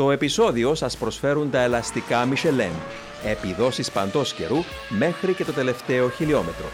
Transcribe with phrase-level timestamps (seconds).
[0.00, 2.76] Το επεισόδιο σας προσφέρουν τα ελαστικά Michelin.
[3.24, 6.68] Επιδόσεις παντός καιρού μέχρι και το τελευταίο χιλιόμετρο.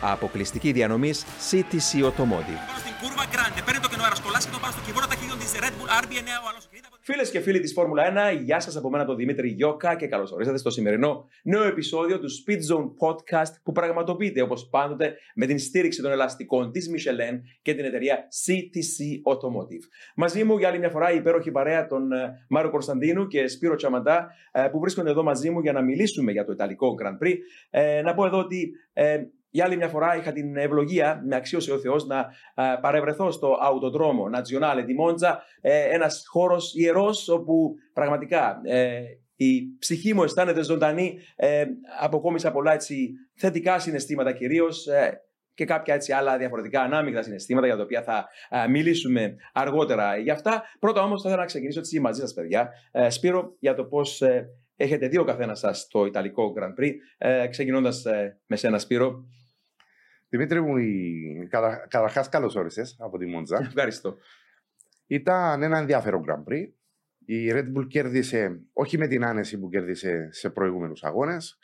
[0.00, 2.62] Αποκλειστική διανομής CTC Automotive.
[2.82, 5.06] Στην κούρβα grande, παίρνει το κενό αεροσκολάς και τον πάω στο κυβόρο
[5.42, 6.68] ταχύτητων τη Red Bull RB9 ο άλλος.
[7.00, 10.32] Φίλες και φίλοι της Φόρμουλα 1, γεια σας από μένα τον Δημήτρη Γιώκα και καλώς
[10.32, 15.58] ορίσατε στο σημερινό νέο επεισόδιο του Speed Zone Podcast που πραγματοποιείται όπως πάντοτε με την
[15.58, 19.84] στήριξη των ελαστικών της Michelin και την εταιρεία CTC Automotive.
[20.16, 23.74] Μαζί μου για άλλη μια φορά η υπέροχη παρέα των ε, Μάριο Κωνσταντίνου και Σπύρο
[23.74, 27.34] Τσαμαντά ε, που βρίσκονται εδώ μαζί μου για να μιλήσουμε για το Ιταλικό Grand Prix.
[27.70, 28.72] Ε, να πω εδώ ότι
[29.52, 33.56] για άλλη μια φορά είχα την ευλογία, με αξίωσε ο Θεός, να α, παρευρεθώ στο
[33.62, 39.00] Autodromo Nazionale di Monza, ε, ένας χώρος ιερός όπου πραγματικά ε,
[39.36, 41.18] η ψυχή μου αισθάνεται ζωντανή.
[41.36, 41.64] Ε,
[42.00, 44.86] αποκόμισα πολλά έτσι, θετικά συναισθήματα κυρίως.
[44.86, 45.22] Ε,
[45.54, 50.32] και κάποια έτσι άλλα διαφορετικά ανάμεικτα συναισθήματα για τα οποία θα α, μιλήσουμε αργότερα για
[50.32, 50.62] αυτά.
[50.78, 52.70] Πρώτα όμως θα ήθελα να ξεκινήσω έτσι μαζί σας, παιδιά.
[52.92, 56.92] Ε, Σπύρο, για το πώς ε, έχετε δει ο καθένας σας το Ιταλικό Grand Prix.
[57.18, 58.02] Ε, Ξεκινώντας
[58.46, 59.24] με σένα, Σπύρο.
[60.32, 61.46] Δημήτρη μου, η...
[61.50, 61.86] κατα...
[61.88, 63.58] καταρχάς καλώς όρισες από τη Μόντζα.
[63.68, 64.16] Ευχαριστώ.
[65.06, 66.68] Ήταν ένα ενδιαφέρον Grand Prix.
[67.24, 71.58] Η Red Bull κέρδισε, όχι με την άνεση που κέρδισε σε προηγούμενους αγώνες.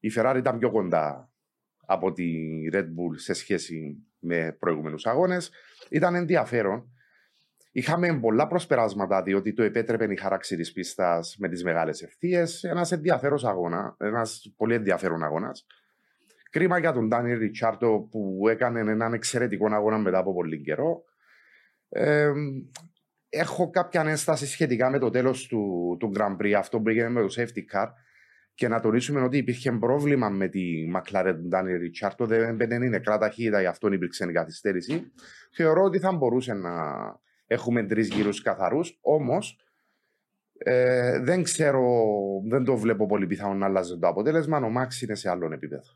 [0.00, 1.32] Η Ferrari ήταν πιο κοντά
[1.86, 2.32] από τη
[2.72, 5.50] Red Bull σε σχέση με προηγούμενους αγώνες.
[5.90, 6.92] Ήταν ενδιαφέρον.
[7.72, 12.64] Είχαμε πολλά προσπεράσματα διότι το επέτρεπε η χάραξη τη πίστας με τις μεγάλες ευθείες.
[12.64, 15.66] Ένας ενδιαφέρον αγώνα, ένας πολύ ενδιαφέρον αγώνας.
[16.52, 21.04] Κρίμα για τον Ντάνιελ Ριτσάρτο που έκανε έναν εξαιρετικό αγώνα μετά από πολύ καιρό.
[21.88, 22.30] Ε,
[23.28, 27.20] έχω κάποια ένσταση σχετικά με το τέλος του, του Grand Prix, αυτό που έγινε με
[27.20, 27.86] το safety car.
[28.54, 30.62] Και να τονίσουμε ότι υπήρχε πρόβλημα με τη
[30.94, 32.26] McLaren του Ντάνιελ Ριτσάρτο.
[32.26, 35.12] Δεν, δεν είναι νεκρά ταχύτητα, γι' αυτό υπήρξε η καθυστέρηση.
[35.52, 36.72] Θεωρώ ότι θα μπορούσε να
[37.46, 38.98] έχουμε τρεις γύρους καθαρούς.
[39.00, 39.61] Όμως
[40.64, 41.82] ε, δεν ξέρω,
[42.48, 44.58] δεν το βλέπω πολύ πιθανό να αλλάζει το αποτέλεσμα.
[44.58, 45.90] Ο Μάξ είναι σε άλλο επίπεδο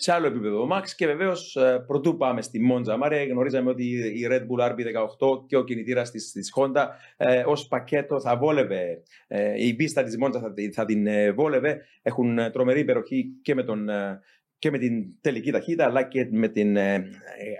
[0.00, 0.88] σε άλλο επίπεδο ο Max.
[0.96, 5.56] Και βεβαίως, ε, πρωτού πάμε στη Μόντζα Μάρια, γνωρίζαμε ότι η Red Bull RB18 και
[5.56, 6.86] ο κινητήρας της Honda
[7.16, 9.02] ε, ως πακέτο θα βόλευε.
[9.28, 11.80] Ε, η πίστα της Μόντζα θα, θα, την ε, βόλευε.
[12.02, 13.88] Έχουν ε, τρομερή υπεροχή και με τον
[14.60, 17.04] και με την τελική ταχύτητα, αλλά και με την, ε,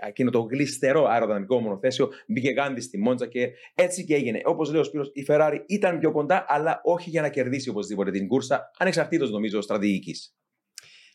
[0.07, 2.09] εκείνο το γλιστερό αεροδυναμικό μονοθέσιο.
[2.27, 4.41] Μπήκε γάντι στη Μόντζα και έτσι και έγινε.
[4.43, 8.11] Όπως λέει ο Σπύρος, η Ferrari ήταν πιο κοντά, αλλά όχι για να κερδίσει οπωσδήποτε
[8.11, 10.35] την κούρσα, ανεξαρτήτως νομίζω στρατηγικής.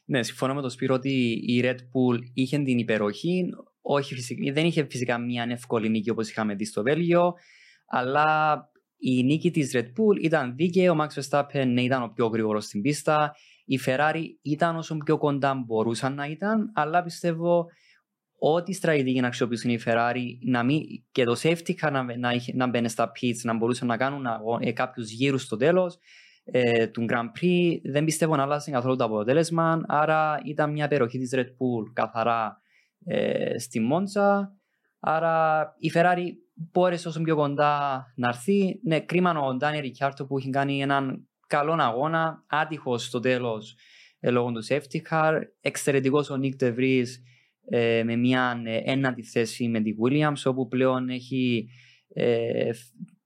[0.04, 3.44] Ναι, συμφωνώ με τον Σπύρο ότι η Red Bull είχε την υπεροχή.
[3.80, 7.34] Όχι, φυσικά, δεν είχε φυσικά μια εύκολη νίκη όπως είχαμε δει στο Βέλγιο,
[7.86, 8.56] αλλά
[8.98, 10.88] η νίκη της Red Bull ήταν δίκαιη.
[10.88, 13.34] Ο Max Verstappen ήταν ο πιο γρήγορος στην πίστα.
[13.66, 17.66] Η Ferrari ήταν όσο πιο κοντά μπορούσαν να ήταν, αλλά πιστεύω
[18.38, 20.82] ό,τι στρατηγική να αξιοποιήσουν η Ferrari να μην,
[21.12, 24.26] και το safety car να, να, να μπαίνει στα pits, να μπορούσαν να κάνουν
[24.60, 25.98] ε, κάποιους γύρους στο τέλος
[26.44, 27.80] ε, του Grand Prix.
[27.82, 29.80] Δεν πιστεύω να άλλασε καθόλου το αποτέλεσμα.
[29.86, 32.60] Άρα ήταν μια περιοχή της Red Bull καθαρά
[33.04, 34.56] ε, στη Μόντσα.
[35.00, 38.80] Άρα η Ferrari μπόρεσε όσο πιο κοντά να έρθει.
[38.82, 43.76] Ναι, κρίμα ο Ντάνι Ρικιάρτο που είχε κάνει έναν καλό αγώνα, άτυχος στο τέλος
[44.20, 45.40] ε, λόγω του safety car.
[45.60, 47.06] Εξαιρετικός ο Νίκ Τεβρή
[47.68, 51.68] ε, με μια ε, ένατη θέση με τη Williams, όπου πλέον έχει
[52.08, 52.70] ε,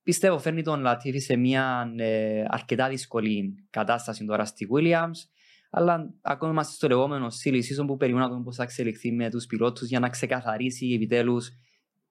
[0.02, 5.28] Πιστεύω φέρνει τον Λατίφη σε μια ε, αρκετά δύσκολη κατάσταση τώρα στη Williams.
[5.70, 9.30] Αλλά ακόμα είμαστε στο λεγόμενο silly season που περιμένουμε να δούμε πώς θα εξελιχθεί με
[9.30, 11.50] τους πιλότους για να ξεκαθαρίσει επιτέλους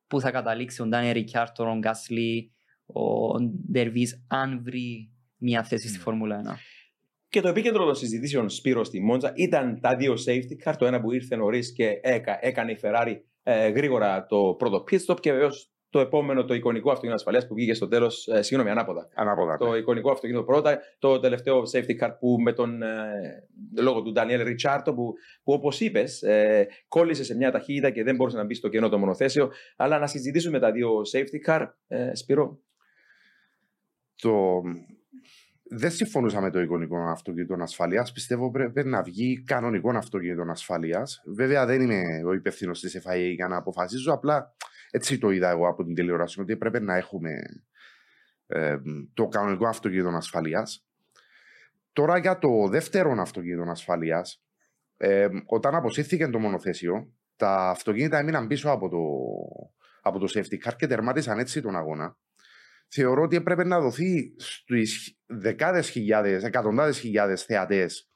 [0.07, 2.51] πού θα καταλήξει ο Ντάνιελ Ρικιάρτο, ο Γκάσλι,
[2.85, 3.39] ο
[3.71, 6.03] Ντερβί, αν βρει μια θέση στη ναι.
[6.03, 6.55] Φόρμουλα 1.
[7.29, 10.73] Και το επίκεντρο των συζητήσεων Σπύρο στη Μόντζα ήταν τα δύο safety car.
[10.77, 11.99] Το ένα που ήρθε νωρίς και
[12.41, 15.49] έκανε η Ferrari ε, γρήγορα το πρώτο pit stop και βεβαίω
[15.89, 18.27] το επόμενο, το εικονικό αυτοκίνητο ασφαλείας που βγήκε στο τέλος.
[18.27, 19.09] Ε, συγγνώμη, ανάποδα.
[19.15, 19.77] ανάποδα το ναι.
[19.77, 20.79] εικονικό αυτοκίνητο πρώτα.
[20.99, 23.47] Το τελευταίο safety car που με τον ε,
[23.79, 25.13] λόγο του Ντανιέλ Ριτσάρτο, που,
[25.43, 28.89] που όπως είπες, ε, κόλλησε σε μια ταχύτητα και δεν μπορούσε να μπει στο κενό
[28.89, 29.51] το μονοθέσιο.
[29.75, 31.67] Αλλά να συζητήσουμε τα δύο safety car.
[31.87, 32.59] Ε, Σπύρο.
[34.15, 34.61] Το...
[35.71, 38.11] Δεν συμφωνούσα με το εικονικό αυτοκίνητο ασφαλείας.
[38.11, 41.21] Πιστεύω πρέπει να βγει κανονικό αυτοκίνητο ασφαλείας.
[41.25, 44.13] Βέβαια, δεν είμαι ο υπεύθυνος της FIA για να αποφασίζω.
[44.13, 44.55] Απλά
[44.91, 47.31] έτσι το είδα εγώ από την τηλεόραση, ότι έπρεπε να έχουμε
[48.47, 48.77] ε,
[49.13, 50.85] το κανονικό αυτοκίνητο ασφαλείας.
[51.93, 54.43] Τώρα για το δεύτερο αυτοκίνητο ασφαλείας,
[54.97, 58.97] ε, όταν αποσύρθηκε το μονοθέσιο, τα αυτοκίνητα έμειναν πίσω από το,
[60.01, 62.17] από το safety car και τερμάτισαν έτσι τον αγώνα.
[62.91, 64.87] Θεωρώ ότι έπρεπε να δοθεί στι
[65.25, 68.09] δεκάδες χιλιάδες, εκατοντάδες χιλιάδες θεατές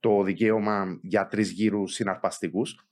[0.00, 2.86] το δικαίωμα για τρεις γύρους συναρπαστικούς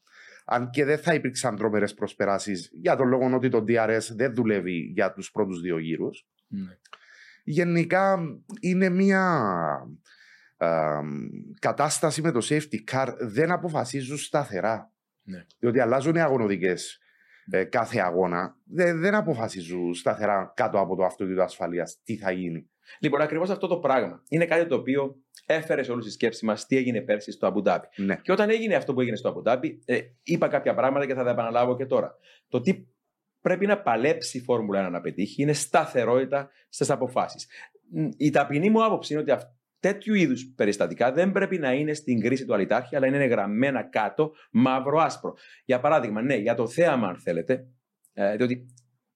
[0.45, 4.79] αν και δεν θα υπήρξαν τρομερές προσπεράσεις για τον λόγο ότι το DRS δεν δουλεύει
[4.95, 6.27] για τους πρώτους δύο γύρους.
[6.47, 6.79] Ναι.
[7.45, 8.19] γενικά
[8.61, 9.23] είναι μια
[10.57, 11.01] α,
[11.59, 14.93] κατάσταση με το safety car δεν αποφασίζουν σταθερά.
[15.23, 15.47] Ναι.
[15.59, 16.99] Διότι αλλάζουν οι αγωνοδικές
[17.69, 18.57] κάθε αγώνα.
[18.65, 22.69] Δεν, δεν αποφασίζουν σταθερά κάτω από το αυτοκίνητο ασφαλείας τι θα γίνει.
[23.01, 26.67] Λοιπόν, ακριβώς αυτό το πράγμα είναι κάτι το οποίο έφερε σε όλους τη σκέψη μας
[26.67, 28.03] τι έγινε πέρσι στο Αμπουντάπι.
[28.03, 28.17] Ναι.
[28.17, 31.31] Και όταν έγινε αυτό που έγινε στο Αμπουντάπι, ε, είπα κάποια πράγματα και θα τα
[31.31, 32.15] επαναλάβω και τώρα.
[32.49, 32.87] Το τι
[33.41, 37.47] πρέπει να παλέψει η Φόρμουλα 1 να πετύχει είναι σταθερότητα στις αποφάσεις.
[38.17, 39.51] Η ταπεινή μου άποψη είναι ότι αυ-
[39.85, 44.33] τέτοιου είδους περιστατικά δεν πρέπει να είναι στην κρίση του αλυτάρχη, αλλά είναι γραμμένα κάτω,
[44.51, 45.35] μαύρο-άσπρο.
[45.65, 47.67] Για παράδειγμα, ναι, για το θέαμα, αν θέλετε,
[48.13, 48.67] ε, διότι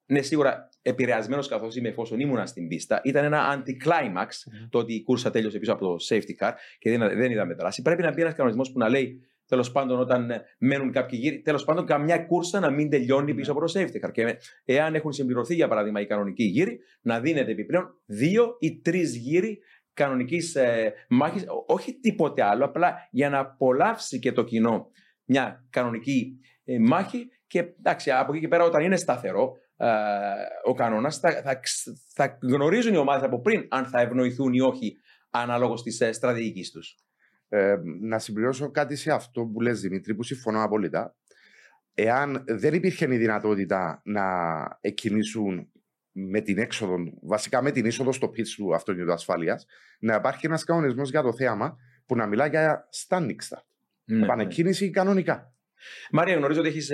[0.06, 4.28] ναι, σίγουρα επηρεασμένος καθώς είμαι εφόσον ήμουνα στην πίστα, ήταν ένα anti-climax
[4.70, 7.82] το ότι η κούρσα τέλειωσε πίσω από το safety car και δεν, δεν είδαμε δράση.
[7.82, 11.40] Πρέπει να μπει ένας κανονισμός που να λέει τέλος πάντων όταν ε, μένουν κάποιοι γύροι,
[11.40, 14.10] τέλος πάντων καμιά κούρσα να μην τελειώνει πίσω από το safety car.
[14.12, 19.16] Και εάν έχουν συμπληρωθεί για παράδειγμα οι κανονικοί γύροι, να δίνεται επιπλέον δύο ή τρεις
[19.16, 19.58] γύροι
[19.98, 24.90] κανονικής ε, μάχης, όχι τίποτε άλλο, απλά για να απολαύσει και το κοινό
[25.24, 27.28] μια κανονική ε, μάχη.
[27.46, 29.88] Και εντάξει, από εκεί και πέρα, όταν είναι σταθερό ε,
[30.64, 31.60] ο κανόνας, θα, θα,
[32.14, 34.96] θα γνωρίζουν οι ομάδες από πριν αν θα ευνοηθούν ή όχι
[35.30, 36.96] ανάλογο της ε, στρατηγικής τους.
[37.48, 41.16] Ε, να συμπληρώσω κάτι σε αυτό που λες Δημήτρη, που συμφωνώ απόλυτα.
[41.94, 44.24] Εάν δεν υπήρχε η δυνατότητα να
[44.80, 45.72] εκκινήσουν
[46.30, 49.60] με την έξοδο, βασικά με την είσοδο στο pitch του αυτοκίνητου ασφάλεια,
[50.00, 51.76] να υπάρχει ένας κανονισμός για το θέαμα
[52.06, 53.64] που να μιλά για standing start.
[54.04, 55.52] Ναι, Επανεκκίνηση κανονικά.
[56.10, 56.92] Μαρία, γνωρίζω ότι έχεις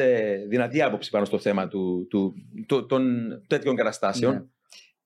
[0.49, 2.35] δυνατή άποψη πάνω στο θέμα του, του,
[2.67, 4.35] του, των τέτοιων καταστάσεων.
[4.35, 4.43] Ναι.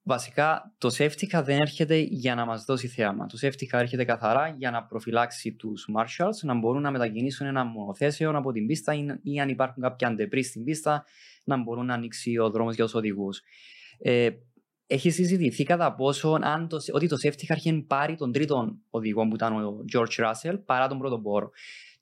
[0.02, 3.26] Βασικά, το safety car δεν έρχεται για να μας δώσει θέαμα.
[3.26, 7.64] Το safety car έρχεται καθαρά για να προφυλάξει τους marshals να μπορούν να μετακινήσουν ένα
[7.64, 11.04] μονοθέσιο από την πίστα ή, ή αν υπάρχουν κάποια αντεπρί στην πίστα
[11.44, 13.42] να μπορούν να ανοίξει ο δρόμος για τους οδηγούς.
[13.98, 14.28] Ε,
[14.86, 19.28] έχει συζητηθεί κατά πόσο αν το, ότι το safety car είχε πάρει τον τρίτον οδηγό
[19.28, 21.50] που ήταν ο George Russell παρά τον πρώτο πόρο.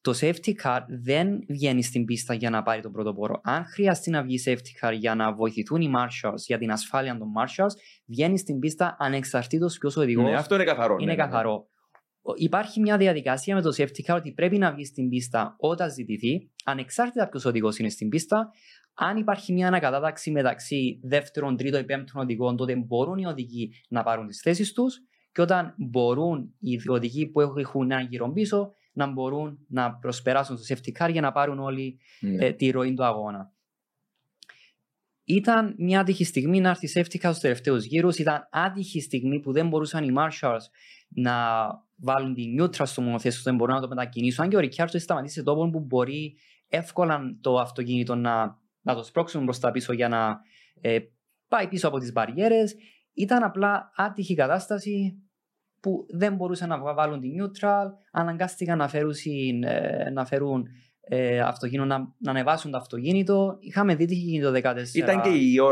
[0.01, 3.41] Το safety car δεν βγαίνει στην πίστα για να πάρει τον πρώτο πόρο.
[3.43, 7.29] Αν χρειαστεί να βγει safety car για να βοηθηθούν οι marshals, για την ασφάλεια των
[7.39, 7.73] marshals,
[8.07, 10.97] βγαίνει στην πίστα ανεξαρτήτως ποιος ο οδηγός Ναι, αυτό είναι καθαρό.
[11.01, 11.29] είναι ναι, ναι, ναι.
[11.29, 11.69] καθαρό.
[12.29, 15.91] Ο- Υπάρχει μια διαδικασία με το safety car ότι πρέπει να βγει στην πίστα όταν
[15.93, 18.51] ζητηθεί, ανεξάρτητα ποιος οδηγός είναι στην πίστα.
[18.95, 24.03] Αν υπάρχει μια ανακατάταξη μεταξύ δεύτερων, τρίτων ή πέμπτων οδηγών, τότε μπορούν οι οδηγοί να
[24.03, 24.99] πάρουν τις θέσεις τους.
[25.33, 30.75] Και όταν μπορούν οι οδηγοί που έχουν ένα γύρο πίσω να μπορούν να προσπεράσουν στο
[30.75, 32.45] safety car για να πάρουν όλοι Ναι.
[32.47, 33.53] ε, τη ροή του αγώνα.
[35.25, 38.19] Ήταν μια άτυχη στιγμή να έρθει safety car στους τελευταίους γύρους.
[38.19, 40.61] Ήταν άτυχη στιγμή που δεν μπορούσαν οι marshals
[41.09, 41.67] να
[41.97, 44.45] βάλουν τη neutral στο μονοθέσιο, δεν μπορούν να το μετακινήσουν.
[44.45, 46.37] Αν και ο Ρικιάρτο έχει σταματήσει σε τόπο που μπορεί
[46.69, 50.41] εύκολα το αυτοκίνητο να, να το σπρώξουν προς τα πίσω για να
[50.81, 50.99] ε,
[51.49, 52.75] πάει πίσω από τις μπαριέρες.
[53.13, 55.21] Ήταν απλά άτυχη κατάσταση
[55.81, 60.67] που δεν μπορούσαν να βάλουν τη neutral, αναγκάστηκαν να φέρουν, συν- ε, να φέρουν
[61.09, 63.57] ε, αυτοκίνητο, να, να ανεβάσουν το αυτοκίνητο.
[63.61, 64.95] Είχαμε δει τι είχε γίνει το 2014.
[64.95, 65.67] Ήταν και η, ο-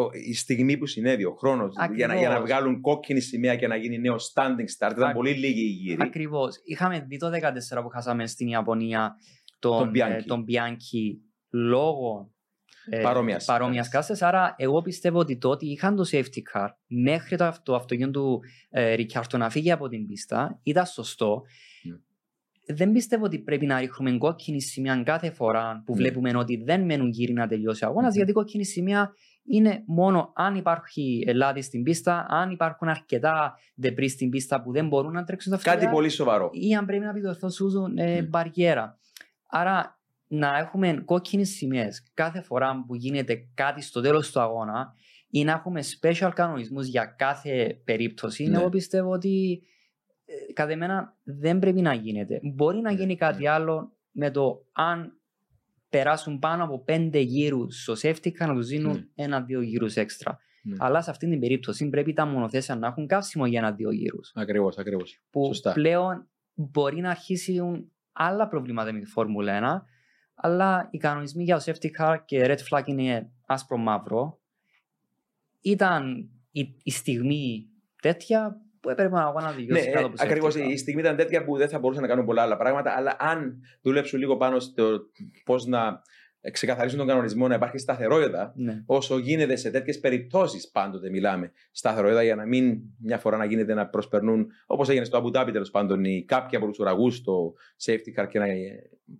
[0.00, 2.50] ο- η στιγμή που συνέβη, ο χρόνος για, να- για να Ακριβώς.
[2.56, 4.90] βγάλουν κόκκινη σημαία και να γίνει νέο standing start.
[4.92, 5.98] Ήταν Ακ- πολύ λίγοι οι γύροι.
[6.02, 6.54] Ακριβώς.
[6.64, 9.16] Είχαμε δει το 2014 που χάσαμε στην Ιαπωνία
[9.58, 10.10] τον, Τον Bianchi.
[10.18, 11.18] ε, τον Bianchi
[11.50, 12.28] λόγω
[12.90, 13.44] ε, Παρόμοιας.
[13.44, 14.22] παρόμοιας κάστας.
[14.22, 18.40] Άρα, εγώ πιστεύω ότι το ότι είχαν το safety car μέχρι το, το αυτοκίνητο του
[18.70, 21.42] ε, Ρικιάρτο να φύγει από την πίστα ήταν σωστό.
[22.66, 22.74] Ναι.
[22.76, 25.98] Δεν πιστεύω ότι πρέπει να ρίχνουμε κόκκινη σημεία κάθε φορά που Ναι.
[25.98, 28.14] βλέπουμε ότι δεν μένουν γύρι να τελειώσει ο αγώνας, Μμμ.
[28.16, 29.14] γιατί η κόκκινη σημεία
[29.46, 34.88] είναι μόνο αν υπάρχει λάδι στην πίστα, αν υπάρχουν αρκετά ντεπρί στην πίστα που δεν
[34.88, 36.50] μπορούν να τρέξουν τα Κάτι αυτοκίνητα πολύ σοβαρό.
[36.52, 38.28] ή αν πρέπει να επιδοθώσουν ε, Μμ.
[38.28, 38.98] μπαριέρα.
[39.48, 44.92] Άρα να έχουμε κόκκινες σημαίες κάθε φορά που γίνεται κάτι στο τέλος του αγώνα
[45.30, 48.58] ή να έχουμε special κανονισμούς για κάθε περίπτωση, Ναι.
[48.58, 49.66] εγώ πιστεύω ότι ε,
[50.52, 52.40] κατά εμένα δεν πρέπει να γίνεται.
[52.42, 55.18] Μπορεί να Ναι, γίνει κάτι άλλο με το αν
[55.88, 59.24] περάσουν πάνω από πέντε γύρους στο safety car να τους δίνουν Ναι.
[59.24, 60.38] ένα-δύο γύρους έξτρα.
[60.62, 60.76] Ναι.
[60.78, 64.78] Αλλά σε αυτήν την περίπτωση πρέπει τα μονοθέσια να έχουν καύσιμο για ένα-δύο γύρους Ακριβώς,
[64.78, 65.20] ακριβώς.
[65.30, 65.72] που Σωστά.
[65.72, 69.82] πλέον μπορεί να αρχίσουν άλλα προβλήματα με τη Φόρμουλα 1,
[70.34, 74.38] αλλά οι κανονισμοί για το safety car και red flag είναι άσπρο-μαύρο.
[75.60, 77.68] Ήταν η, η στιγμή
[78.02, 80.54] τέτοια που έπρεπε να να Ναι, δικαιώσει κάτω από safety ακριβώς.
[80.54, 80.68] car.
[80.70, 83.62] Η στιγμή ήταν τέτοια που δεν θα μπορούσαν να κάνουν πολλά άλλα πράγματα, αλλά αν
[83.82, 85.00] δουλέψουν λίγο πάνω στο
[85.44, 86.02] πώς να
[86.50, 88.82] ξεκαθαρίσουν τον κανονισμό, να υπάρχει σταθερότητα, Ναι.
[88.86, 93.74] όσο γίνεται σε τέτοιες περιπτώσεις, πάντοτε μιλάμε σταθερότητα για να μην μια φορά να γίνεται
[93.74, 98.20] να προσπερνούν, όπως έγινε στο Αμπουντάμπι τέλος πάντων, οι κάποιοι από τους ουραγούς στο safety
[98.20, 98.46] car και να,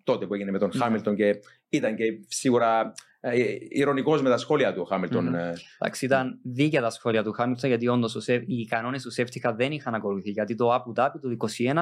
[0.05, 0.81] τότε που έγινε με τον Ναι.
[0.83, 1.35] Χάμιλτον και
[1.69, 5.25] ήταν και σίγουρα ε, ηρωνικός με τα σχόλια του ο Χάμιλτον.
[5.25, 5.35] Μμμ.
[5.35, 9.53] ε, Εντάξει, ήταν δίκαια τα σχόλια του Χάμιλτον γιατί όντως οι κανόνες του safety car
[9.57, 10.31] δεν είχαν ακολουθεί.
[10.31, 11.75] Γιατί το Abu Dhabi του 2021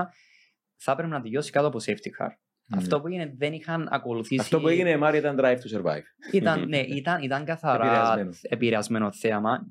[0.77, 2.29] θα έπρεπε να τελειώσει κάτω από safety car.
[2.77, 4.41] Αυτό που έγινε δεν είχαν ακολουθήσει.
[4.41, 6.03] Αυτό που έγινε, Μάρια, ήταν drive to survive.
[6.33, 8.31] Ήταν, ναι, ήταν, ήταν καθαρά Επηρεασμένο.
[8.43, 9.67] επηρεασμένο, θέαμα.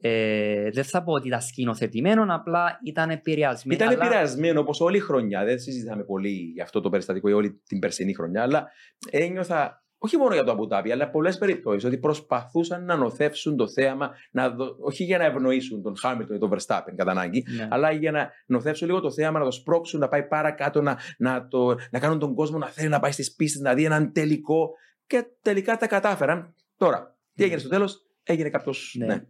[0.00, 3.78] Ε, δεν θα πω ότι ήταν σκηνοθετημένο, απλά ήταν επηρεασμένο.
[3.84, 5.44] Ήταν αλλά- επηρεασμένο όπως όλη η χρονιά.
[5.44, 8.68] Δεν συζητάμε πολύ για αυτό το περιστατικό ή όλη την περσινή χρονιά, αλλά
[9.10, 14.10] ένιωθα όχι μόνο για το Αμπούταπι, αλλά πολλές περιπτώσεις ότι προσπαθούσαν να νοθεύσουν το θέαμα,
[14.30, 17.68] να δω- όχι για να ευνοήσουν τον Χάμιλτον ή τον Verstappen κατά ανάγκη, Ναι.
[17.70, 21.48] αλλά για να νοθεύσουν λίγο το θέαμα, να το σπρώξουν, να πάει παρακάτω, να, να,
[21.48, 24.70] το, να κάνουν τον κόσμο να θέλει να πάει στις πίστες, να δει έναν τελικό.
[25.06, 26.54] Και τελικά τα κατάφεραν.
[26.76, 28.94] Τώρα, τι έγινε στο τέλος, έγινε κάποιος.
[28.98, 29.06] Ναι.
[29.06, 29.24] Ναι.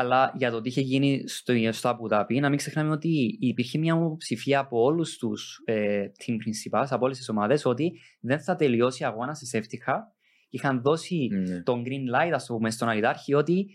[0.00, 3.78] Αλλά για το τι είχε γίνει στο, στο Abu Dhabi, να μην ξεχνάμε ότι υπήρχε
[3.78, 8.56] μια ομοψηφία από όλους τους ε, team principals, από όλες τις ομάδες, ότι δεν θα
[8.56, 9.98] τελειώσει αγώνα σε safety car.
[10.48, 11.62] Είχαν δώσει Ναι.
[11.62, 13.66] τον green light, ας το πούμε, στον Αλιδάρχη, ότι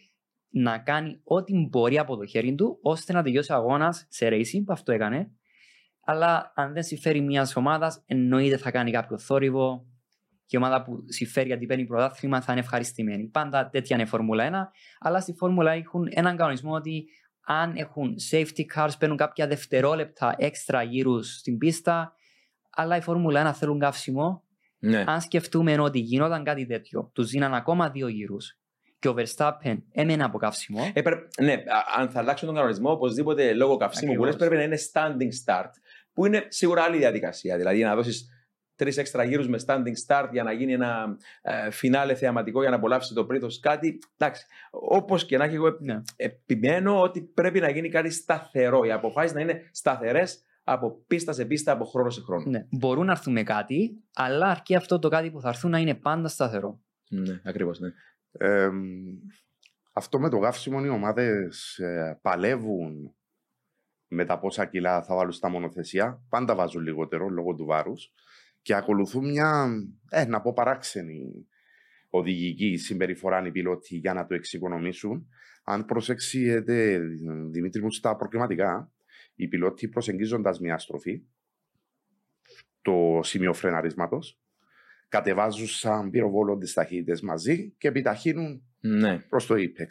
[0.50, 4.64] να κάνει ό,τι μπορεί από το χέρι του, ώστε να τελειώσει ο αγώνας σε racing,
[4.66, 5.32] που αυτό έκανε.
[6.06, 9.86] Αλλά αν δεν συμφέρει μιας ομάδας, εννοείται θα κάνει κάποιο θόρυβο.
[10.54, 13.24] Και η ομάδα που συμφέρει γιατί παίρνει πρωτάθλημα θα είναι ευχαριστημένη.
[13.24, 14.54] Πάντα τέτοια είναι η Φόρμουλα 1.
[15.00, 17.06] Αλλά στη Φόρμουλα έχουν έναν κανονισμό ότι
[17.46, 22.16] αν έχουν safety cars, παίρνουν κάποια δευτερόλεπτα έξτρα γύρους στην πίστα.
[22.70, 24.44] Αλλά η Φόρμουλα 1 θέλουν καύσιμο.
[24.80, 25.04] Ναι.
[25.08, 28.58] Αν σκεφτούμε ότι γινόταν κάτι τέτοιο, τους δίναν ακόμα δύο γύρους
[29.00, 30.92] και ο Verstappen έμενε από καύσιμο.
[30.94, 34.48] Ε, πρέ- ναι, α- αν θα αλλάξουν τον κανονισμό, οπωσδήποτε λόγω καυσίμου που λες, Ακριβώς.
[34.58, 35.70] πρέπει να είναι standing start.
[36.14, 37.58] Που είναι σίγουρα άλλη διαδικασία.
[37.58, 38.28] Δηλαδή να δώσεις
[38.76, 42.76] τρεις έξτρα γύρους με standing start για να γίνει ένα ε, φινάλε θεαματικό για να
[42.76, 44.00] απολαύσει το πρίτο κάτι.
[44.18, 44.46] Εντάξει.
[44.72, 46.02] Όπως και να έχει, εγώ Ναι.
[46.16, 48.84] επιμένω ότι πρέπει να γίνει κάτι σταθερό.
[48.84, 52.50] Οι αποφάσεις να είναι σταθερές από πίστα σε πίστα, από χρόνο σε χρόνο.
[52.50, 52.68] Ναι.
[52.72, 55.96] Μπορούν να έρθουν με κάτι, αλλά αρκεί αυτό το κάτι που θα έρθουν να είναι
[55.96, 56.80] πάντα σταθερό.
[57.10, 57.80] Ναι, ακριβώς.
[57.80, 57.90] Ναι.
[58.32, 58.70] Ε,
[59.94, 61.80] αυτό με το γαύσιμο οι ομάδες
[62.22, 63.16] παλεύουν
[64.08, 66.22] με τα πόσα κιλά θα βάλουν στα μονοθεσία.
[66.30, 68.12] Πάντα βάζουν λιγότερο λόγω του βάρους
[68.64, 69.70] και ακολουθούν μια,
[70.10, 71.48] ε, να πω παράξενη
[72.10, 75.28] οδηγική συμπεριφορά οι πιλότοι για να το εξοικονομήσουν.
[75.64, 77.00] Αν προσέξετε,
[77.52, 78.92] Δημήτρη μου, στα προκριματικά,
[79.36, 81.24] οι πιλότοι προσεγγίζοντας μια στροφή,
[82.82, 84.40] το σημείο φρεναρίσματος,
[85.08, 89.20] κατεβάζουν σαν πυροβόλο τι ταχύτητες μαζί και επιταχύνουν ναι.
[89.20, 89.88] προς το Apex.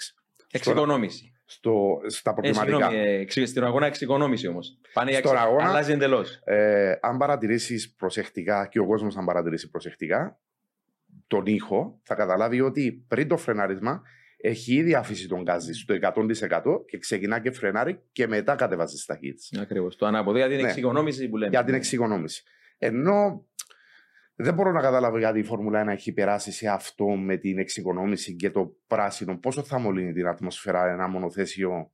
[0.50, 1.31] Εξοικονόμηση.
[1.44, 2.76] Στο, στα Ε, προκριματικά.
[2.76, 4.78] συγγνώμη, ε, εξ- στην αγώνα εξοικονόμηση όμως.
[4.92, 6.40] Πάνε για Στον εξ- αγώνα- Αλλάζει εντελώς.
[6.44, 10.38] Ε, αν παρατηρήσεις προσεκτικά και ο κόσμος, αν παρατηρήσει προσεκτικά
[11.26, 14.02] τον ήχο, θα καταλάβει ότι πριν το φρενάρισμα
[14.36, 19.06] έχει ήδη αφήσει τον γκάζι στο 100% και ξεκινά και φρενάρει και μετά κατεβάζει τι
[19.06, 19.60] ταχύτητε.
[19.60, 19.96] Ακριβώς.
[19.96, 20.62] Το ανάποδο για την Ναι.
[20.68, 21.50] εξοικονόμηση που λέμε.
[21.50, 22.42] Για την εξοικονόμηση.
[22.78, 23.46] Ενώ
[24.42, 28.36] δεν μπορώ να καταλάβω γιατί η Φόρμουλα 1 έχει περάσει σε αυτό με την εξοικονόμηση
[28.36, 29.38] και το πράσινο.
[29.38, 31.92] Πόσο θα μολύνει την ατμόσφαιρα ένα μονοθέσιο,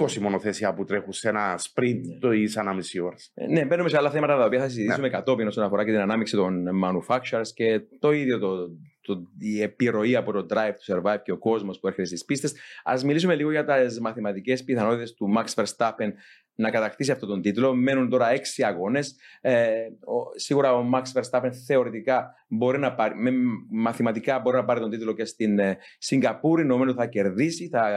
[0.00, 2.18] 20 μονοθέσια που τρέχουν σε ένα sprint Ναι.
[2.18, 3.16] το ή σαν μισή ώρα.
[3.34, 4.70] Ε, Ναι, μπαίνουμε σε άλλα θέματα τα οποία θα Ναι.
[4.70, 8.56] συζητήσουμε κατόπιν όσον αφορά και την ανάμειξη των manufacturers και το ίδιο το,
[9.00, 12.54] το, η επιρροή από το drive to survive και ο κόσμος που έρχεται στις πίστες.
[12.84, 16.10] Α μιλήσουμε λίγο για τις μαθηματικές πιθανότητες του Max Verstappen
[16.56, 17.74] να κατακτήσει αυτόν τον τίτλο.
[17.74, 19.16] Μένουν τώρα έξι αγώνες.
[19.40, 19.70] Ε,
[20.04, 23.30] ο- σίγουρα ο Max Verstappen θεωρητικά μπορεί να πάρει, με,
[23.70, 26.64] μαθηματικά μπορεί να πάρει τον τίτλο και στην ε, Σιγκαπούρη.
[26.64, 27.90] Νομίζω θα κερδίσει, θα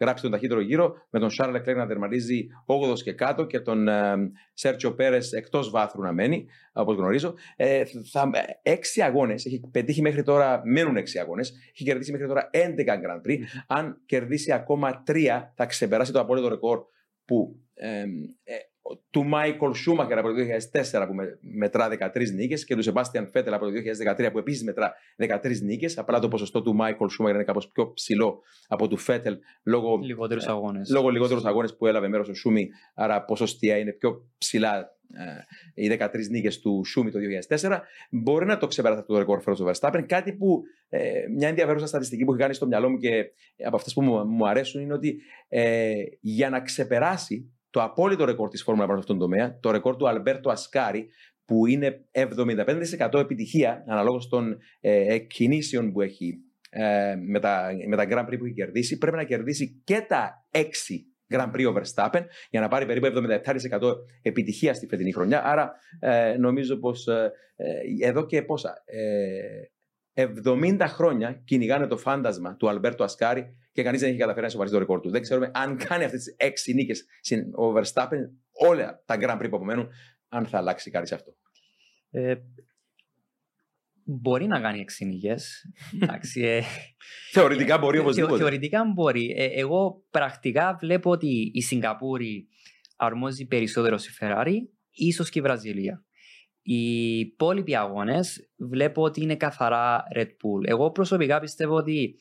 [0.00, 0.94] γράψει τον ταχύτερο γύρο.
[1.10, 4.14] Με τον Charles Leclerc να τερματίζει 8ο και κάτω και τον ε,
[4.54, 7.34] Σέρτσιο Πέρε εκτός βάθρου να μένει, όπως γνωρίζω.
[7.56, 8.30] Ε, θα,
[8.62, 11.52] έξι αγώνες έχει πετύχει μέχρι τώρα, μένουν έξι αγώνες.
[11.74, 13.38] Έχει κερδίσει μέχρι τώρα 11 Grand Prix.
[13.66, 16.80] Αν κερδίσει ακόμα τρία, θα ξεπεράσει το απόλυτο ρεκόρ
[17.24, 18.00] που, ε,
[18.44, 18.54] ε,
[19.10, 23.54] του Μάικολ Σούμαχερ από το 2004 που με- μετρά 13 νίκες και του Σεμπάστιαν Φέτελ
[23.54, 25.98] από το 2013 που επίσης μετρά 13 νίκες.
[25.98, 30.46] Απλά το ποσοστό του Μάικολ Σούμαχερ είναι κάπως πιο ψηλό από του Φέτελ λόγω Λιγότερους
[30.46, 30.90] Ε, αγώνες.
[30.90, 34.78] λόγω λιγότερους αγώνες που έλαβε μέρος ο Σούμι, άρα ποσοστία είναι πιο ψηλά
[35.74, 37.80] ε, οι 13 νίκες του Σούμι το 2004.
[38.10, 40.04] Μπορεί να το ξεπεράσει αυτό το ρεκόρ φέτο ο Verstappen.
[40.06, 43.24] Κάτι που ε, μια ενδιαφέρουσα στατιστική που έχει κάνει στο μυαλό μου και
[43.66, 48.48] από αυτές που μου, μου αρέσουν είναι ότι ε, για να ξεπεράσει το απόλυτο ρεκόρ
[48.48, 51.08] της Φόρμουλα 1 σε αυτόν τον τομέα, το ρεκόρ του Αλμπέρτο Ασκάρη,
[51.44, 56.34] που είναι 75% επιτυχία αναλόγως των ε, κινήσεων που έχει
[56.70, 60.46] ε, με, τα, με τα Grand Prix που έχει κερδίσει, πρέπει να κερδίσει και τα
[60.50, 60.60] 6
[61.30, 63.06] Grand Prix ο Verstappen για να πάρει περίπου
[63.80, 65.44] 77% επιτυχία στη φετινή χρονιά.
[65.44, 69.70] Άρα ε, νομίζω πως ε, ε, εδώ και πόσα, ε,
[70.14, 74.74] 70 χρόνια κυνηγάνε το φάντασμα του Αλμπέρτο Ασκάρη και κανείς δεν έχει καταφέρει να σοβαρίσει
[74.74, 75.10] το ρεκόρ του.
[75.10, 78.18] Δεν ξέρουμε αν κάνει αυτές τις 6 νίκες συν- ο Verstappen
[78.52, 79.88] όλα τα Grand Prix που απομένουν,
[80.28, 81.34] αν θα αλλάξει κάτι σε αυτό.
[82.10, 82.34] Ε,
[84.04, 85.34] Μπορεί να κάνει εξήνικε.
[86.02, 86.40] Εντάξει.
[86.40, 86.60] ε,
[87.32, 88.36] Θεωρητικά μπορεί Θεω- οπωσδήποτε.
[88.38, 89.34] Θεωρητικά μπορεί.
[89.38, 92.48] Ε, εγώ πρακτικά βλέπω ότι η Σιγκαπούρη
[92.96, 94.54] αρμόζει περισσότερο στη Ferrari,
[94.90, 96.04] ίσως και η Βραζιλία.
[96.62, 100.66] Οι υπόλοιποι αγώνες βλέπω ότι είναι καθαρά Red Bull.
[100.68, 102.16] Εγώ προσωπικά πιστεύω ότι,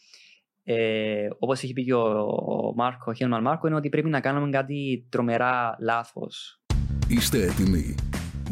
[0.63, 4.19] ε, όπως έχει πει και ο, ο Μάρκο, ο Χέλμαν Μάρκο, είναι ότι πρέπει να
[4.19, 6.61] κάνουμε κάτι τρομερά λάθος.
[7.07, 7.95] Είστε έτοιμοι.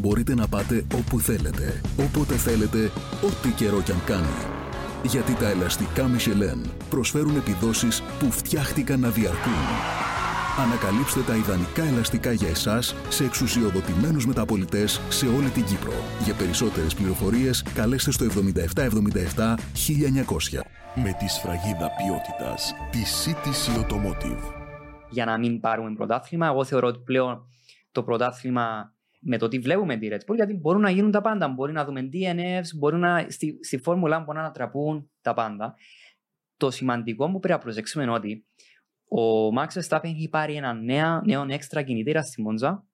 [0.00, 2.84] Μπορείτε να πάτε όπου θέλετε, όποτε θέλετε,
[3.26, 4.58] ό,τι καιρό κι αν κάνει.
[5.02, 10.17] Γιατί τα ελαστικά Michelin προσφέρουν επιδόσεις που φτιάχτηκαν να διαρκούν.
[10.64, 15.92] Ανακαλύψτε τα ιδανικά ελαστικά για εσάς σε εξουσιοδοτημένους μεταπολιτές σε όλη την Κύπρο.
[16.24, 20.60] Για περισσότερες πληροφορίες καλέστε στο 7777 1900.
[20.94, 24.52] Με τη σφραγίδα ποιότητας τη CTC Automotive.
[25.10, 26.46] για να μην πάρουμε πρωτάθλημα.
[26.46, 27.46] Εγώ θεωρώ ότι πλέον
[27.92, 31.48] το πρωτάθλημα με το τι βλέπουμε τη Red Bull, γιατί μπορούν να γίνουν τα πάντα.
[31.48, 35.74] Μπορεί να δούμε DNFs, μπορεί να, στη, στη φόρμουλα μπορεί να ανατραπούν τα πάντα.
[36.56, 38.47] Το σημαντικό που πρέπει να προσέξουμε είναι ότι
[39.08, 42.84] ο Max Verstappen έχει πάρει ένα νέο, νέο έξτρα κινητήρα στη Μόντζα.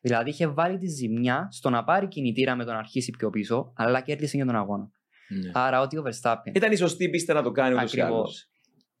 [0.00, 3.72] Δηλαδή είχε βάλει τη ζημιά στο να πάρει κινητήρα με τον να αρχίσει πιο πίσω,
[3.76, 4.90] αλλά κέρδισε για τον αγώνα.
[5.28, 5.50] Ναι.
[5.54, 8.18] Άρα ότι ο Verstappen Ήταν η σωστή πίστα να το κάνει ούτως ή Ακριβώς.
[8.18, 8.48] άλλως.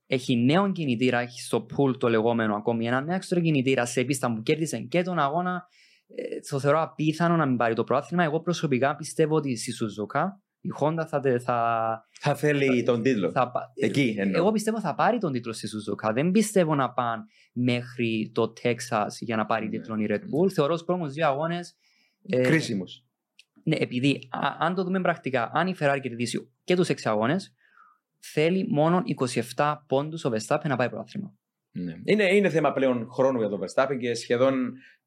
[0.06, 4.32] Έχει νέο κινητήρα, έχει στο pool το λεγόμενο ακόμη ένα νέο έξτρα κινητήρα σε πίστα
[4.34, 5.66] που κέρδισε και τον αγώνα.
[6.14, 8.24] Ε, το θεωρώ απίθανο να μην πάρει το πρόθυμα.
[8.24, 11.20] Εγώ προσωπικά πιστεύω ότι στη Σουζούκα η Honda θα.
[11.20, 13.30] τε- θα, Θα θέλει τον τίτλο.
[13.30, 14.40] θα πα- Εκεί εννοώ.
[14.40, 16.12] εγώ πιστεύω θα πάρει τον τίτλο στη Σουζούκα.
[16.12, 17.22] Δεν πιστεύω να πάνε
[17.52, 19.70] μέχρι το Texas για να πάρει Ναι.
[19.70, 20.50] τίτλο η Red Bull.
[20.54, 21.76] Θεωρώ στους πρώτους δύο αγώνες.
[22.28, 23.04] Ε, Κρίσιμος.
[23.64, 27.54] ναι, επειδή α- αν το δούμε πρακτικά, αν η Ferrari κερδίσει και τους 6 αγώνες,
[28.18, 29.02] θέλει μόνο
[29.56, 31.34] 27 πόντους ο Verstappen να πάει πρόθυμα.
[31.70, 31.94] Ναι.
[32.04, 34.97] Είναι, είναι θέμα πλέον χρόνου για τον Verstappen και σχεδόν απο, απο, Ακριβώς.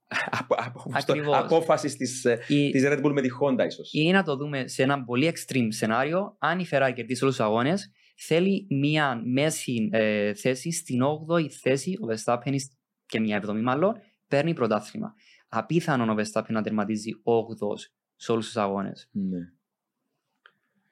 [1.36, 3.90] Απόφαση της, ε, Η- της Red Bull με τη Honda ίσως.
[3.94, 7.46] ή να το δούμε σε ένα πολύ extreme σενάριο, αν η Ferrari κερδίσει όλους τους
[7.46, 12.76] αγώνες, θέλει μία μέση ε, θέση στην 8η θέση, ο Verstappen is-
[13.06, 13.94] και μία 7η μάλλον,
[14.28, 15.14] παίρνει πρωτάθλημα.
[15.48, 17.78] Απίθανον ο Verstappen να τερματίζει 8ο
[18.16, 19.10] σε όλους τους αγώνες.
[19.12, 19.40] Ναι.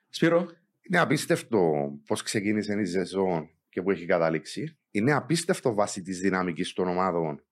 [0.09, 0.47] Σπύρο,
[0.89, 4.77] Είναι απίστευτο πώς ξεκίνησε η σεζόν και που έχει καταλήξει.
[4.91, 7.43] Είναι απίστευτο βάσει της δυναμικής των ομάδων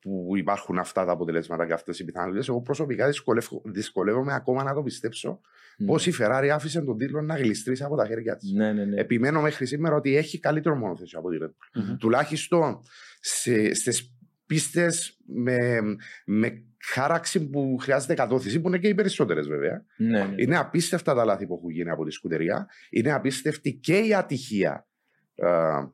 [0.00, 2.48] που υπάρχουν αυτά τα αποτελέσματα και αυτές οι πιθανότητες.
[2.48, 5.40] Εγώ προσωπικά δυσκολεύω- δυσκολεύομαι ακόμα να το πιστέψω
[5.86, 8.52] πώς η Ferrari άφησε τον τίτλο να γλιστρήσει από τα χέρια της.
[8.52, 9.00] Ναι, ναι, ναι.
[9.00, 11.82] Επιμένω μέχρι σήμερα ότι έχει καλύτερο μονοθέσιο από τη Red Bull.
[11.82, 11.96] Μμμ.
[11.96, 12.80] Τουλάχιστον
[13.20, 14.14] σε, στις
[14.46, 15.56] πίστες με,
[16.24, 19.84] με χάραξη που χρειάζεται κατώθηση, που είναι και οι περισσότερες βέβαια.
[19.96, 20.34] ναι, ναι.
[20.36, 22.68] Είναι απίστευτα τα λάθη που έχουν γίνει από τη σκουτερία.
[22.90, 24.86] Είναι απίστευτη και η ατυχία
[25.34, 25.48] ε,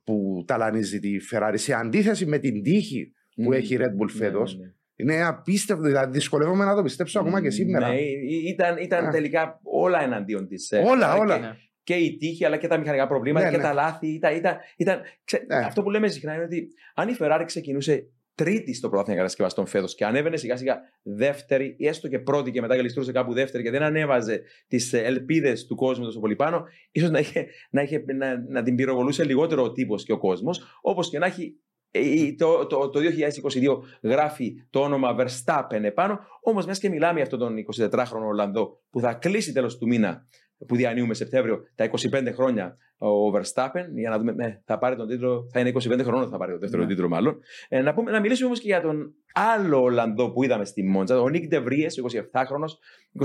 [0.05, 3.53] που ταλανίζει τη Ferrari σε αντίθεση με την τύχη που Μμ.
[3.53, 4.59] έχει η Red Bull Ναι, φέτος.
[4.59, 4.71] ναι, ναι.
[4.99, 7.89] Είναι απίστευτο, δηλαδή δυσκολεύομαι να το πιστέψω ακόμα και σήμερα.
[7.89, 9.11] Ναι, ή- ήταν, ήταν Α.
[9.11, 10.73] τελικά όλα εναντίον της.
[10.87, 11.39] Όλα, όλα.
[11.39, 11.57] Ναι.
[11.83, 13.63] Και η τύχη, αλλά και τα μηχανικά προβλήματα Ναι, και ναι.
[13.63, 14.07] τα λάθη.
[14.07, 15.57] Ήταν, ήταν, ήταν, ξε- Ναι.
[15.57, 19.95] Αυτό που λέμε συχνά είναι ότι αν η Ferrari ξεκινούσε τρίτη στο πρωτάθλημα κατασκευαστών φέτος
[19.95, 23.71] και ανέβαινε σιγά σιγά δεύτερη ή έστω και πρώτη και μετά γλιστρούσε κάπου δεύτερη και
[23.71, 28.45] δεν ανέβαζε τις ελπίδες του κόσμου τόσο πολύ πάνω, ίσως να, είχε, να, είχε, να,
[28.49, 30.79] να την πυροβολούσε λιγότερο ο τύπος και ο κόσμος.
[30.83, 31.61] Όπως και να έχει.
[31.97, 36.19] Ε, Το, το, το 2022 γράφει το όνομα Verstappen επάνω.
[36.43, 37.55] Όμως, μιας και μιλάμε για αυτόν τον
[37.91, 40.27] 24χρονο Ολλανδό που θα κλείσει τέλος του μήνα
[40.67, 45.09] που διανύουμε Σεπτέμβριο τα 25 χρόνια ο Verstappen, για να δούμε, ναι, θα πάρει τον
[45.09, 46.89] τίτλο, θα είναι 25 χρόνων θα πάρει τον δεύτερο Ναι.
[46.89, 47.41] τίτλο μάλλον.
[47.69, 51.21] Ε, να, πούμε, να μιλήσουμε όμως και για τον άλλο Ολλανδό που είδαμε στη Μόντζα,
[51.21, 51.87] ο Νίκ Ντεβρίε,
[52.33, 52.73] 27χρονος,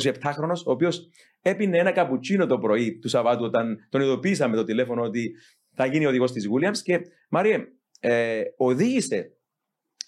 [0.03, 1.09] 27χρονος, ο οποίος
[1.41, 5.31] έπινε ένα καπουτσίνο το πρωί του Σαββάτου όταν τον ειδοποίησαμε το τηλέφωνο ότι
[5.73, 6.77] θα γίνει οδηγός της Williams.
[6.83, 7.57] Και Μάριε,
[8.01, 9.31] ε, οδήγησε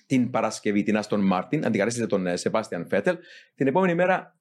[0.05, 3.17] την Παρασκευή την Άστον Μάρτιν, αντικατέστησε τον Σεπάστιαν Φέτελ.
[3.55, 4.37] Την επόμενη μέρα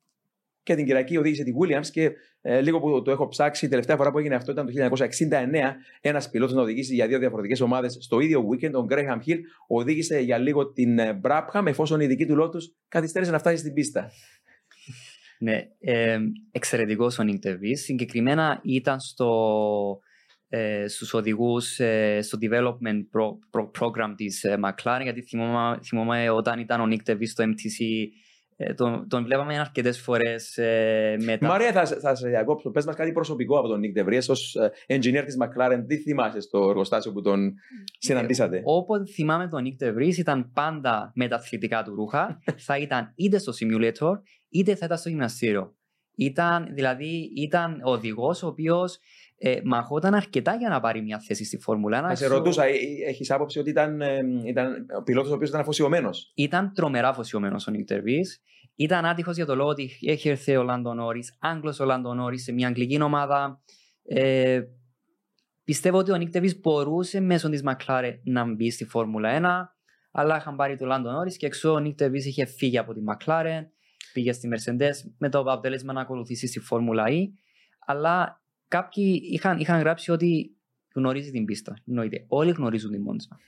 [0.62, 3.96] και την Κυριακή οδήγησε τη Williams και ε, λίγο που το έχω ψάξει, η τελευταία
[3.96, 4.96] φορά που έγινε αυτό ήταν το
[5.30, 5.74] 1969.
[6.00, 8.72] Ένας πιλότος να οδηγήσει για δύο διαφορετικές ομάδες στο ίδιο weekend.
[8.72, 13.30] Ο Graham Hill οδήγησε για λίγο την ε, Brabham, εφόσον η δική του Lotus καθυστέρησε
[13.30, 14.10] να φτάσει στην πίστα.
[15.38, 16.18] Ναι, ε,
[16.50, 17.80] εξαιρετικός ο Νίκ Ντεβρίες.
[17.80, 20.00] Συγκεκριμένα ήταν στο,
[20.54, 23.28] ε, στους οδηγούς ε, στο development pro,
[23.60, 28.06] pro- program της ε, McLaren γιατί θυμόμαι, θυμόμαι όταν ήταν ο Νίκ Ντεβρίες στο MTC
[28.56, 31.46] ε, τον, τον βλέπαμε αρκετές φορές ε, μετά.
[31.46, 32.70] Μαρία, θα, σε- θα σε διακόψω.
[32.70, 35.84] Πες μας κάτι προσωπικό από τον Νίκ Ντεβρίε ως engineer της McLaren.
[35.86, 37.54] Τι θυμάσαι στο εργοστάσιο που τον
[37.98, 42.38] συναντήσατε; Όποτε θυμάμαι τον Νίκ Ντεβρίες ήταν πάντα με τα αθλητικά του ρούχα.
[42.66, 44.12] θα ήταν είτε στο simulator
[44.48, 45.76] είτε θα ήταν στο γυμναστήριο.
[46.16, 48.98] Ήταν, δηλαδή, ήταν ο οδηγός ο οποίος
[49.44, 52.08] ε, μαχόταν αρκετά για να πάρει μια θέση στη Φόρμουλα 1.
[52.08, 52.64] Θα σε Στο- ρωτούσα,
[53.06, 57.66] έχεις άποψη ότι ήταν, ε, ήταν ο πιλότος ο οποίος ήταν αφοσιωμένος; Ήταν τρομερά αφοσιωμένος
[57.66, 58.40] ο Νίκ Ντεβρίες.
[58.74, 62.42] ήταν άτυχος για το λόγο ότι έχει έρθει ο Λάντο Νόρις, Άγγλος ο Λάντο Νόρις
[62.42, 63.62] σε μια αγγλική ομάδα.
[64.04, 64.60] Ε,
[65.64, 69.74] πιστεύω ότι ο Νίκ Ντεβί μπορούσε μέσω της Μακλάρε να μπει στη Φόρμουλα 1,
[70.12, 73.00] αλλά είχαν πάρει το Λάντο Νόρις και εξώ ο Νίκ Ντεβί είχε φύγει από τη
[73.02, 73.68] Μακλάρε,
[74.12, 77.18] πήγε στη Mercedes με το αποτέλεσμα να ακολουθήσει στη Φόρμουλα E.
[77.86, 78.41] Αλλά
[78.72, 80.56] κάποιοι είχαν, είχαν γράψει ότι
[80.94, 81.76] γνωρίζει την πίστα.
[81.88, 82.24] Εννοείται.
[82.28, 83.38] Όλοι γνωρίζουν τη Μόντζα.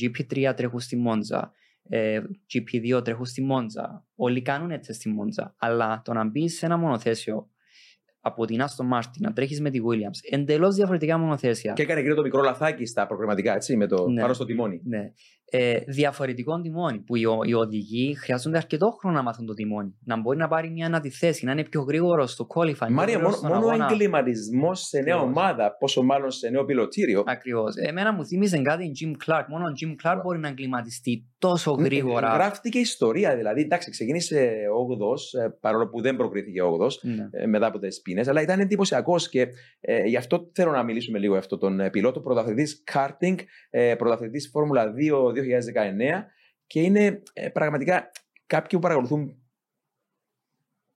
[0.00, 1.52] GP3 τρέχουν στη Μόντζα.
[1.88, 2.20] Ε,
[2.52, 4.06] GP2 τρέχουν στη Μόντζα.
[4.14, 5.54] Όλοι κάνουν έτσι στη Μόντζα.
[5.58, 7.48] Αλλά το να μπεις σε ένα μονοθέσιο
[8.20, 11.72] από την Aston Martin να τρέχεις με τη Williams, εντελώς διαφορετικά μονοθέσια.
[11.72, 14.20] Και έκανε και το μικρό λαθάκι στα προγραμματικά, έτσι, με το Ναι.
[14.20, 14.80] πάνω στο τιμόνι.
[14.84, 15.12] Ναι.
[15.56, 19.94] Ε, διαφορετικών τιμών που οι, ο- οι οδηγοί χρειάζονται αρκετό χρόνο να μάθουν το τιμόνι.
[20.04, 22.90] Να μπορεί να πάρει μια αντιθέση, να είναι πιο γρήγορος στο qualifying.
[22.90, 25.36] Μάρια, μόνο, μόνο εγκληματισμός σε νέα Ακριβώς.
[25.36, 27.22] ομάδα, πόσο μάλλον σε νέο πιλωτήριο.
[27.26, 27.74] Ακριβώς.
[27.76, 29.44] Εμένα μου θύμιζε κάτι Jim Clark.
[29.48, 32.28] Μόνο ο Jim Clark μπορεί να εγκληματιστεί τόσο γρήγορα.
[32.34, 33.60] Γράφτηκε ιστορία, δηλαδή.
[33.60, 34.52] Εντάξει, ξεκίνησε
[34.88, 36.88] 8ο, παρόλο που δεν προκρίθηκε 8ο.
[37.02, 37.28] Ναι.
[37.30, 39.46] ε, μετά από τι πίνες, αλλά ήταν εντυπωσιακός και
[39.80, 42.20] ε, γι' αυτό θέλω να μιλήσουμε λίγο για αυτόν τον ε, πιλότο.
[42.20, 43.34] Πρωταθλητής karting,
[43.70, 44.92] ε, πρωταθλητής Φόρμουλα
[45.30, 46.24] 2 2019
[46.66, 48.10] και είναι ε, πραγματικά
[48.46, 49.38] κάποιοι που παρακολουθούν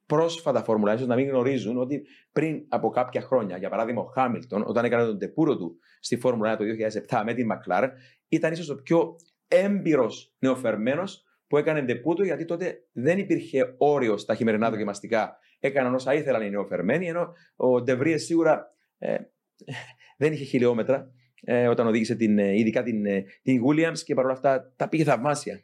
[0.07, 4.65] πρόσφατα Φόρμουλα, ίσω να μην γνωρίζουν ότι πριν από κάποια χρόνια, για παράδειγμα ο Χάμιλτον,
[4.67, 6.65] όταν έκανε τον τεπούρο του στη Φόρμουλα 1 το
[7.09, 7.89] 2007 με την McLaren,
[8.29, 9.17] ήταν ίσως ο πιο
[9.49, 15.39] έμπειρος νεοφερμένος που έκανε ντεπούτο, γιατί τότε δεν υπήρχε όριο στα χειμερινά δοκιμαστικά.
[15.61, 19.17] Έκαναν όσα ήθελαν οι νεοφερμένοι, ενώ ο Ντεβρίε σίγουρα ε,
[20.19, 24.33] δεν είχε χιλιόμετρα ε, όταν οδήγησε την, ε, ειδικά την, ε, την Williams και παρόλα
[24.33, 25.63] αυτά τα πήγε θαυμάσια.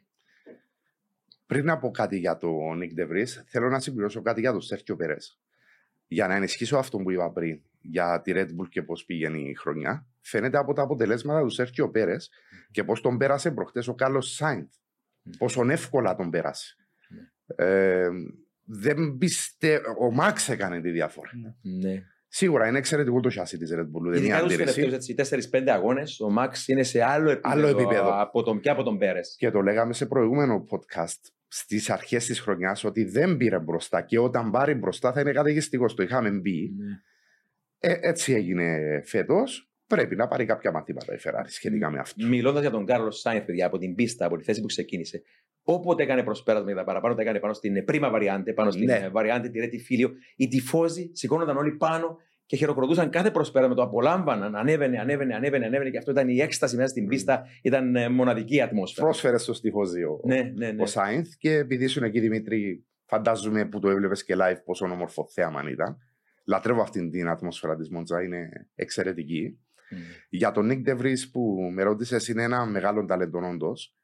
[1.45, 4.95] Πριν να πω κάτι για τον Νίκ Ντεβρίς, θέλω να συμπληρώσω κάτι για τον Σέρχιο
[4.95, 5.15] Περέ.
[6.07, 9.53] Για να ενισχύσω αυτό που είπα πριν για τη Red Bull και πώς πήγαινε η
[9.53, 12.29] χρονιά, φαίνεται από τα αποτελέσματα του Σέρχιο Πέρες
[12.71, 14.67] και πώς τον πέρασε προχτές ο Κάρλος Σάιντ.
[15.37, 16.75] Πόσο εύκολα τον πέρασε.
[17.55, 18.09] Ε,
[18.63, 19.95] δεν πιστεύω.
[19.99, 21.29] Ο Μάξ έκανε τη διαφορά.
[21.61, 22.03] Ναι.
[22.37, 24.01] Σίγουρα είναι εξαιρετικό το chassis της Red Bull.
[24.01, 25.13] Δεν είναι Ειδικά του αντίρρηση.
[25.13, 28.21] τελευταίους 4-5 αγώνες, ο Μαξ είναι σε άλλο επίπεδο, Άλλο επίπεδο.
[28.21, 29.35] Από τον, και από τον Πέρες.
[29.37, 34.19] Και το λέγαμε σε προηγούμενο podcast στις αρχές της χρονιάς ότι δεν πήρε μπροστά και
[34.19, 35.95] όταν πάρει μπροστά θα είναι καταιγιστικός.
[35.95, 36.71] Το είχαμε μπει.
[37.79, 39.69] Ε, έτσι έγινε φέτος.
[39.87, 42.27] Πρέπει να πάρει κάποια μαθήματα η Ferrari σχετικά με αυτό.
[42.27, 45.21] Μιλώντας για τον Κάρλος Σάινθ, παιδιά, από την πίστα, από τη θέση που ξεκίνησε,
[45.63, 48.99] όποτε έκανε προσπέρασμα για τα παραπάνω, τα έκανε πάνω στην πρίμα βαριάντε, πάνω στην Ναι.
[48.99, 49.09] ναι.
[49.09, 50.11] βαριάντε, τη Ρέτη Φίλιο.
[50.35, 54.55] Οι τυφώζοι σηκώνονταν όλοι πάνω και χειροκροτούσαν κάθε προσπέρασμα, το απολάμβαναν.
[54.55, 57.45] Ανέβαινε, ανέβαινε, ανέβαινε, ανέβαινε και αυτό ήταν η έκσταση μέσα στην πίστα.
[57.61, 59.05] Ήταν ε, μοναδική ατμόσφαιρα.
[59.05, 60.81] Πρόσφερε στο στοιχόζιο Ναι, ναι, ναι.
[60.81, 65.27] ο Σάινθ και επειδή ήσουν εκεί Δημήτρη, φαντάζομαι που το έβλεπες και live πόσο όμορφο
[65.33, 65.97] θέαμα ήταν.
[66.47, 69.59] Λατρεύω αυτήν την ατμόσφαιρα της Μοντζά, είναι εξαιρετική.
[69.89, 69.97] Μμ.
[70.29, 73.95] Για τον Νίκ Ντεβρίς που με ρώτησες, είναι ένα μεγάλο ταλέντο όντως.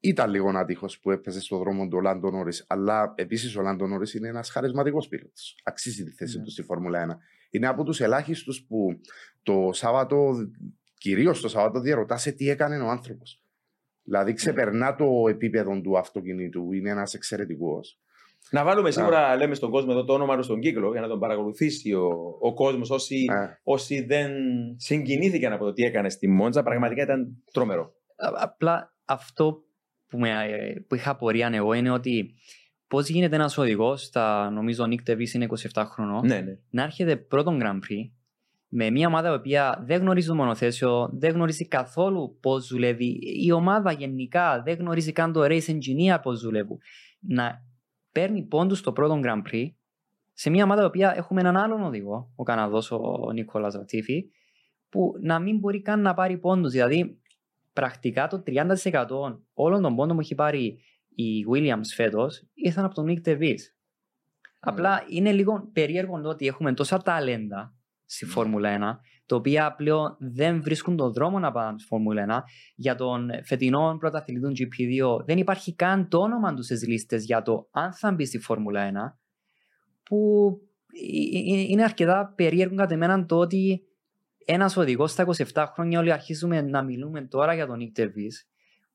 [0.00, 3.86] Ήταν λίγο άτυχος που έπαιζε στον δρόμο του ο Λάντο Νόρι, αλλά επίσης ο Λάντο
[3.86, 5.32] Νόρι είναι ένας χαρισματικός πίλωτο.
[5.62, 6.44] Αξίζει τη θέση Ναι.
[6.44, 7.18] του στη Φόρμουλα 1.
[7.50, 9.00] Είναι από τους ελάχιστους που
[9.42, 10.34] το Σάββατο,
[10.94, 13.44] κυρίως το Σάββατο, διαρωτάσαι τι έκανε ο άνθρωπος.
[14.02, 18.01] Δηλαδή ξεπερνά το επίπεδο του αυτοκινήτου, είναι ένας εξαιρετικός.
[18.50, 21.18] Να βάλουμε σίγουρα, λέμε στον κόσμο εδώ το όνομα του στον κύκλο για να τον
[21.18, 22.08] παρακολουθήσει ο,
[22.40, 22.90] ο κόσμος.
[22.90, 24.32] Όσοι, Ε, όσοι δεν
[24.76, 27.82] συγκινήθηκαν από το τι έκανες στη Μόντζα, πραγματικά ήταν τρομερό.
[28.16, 29.62] Α- Απλά αυτό
[30.08, 30.28] που, με,
[30.88, 32.34] που είχα απορία εγώ είναι ότι
[32.88, 34.10] πώς γίνεται ένας οδηγός,
[34.52, 36.58] νομίζω ο Νίκ Τεβί είναι 27 χρονών, Ναι, ναι.
[36.70, 38.10] να έρχεται πρώτον Grand Prix
[38.74, 43.18] με μια ομάδα η οποία δεν γνωρίζει το μονοθέσιο, δεν γνωρίζει καθόλου πώς δουλεύει.
[43.44, 46.78] Η ομάδα γενικά δεν γνωρίζει καν το race engineer πώς δουλεύουν.
[47.20, 47.70] Να
[48.12, 49.66] παίρνει πόντους στο πρώτο Grand Prix
[50.32, 54.24] σε μια ομάδα η οποία έχουμε έναν άλλον οδηγό, ο Καναδός, ο Νίκολας Ζατήφη,
[54.88, 56.72] που να μην μπορεί καν να πάρει πόντους.
[56.72, 57.20] Δηλαδή,
[57.72, 60.78] πρακτικά το 30% όλων των πόντων που έχει πάρει
[61.14, 63.60] η Williams φέτος ήρθαν από τον Nick DeVries.
[64.60, 70.16] Απλά είναι λίγο περίεργο το ότι έχουμε τόσα ταλέντα στη Φόρμουλα 1, τα οποία πλέον
[70.18, 72.42] δεν βρίσκουν τον δρόμο να πάνε στη Φόρμουλα 1.
[72.74, 77.42] Για τον φετινό πρωταθλητή του GP2 δεν υπάρχει καν το όνομα του στις λίστες για
[77.42, 78.94] το αν θα μπει στη Φόρμουλα 1,
[80.02, 80.48] που
[80.92, 83.82] ε, ε, είναι αρκετά περίεργο κατά εμένα το ότι
[84.44, 88.46] ένας οδηγός στα 27 χρόνια όλοι αρχίζουμε να μιλούμε τώρα για τον Nick DeVries,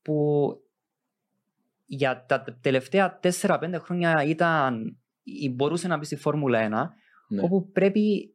[0.02, 0.46] που
[1.86, 6.88] για τα τελευταία 4-5 χρόνια ήταν, ή μπορούσε να μπει στη Φόρμουλα 1,
[7.28, 7.42] Ναι.
[7.42, 8.34] όπου πρέπει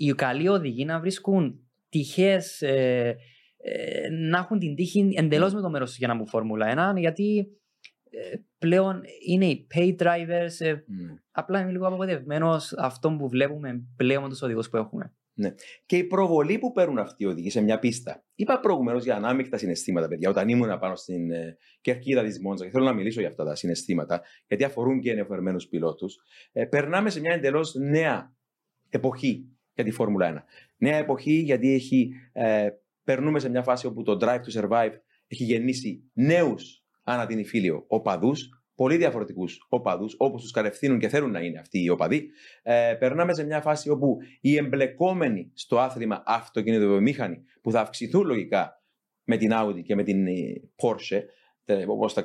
[0.00, 3.16] οι καλοί οδηγοί να βρίσκουν τυχές, ε,
[3.56, 7.46] ε, να έχουν την τύχη εντελώς με το μέρος για να μπουν Φόρμουλα 1, γιατί
[8.10, 10.54] ε, πλέον είναι οι pay drivers.
[10.58, 11.14] ε, Μμ.
[11.30, 15.14] απλά είμαι λίγο απογοητευμένος αυτό που βλέπουμε πλέον με τους οδηγούς που έχουμε.
[15.86, 18.24] Και η προβολή που παίρνουν αυτοί οι οδηγοί σε μια πίστα.
[18.34, 22.70] Είπα προηγουμένως για ανάμεικτα συναισθήματα, παιδιά, όταν ήμουν πάνω στην ε, κερκίδα της Μόντζα και
[22.70, 26.16] θέλω να μιλήσω για αυτά τα συναισθήματα, γιατί αφορούν και ενεφερμένου πιλότους.
[26.52, 28.34] Ε, περνάμε σε μια εντελώς νέα
[28.88, 30.42] εποχή για τη Φόρμουλα 1.
[30.76, 32.68] Νέα εποχή γιατί έχει, ε,
[33.04, 34.92] περνούμε σε μια φάση όπου το Drive to Survive
[35.26, 41.30] έχει γεννήσει νέους ανά την Ιφίλιο οπαδούς, πολύ διαφορετικούς οπαδούς, όπως τους κατευθύνουν και θέλουν
[41.30, 42.30] να είναι αυτοί οι οπαδοί.
[42.62, 48.82] Ε, περνάμε σε μια φάση όπου οι εμπλεκόμενοι στο άθλημα αυτοκινητοβιομήχανοι, που θα αυξηθούν λογικά
[49.24, 50.32] με την Audi και με την ε,
[50.82, 51.22] Porsche,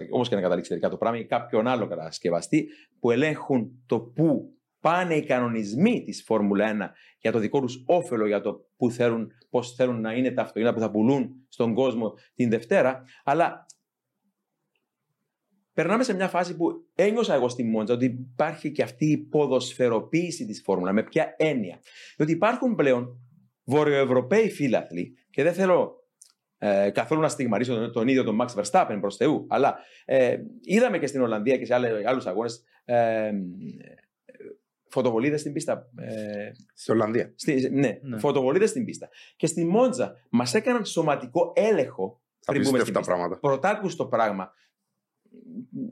[0.09, 2.67] όπως και να καταλήξει τελικά το πράγμα, ή κάποιον άλλο κατασκευαστή,
[2.99, 4.54] που ελέγχουν το πού
[4.85, 9.31] πάνε οι κανονισμοί της Φόρμουλα 1 για το δικό τους όφελο, για το που θέλουν,
[9.49, 13.03] πώς θέλουν να είναι τα αυτοκίνητα που θα πουλούν στον κόσμο την Δευτέρα.
[13.23, 13.65] Αλλά
[15.73, 20.45] περνάμε σε μια φάση που ένιωσα εγώ στη Μόντζα ότι υπάρχει και αυτή η ποδοσφαιροποίηση
[20.45, 20.91] της Φόρμουλα.
[20.91, 21.79] Με ποια έννοια.
[22.15, 23.19] Διότι υπάρχουν πλέον
[23.63, 26.03] βορειοευρωπαίοι φίλαθλοι και δεν θέλω
[26.57, 31.07] ε, καθόλου να στιγμαρίσω τον, ίδιο τον Max Verstappen προς Θεού, αλλά ε, είδαμε και
[31.07, 31.73] στην Ολλανδία και σε
[32.05, 33.31] άλλους αγώνες ε,
[34.95, 35.89] φωτοβολίδες στην πίστα.
[35.97, 37.33] Ε, Στη Ολλανδία.
[37.35, 38.17] Στη, ναι, ναι.
[38.19, 39.09] φωτοβολίδες στην πίστα.
[39.35, 43.11] Και στη Μόντζα μας έκαναν σωματικό έλεγχο πριν πούμε στην πίστα.
[43.11, 43.39] πράγματα.
[43.39, 44.51] Πρωτάκουστο πράγμα.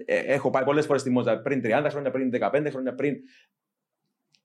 [0.06, 3.16] Ε, έχω πάει πολλές φορές στη Μόντζα πριν 30 χρόνια, πριν 15 χρόνια, πριν.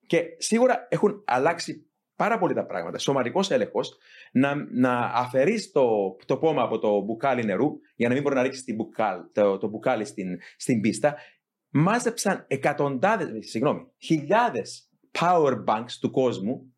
[0.06, 2.98] Και σίγουρα έχουν αλλάξει πάρα πολύ τα πράγματα.
[2.98, 3.96] Σωματικός έλεγχος,
[4.32, 8.42] να, να αφαιρείς το, το πόμα από το μπουκάλι νερού, για να μην μπορεί να
[8.42, 8.64] ρίξεις
[9.32, 11.16] το, το μπουκάλι στην, στην πίστα,
[11.70, 16.72] μάζεψαν εκατοντάδες, συγγνώμη, χιλιάδες power banks του κόσμου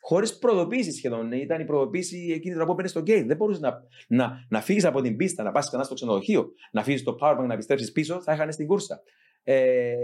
[0.00, 1.32] χωρίς προδοποίηση σχεδόν.
[1.32, 3.24] Ήταν η προδοποίηση εκείνη την που έμπαινε στο gate.
[3.26, 6.82] Δεν μπορούσες να, να, να φύγεις από την πίστα, να πας ξανά στο ξενοδοχείο, να
[6.82, 9.02] φύγεις το power bank, να επιστρέψεις πίσω, θα είχαν στην κούρσα.
[9.42, 9.94] Ε,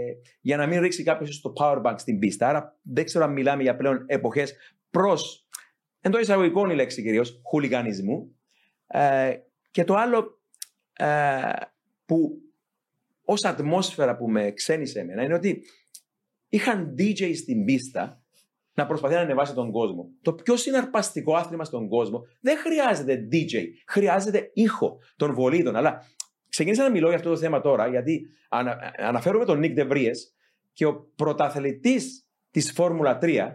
[0.41, 2.47] για να μην ρίξει κάποιος το power bank στην πίστα.
[2.47, 4.55] Άρα δεν ξέρω αν μιλάμε για πλέον εποχές
[4.89, 5.47] προς
[6.01, 8.35] εντό εισαγωγικών η λέξη κυρίως χουλιγανισμού.
[8.87, 9.33] Ε,
[9.71, 10.41] και το άλλο
[10.93, 11.51] ε,
[12.05, 12.31] που
[13.31, 15.63] ως ατμόσφαιρα που με ξένησε εμένα είναι ότι
[16.49, 18.21] είχαν DJ στην πίστα
[18.73, 20.09] να προσπαθεί να ανεβάσει τον κόσμο.
[20.21, 25.75] Το πιο συναρπαστικό άθλημα στον κόσμο δεν χρειάζεται DJ, χρειάζεται ήχο των βολίδων.
[25.75, 26.01] Αλλά
[26.49, 30.11] ξεκίνησα να μιλώ για αυτό το θέμα τώρα, γιατί ανα, αναφέρομαι τον Νίκ Ντεβρίε
[30.73, 33.47] και ο πρωταθλητής της Φόρμουλα 3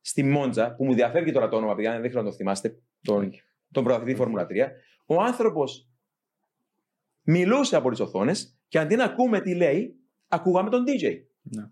[0.00, 3.30] στη Μόντζα, που μου διαφεύγει τώρα το όνομα, παιδιά, δεν ξέρω να το θυμάστε, τον,
[3.70, 4.68] τον πρωταθλητή Φόρμουλα 3,
[5.06, 5.88] ο άνθρωπος
[7.22, 9.94] μιλούσε από τις οθόνες και αντί να ακούμε τι λέει,
[10.28, 11.10] ακούγαμε τον DJ.
[11.42, 11.62] Ναι.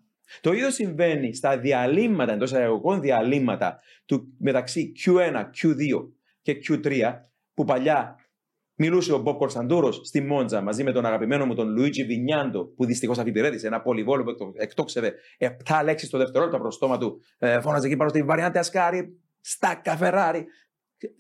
[0.40, 6.08] Το ίδιο συμβαίνει στα διαλύματα, εντός εισαγωγικών διαλύματα του μεταξύ Q1, Q2
[6.42, 7.12] και Q3,
[7.54, 8.16] που παλιά
[8.74, 12.84] μιλούσε ο Μποb Κορσαντούρος στη Μόντζα μαζί με τον αγαπημένο μου τον Λουίτζι Βινιάντο, που
[12.84, 17.20] δυστυχώς αφιπηρέτησε ένα πολυβόλο που εκτόξευε 7 λέξεις το δευτερόλεπτο από το στόμα του.
[17.38, 20.46] Ε, φώναζε εκεί πάνω στη Βαριάντε Ασκάρι, Στάκα Φεράρι.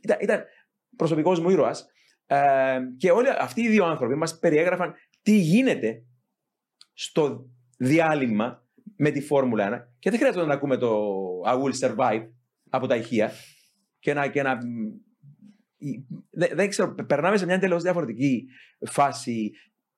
[0.00, 0.44] Ήταν, ήταν
[0.96, 1.86] προσωπικός μου ήρωας.
[2.26, 6.04] Ε, και όλοι αυτοί οι δύο άνθρωποι μας περιέγραφαν τι γίνεται
[6.92, 10.98] στο διάλειμμα με τη Φόρμουλα 1 και δεν χρειάζεται να ακούμε το
[11.46, 12.28] I will survive
[12.70, 13.32] από τα ηχεία
[13.98, 14.58] και να, και να
[16.30, 18.46] δεν, δεν ξέρω, περνάμε σε μια εντελώς διαφορετική
[18.86, 19.50] φάση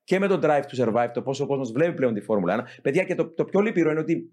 [0.05, 2.81] και με το drive to survive, το πόσο ο κόσμος βλέπει πλέον τη Φόρμουλα 1.
[2.83, 4.33] Παιδιά, και το, το πιο λυπηρό είναι ότι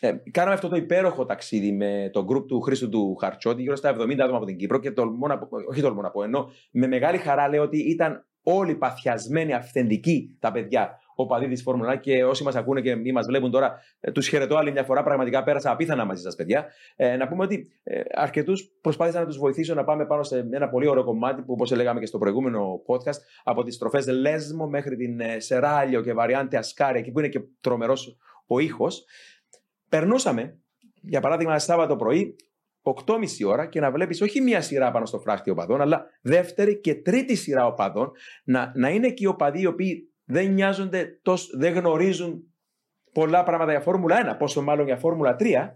[0.00, 3.96] ε, κάναμε αυτό το υπέροχο ταξίδι με το group του Χρήστου του Χαρτσότη, γύρω στα
[3.96, 4.78] 70 άτομα από την Κύπρο.
[4.78, 8.26] Και τολμώ να πω, όχι τολμώ να πω, ενώ με μεγάλη χαρά λέω ότι ήταν
[8.42, 13.12] όλοι παθιασμένοι, αυθεντικοί τα παιδιά, ο παδί της Φόρμουλα και όσοι μας ακούνε και ή
[13.12, 15.02] μας βλέπουν τώρα, ε, τους χαιρετώ άλλη μια φορά.
[15.02, 16.66] Πραγματικά πέρασα απίθανα μαζί σας, παιδιά.
[16.96, 20.68] Ε, να πούμε ότι ε, αρκετούς προσπάθησα να τους βοηθήσω να πάμε πάνω σε ένα
[20.68, 24.96] πολύ ωραίο κομμάτι που, όπως λέγαμε και στο προηγούμενο podcast, από τις στροφές Λέσμο μέχρι
[24.96, 29.04] την ε, Σεράλιο και Βαριάντε Ασκάρια, εκεί που είναι και τρομερός ο ήχος.
[29.88, 30.58] Περνούσαμε,
[31.00, 32.36] για παράδειγμα, Σάββατο πρωί,
[32.82, 36.94] 8.30 ώρα και να βλέπεις όχι μία σειρά πάνω στο φράχτη οπαδών, αλλά δεύτερη και
[36.94, 38.10] τρίτη σειρά οπαδών,
[38.44, 42.54] να, να είναι εκεί οπαδοί οι οποίοι δεν νοιάζονται, τόσο, δεν γνωρίζουν
[43.12, 45.70] πολλά πράγματα για Φόρμουλα 1, πόσο μάλλον για Φόρμουλα 3,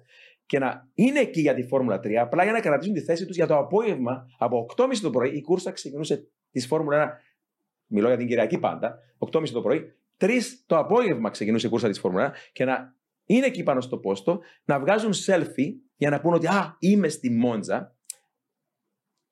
[0.46, 3.36] και να είναι εκεί για τη Φόρμουλα 3, απλά για να κρατήσουν τη θέση τους
[3.36, 5.36] για το απόγευμα από 8.30 το πρωί.
[5.36, 7.10] Η κούρσα ξεκινούσε της Φόρμουλα 1,
[7.86, 8.98] μιλώ για την Κυριακή πάντα,
[9.32, 10.30] 8.30 το πρωί, 3
[10.66, 14.40] το απόγευμα ξεκινούσε η κούρσα της Φόρμουλα 1 και να είναι εκεί πάνω στο πόστο,
[14.64, 17.96] να βγάζουν selfie για να πούνε ότι Α, είμαι στη Μόντζα.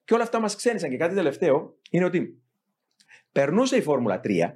[0.05, 0.91] Και όλα αυτά μας ξένησαν.
[0.91, 2.43] Και κάτι τελευταίο είναι ότι
[3.33, 4.55] περνούσε η Φόρμουλα 3,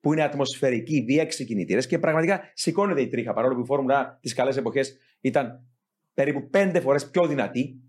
[0.00, 3.32] που είναι ατμοσφαιρική, διέξι κινητήρε και πραγματικά σηκώνεται η τρίχα.
[3.32, 5.66] Παρόλο που η Φόρμουλα τις καλές εποχές ήταν
[6.14, 7.80] περίπου πέντε φορές πιο δυνατή,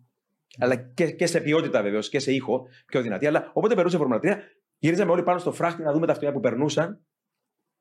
[0.57, 3.27] αλλά και, και σε ποιότητα βεβαίως και σε ήχο πιο δυνατή.
[3.27, 4.37] Αλλά όποτε περνούσε η Φόρμουλα 3,
[4.77, 7.05] γυρίζαμε όλοι πάνω στο φράχτη να δούμε τα αυτοκίνητα που περνούσαν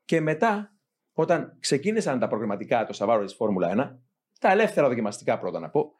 [0.04, 0.74] και μετά
[1.12, 3.98] όταν ξεκίνησαν τα προγραμματικά το Σαββάρο της Φόρμουλα 1,
[4.40, 5.92] τα ελεύθερα δοκιμαστικά πρώτα να πω,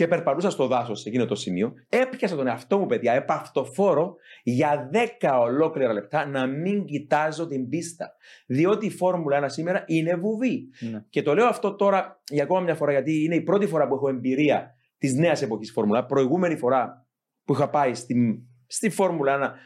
[0.00, 4.90] και περπατούσα στο δάσος σε εκείνο το σημείο, έπιασα τον εαυτό μου, παιδιά, επαυτοφόρο για
[5.20, 8.12] 10 ολόκληρα λεπτά να μην κοιτάζω την πίστα.
[8.46, 10.68] Διότι η Φόρμουλα 1 σήμερα είναι βουβή.
[10.90, 11.04] Ναι.
[11.08, 13.94] Και το λέω αυτό τώρα για ακόμα μια φορά, γιατί είναι η πρώτη φορά που
[13.94, 16.06] έχω εμπειρία της νέας εποχής Φόρμουλα.
[16.06, 17.06] Προηγούμενη φορά
[17.44, 19.58] που είχα πάει στη, στη Φόρμουλα 1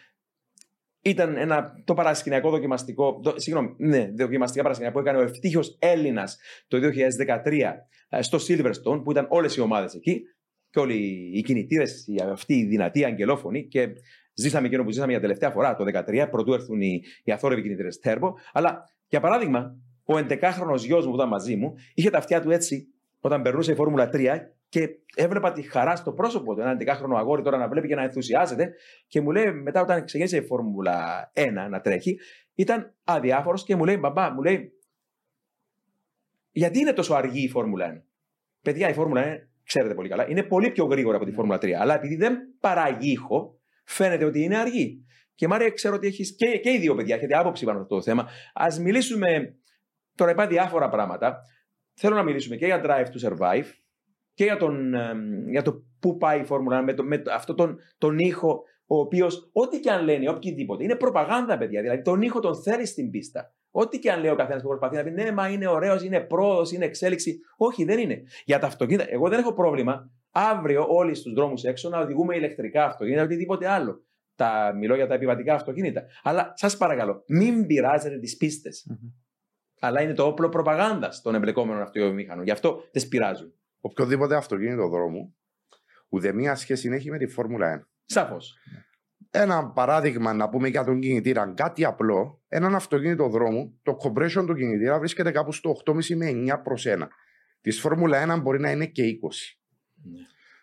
[1.05, 6.39] ήταν ένα, το παρασκηνιακό δοκιμαστικό, το, συγγνώμη, ναι, δοκιμαστικά παρασκηνιακά που έκανε ο ευτύχιος Έλληνας
[6.69, 6.79] το
[7.45, 7.73] 2013
[8.09, 10.23] ε, στο Silverstone, που ήταν όλες οι ομάδες εκεί
[10.71, 13.89] και όλοι οι κινητήρες, αυτοί οι δυνατοί αγγελόφωνοι και
[14.35, 18.01] ζήσαμε εκείνο που ζήσαμε για τελευταία φορά το 2013, πρωτού έρθουν οι, οι αθόρυβοι κινητήρες
[18.05, 18.33] Turbo.
[18.53, 22.51] Αλλά για παράδειγμα, ο 11χρονο γιος μου που ήταν μαζί μου είχε τα αυτιά του
[22.51, 22.87] έτσι
[23.21, 24.39] όταν περνούσε η Φόρμουλα 3
[24.75, 26.61] και έβλεπα τη χαρά στο πρόσωπο του.
[26.61, 28.75] Ένα 11χρονο αγόρι τώρα να βλέπει και να ενθουσιάζεται.
[29.07, 32.19] Και μου λέει μετά, όταν ξεκίνησε η Φόρμουλα 1 να τρέχει,
[32.55, 34.73] ήταν αδιάφορος και μου λέει: Μπαμπά, μου λέει,
[36.51, 38.03] γιατί είναι τόσο αργή η Φόρμουλα 1.
[38.63, 41.71] Παιδιά, η Φόρμουλα 1, ξέρετε πολύ καλά, είναι πολύ πιο γρήγορα από τη Φόρμουλα 3.
[41.71, 45.05] Αλλά επειδή δεν παράγει ήχο, φαίνεται ότι είναι αργή.
[45.35, 47.95] Και Μάρια, ξέρω ότι έχεις και, και οι δύο παιδιά, έχετε άποψη πάνω σε αυτό
[47.95, 48.23] το θέμα.
[48.55, 49.57] Α μιλήσουμε.
[50.15, 51.41] Τώρα είπα διάφορα πράγματα.
[51.95, 53.84] Θέλω να μιλήσουμε και για Drive to Survive
[54.35, 55.13] και για, τον, ε,
[55.51, 58.63] για το πού πάει η Φόρμουλα 1 με, το, με το- αυτό τον, τον ήχο,
[58.87, 61.81] ο οποίος, ό,τι και αν λένε, οποιοδήποτε, είναι προπαγάνδα, παιδιά.
[61.81, 63.55] Δηλαδή, τον ήχο τον θέλει στην πίστα.
[63.71, 66.21] Ό,τι και αν λέει ο καθένας που προσπαθεί να πει, ναι, μα είναι ωραίος, είναι
[66.21, 67.39] πρόοδος, είναι εξέλιξη.
[67.57, 68.23] Όχι, δεν είναι.
[68.45, 72.85] Για τα αυτοκίνητα, εγώ δεν έχω πρόβλημα αύριο όλοι στους δρόμους έξω να οδηγούμε ηλεκτρικά
[72.85, 74.05] αυτοκίνητα ή οτιδήποτε άλλο.
[74.35, 76.03] Τα, μιλώ για τα επιβατικά αυτοκίνητα.
[76.23, 78.71] Αλλά σας παρακαλώ, μην πειράζετε τις πιστε
[79.81, 82.43] Αλλά είναι το όπλο προπαγάνδας των εμπλεκόμενων αυτοκινήτων.
[82.43, 83.53] Γι' αυτό δεν πειράζουν.
[83.87, 85.37] Οποιοδήποτε αυτοκίνητο δρόμου,
[86.09, 87.87] ουδέμια σχέση έχει με τη Φόρμουλα 1.
[88.05, 88.59] Σαφώς.
[89.31, 92.43] Ένα παράδειγμα να πούμε για τον κινητήρα, κάτι απλό.
[92.49, 97.09] Έναν αυτοκίνητο δρόμου, το compression του κινητήρα βρίσκεται κάπου στο 8,5 με 9 προς 1.
[97.61, 99.07] Της Φόρμουλα 1 μπορεί να είναι και 20.
[99.95, 100.21] Ναι.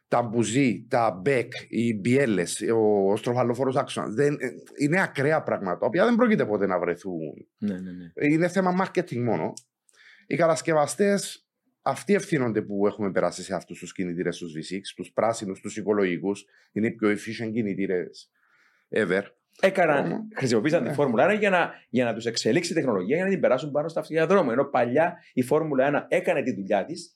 [0.08, 5.86] Τα μπουζί, τα μπέκ, οι μπιέλες, ο στροφαλοφόρο άξονα δεν, ε, είναι ακραία πράγματα, τα
[5.86, 7.20] οποία δεν πρόκειται ποτέ να βρεθούν.
[7.58, 8.28] Ναι, ναι, ναι.
[8.30, 9.54] Είναι θέμα marketing μόνο.
[10.28, 11.46] Οι κατασκευαστές
[11.82, 16.46] αυτοί ευθύνονται που έχουμε περάσει σε αυτούς τους κινητήρες, τους V6, τους πράσινους, τους οικολογικούς.
[16.72, 18.32] Είναι οι πιο efficient κινητήρες
[18.90, 19.24] ever.
[19.60, 20.90] Έκαναν, Όμως, χρησιμοποίησαν ναι.
[20.90, 23.72] τη Φόρμουλα 1 για να, για να τους εξελίξει η τεχνολογία για να την περάσουν
[23.72, 24.52] πάνω στα αυτοκίνητα δρόμου.
[24.52, 27.16] Ενώ παλιά η Φόρμουλα 1 έκανε τη δουλειά της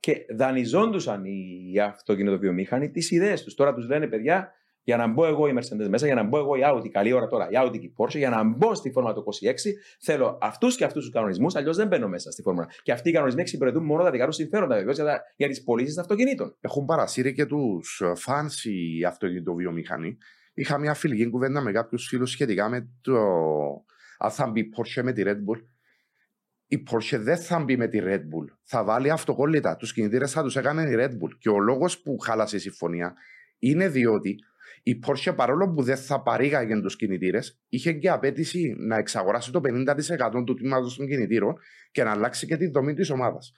[0.00, 3.54] και δανειζόντουσαν οι αυτοκινητοβιομήχανοι τις ιδέες τους.
[3.54, 4.52] Τώρα τους λένε παιδιά,
[4.84, 7.26] για να μπω εγώ η Mercedes μέσα, για να μπω εγώ η Audi, καλή ώρα
[7.26, 10.76] τώρα, η Audi και η Porsche, για να μπω στη Φόρμουλα του 26, θέλω αυτούς
[10.76, 12.66] και αυτούς τους κανονισμούς, αλλιώς δεν μπαίνω μέσα στη Φόρμουλα.
[12.82, 15.62] Και αυτοί οι κανονισμοί εξυπηρετούν μόνο τα δικά τους συμφέροντα βεβαίως για, τα- για τις
[15.64, 16.56] πωλήσεις αυτοκινήτων.
[16.60, 20.16] Έχουν παρασύρει και τους φαν οι αυτοκινητοβιομηχανοί.
[20.54, 23.16] Είχα μια φιλική κουβέντα με κάποιους φίλους σχετικά με το
[24.18, 25.60] αν θα μπει η Porsche με τη Red Bull.
[26.66, 28.56] Η Porsche δεν θα μπει με τη Red Bull.
[28.62, 29.76] Θα βάλει αυτοκόλλητα.
[29.76, 31.30] Τους κινητήρες θα τους έκανε η Red Bull.
[31.38, 33.14] Και ο λόγος που χάλασε η συμφωνία
[33.58, 34.36] είναι διότι
[34.86, 39.60] η Porsche παρόλο που δεν θα παρήγαγε τους κινητήρες, είχε και απέτηση να εξαγοράσει το
[39.64, 41.54] 50% του τμήματος των κινητήρων
[41.90, 43.52] και να αλλάξει και τη δομή της ομάδας.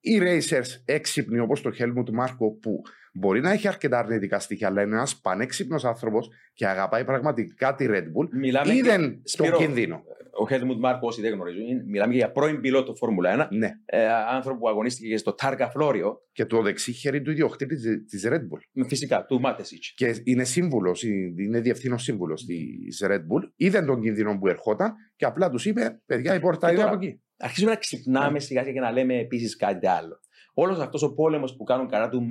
[0.00, 4.82] Οι racers έξυπνοι όπως το Helmut Μάρκο που μπορεί να έχει αρκετά αρνητικά στοιχεία, αλλά
[4.82, 9.56] είναι ένας πανέξυπνος άνθρωπος και αγαπάει πραγματικά τη Red Bull, Μιλάμε είδε και- τον Σπύρο,
[9.56, 10.02] κίνδυνο.
[10.38, 13.70] Ο Helmut Marko, όσοι δεν γνωρίζουν, είναι- μιλάμε για πρώην πιλότο Φόρμουλα 1, Ναι.
[13.84, 18.26] ε, άνθρωπο που αγωνίστηκε και στο Τάργκα Φλόριο, Και το δεξί χέρι του ιδιοκτήτη της
[18.28, 18.60] Red Bull.
[18.72, 19.82] με φυσικά του Μάτεσιτ.
[19.94, 23.50] Και είναι σύμβουλος, είναι διευθύνων σύμβουλος της Red Bull.
[23.56, 26.94] Είδε τον κίνδυνο που ερχόταν και απλά τους είπε: Παιδιά, η πόρτα Και είναι τώρα-
[26.96, 27.20] από εκεί.
[27.38, 30.20] Αρχίζουμε να ξυπνάμε σιγά σιγά και να λέμε επίσης κάτι άλλο.
[30.54, 32.22] Όλος αυτός ο πόλεμος που κάνουν κατά του,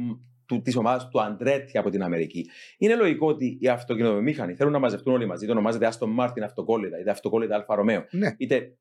[0.45, 2.49] του, της ομάδας του Αντρέτι από την Αμερική.
[2.77, 5.45] Είναι λογικό ότι οι αυτοκινητομηχανοί θέλουν να μαζευτούν όλοι μαζί.
[5.45, 8.05] Το ονομάζεται Aston Martin αυτοκόλλητα, είτε αυτοκόλλητα Άλφα Ρομέο.
[8.11, 8.35] Ναι.
[8.37, 8.77] Είτε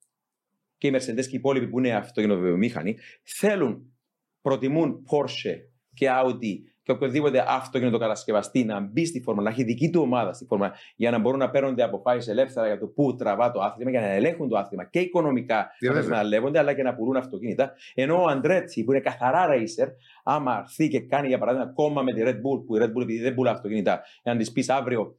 [0.78, 3.92] και οι Mercedes και οι υπόλοιποι που είναι αυτοκινητοβιομήχανοι θέλουν,
[4.40, 5.56] προτιμούν Porsche
[5.94, 10.44] και Audi και οποιοδήποτε αυτοκινητοκατασκευαστή να μπει στη φόρμα, να έχει δική του ομάδα στη
[10.44, 14.00] φόρμα, για να μπορούν να παίρνονται αποφάσει ελεύθερα για το πού τραβά το άθλημα, για
[14.00, 16.02] να ελέγχουν το άθλημα και οικονομικά Yeah, να το βέβαια.
[16.02, 17.72] εκμεταλλεύονται, αλλά και να πουλούν αυτοκίνητα.
[17.94, 19.88] Ενώ ο Αντρέτσι, που είναι καθαρά racer,
[20.24, 23.02] άμα έρθει και κάνει για παράδειγμα κόμμα με τη Red Bull, που η Red Bull
[23.02, 25.18] επειδή δεν πουλά αυτοκίνητα, για να της πεις αύριο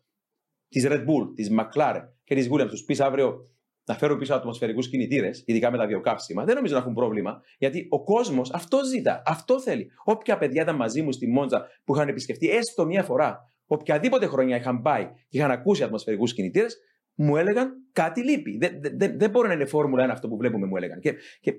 [0.68, 3.50] της Red Bull, της McLaren και της Williams, τους πεις αύριο
[3.86, 7.88] να φέρουν πίσω ατμοσφαιρικούς κινητήρες, ειδικά με τα βιοκαύσιμα, δεν νομίζω να έχουν πρόβλημα, γιατί
[7.90, 9.92] ο κόσμος αυτό ζητά, αυτό θέλει.
[10.04, 14.56] Όποια παιδιά ήταν μαζί μου στη Μόντζα που είχαν επισκεφτεί έστω μία φορά, οποιαδήποτε χρονιά
[14.56, 16.78] είχαν πάει και είχαν ακούσει ατμοσφαιρικούς κινητήρες,
[17.16, 18.58] μου έλεγαν κάτι λείπει.
[18.58, 21.00] Δεν, δεν, δεν, δεν μπορεί να είναι Φόρμουλα 1 αυτό που βλέπουμε, μου έλεγαν.
[21.00, 21.54] Και, και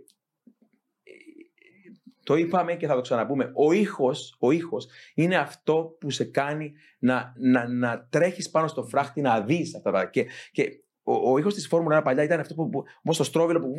[2.22, 3.50] το είπαμε και θα το ξαναπούμε.
[3.54, 8.82] Ο ήχος, ο ήχος είναι αυτό που σε κάνει να, να, να τρέχεις πάνω στο
[8.84, 10.10] φράχτη, να δεις αυτά τα πράγματα.
[10.10, 13.24] Και, και ο, ο ήχος της Φόρμουλα 1 παλιά ήταν αυτό που, που όπως το
[13.24, 13.74] στρόβιλο που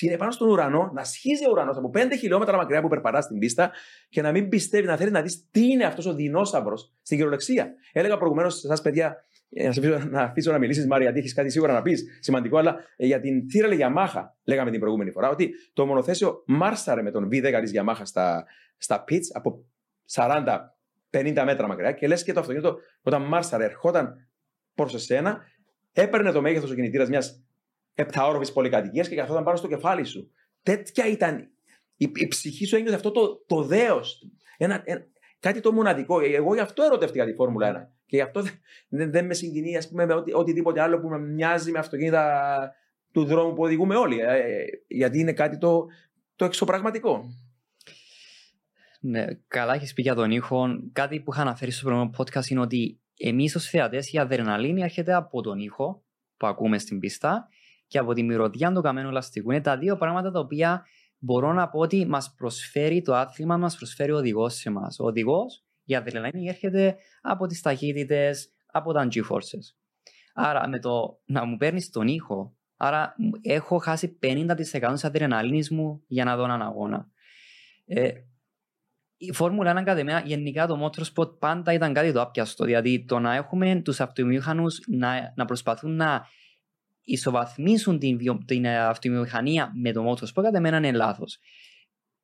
[0.00, 3.38] είναι πάνω στον ουρανό, να σχίζει ο ουρανός από 5 χιλιόμετρα μακριά που περπατά στην
[3.38, 3.72] πίστα
[4.08, 7.74] και να μην πιστεύει, να θέλει να δεις τι είναι αυτός ο δεινόσαυρος στην κυριολεξία.
[7.92, 11.18] Έλεγα προηγουμένως σε εσάς, παιδιά, ε, να, σε αφήσω, να αφήσω να μιλήσεις, Μάρια, γιατί
[11.18, 15.10] έχεις κάτι σίγουρα να πεις σημαντικό, αλλά ε, για την θύρα Γιαμάχα, λέγαμε την προηγούμενη
[15.10, 18.44] φορά, ότι το μονοθέσιο μάρσαρε με τον V10 τη Γιαμάχα στα,
[18.76, 19.64] στα pits από
[20.12, 24.28] 40-50 μέτρα μακριά και λες και το αυτοκίνητο όταν μάρσαρε ερχόταν
[24.74, 25.40] προ εσένα,
[25.92, 27.44] έπαιρνε το μέγεθος ο κινητήρας μιας
[27.94, 30.30] επταόροφη πολυκατοικίας και καθόταν πάνω στο κεφάλι σου.
[30.62, 31.48] Τέτοια ήταν.
[31.96, 34.28] Η, η ψυχή σου ένιωθε αυτό το, το δέος.
[34.56, 35.06] Ένα, ένα,
[35.40, 36.20] κάτι το μοναδικό.
[36.20, 37.92] Εγώ γι' αυτό ερωτεύτηκα τη Φόρμουλα 1.
[38.06, 38.42] Και γι' αυτό
[38.88, 42.74] δεν, δεν με συγκινεί ας πούμε, με οτι, οτιδήποτε άλλο που με μοιάζει με αυτοκίνητα
[43.12, 44.18] του δρόμου που οδηγούμε όλοι.
[44.18, 45.86] Ε, ε, γιατί είναι κάτι το,
[46.36, 47.24] το εξωπραγματικό.
[49.00, 50.66] Ναι, καλά έχεις πει για τον ήχο.
[50.92, 55.14] Κάτι που είχα αναφέρει στο προηγούμενο podcast είναι ότι εμείς ως θεατές η αδρεναλίνη έρχεται
[55.14, 56.04] από τον ήχο
[56.36, 57.48] που ακούμε στην πίστα
[57.86, 59.50] και από τη μυρωδιά του καμένου ελαστικού.
[59.50, 60.86] Είναι τα δύο πράγματα τα οποία
[61.18, 64.98] μπορώ να πω ότι μας προσφέρει το άθλημα, μας προσφέρει ο οδηγός σε εμάς.
[64.98, 69.74] Ο οδηγός, η αδρεναλίνη έρχεται από τις ταχύτητες, από τα G-forces.
[70.34, 76.02] Άρα με το να μου παίρνεις τον ήχο, άρα έχω χάσει 50% της αδρεναλίνη μου
[76.06, 77.08] για να δω έναν αγώνα.
[77.84, 78.10] Ε,
[79.28, 82.64] η Φόρμουλα 1 κατά εμένα, γενικά το Motorsport πάντα ήταν κάτι το άπιαστο.
[82.64, 86.26] Δηλαδή το να έχουμε τους αυτομηχανούς να, να προσπαθούν να
[87.04, 91.38] ισοβαθμίσουν την, βιο, την ε, αυτομηχανία με το Motorsport κατά εμένα είναι λάθος.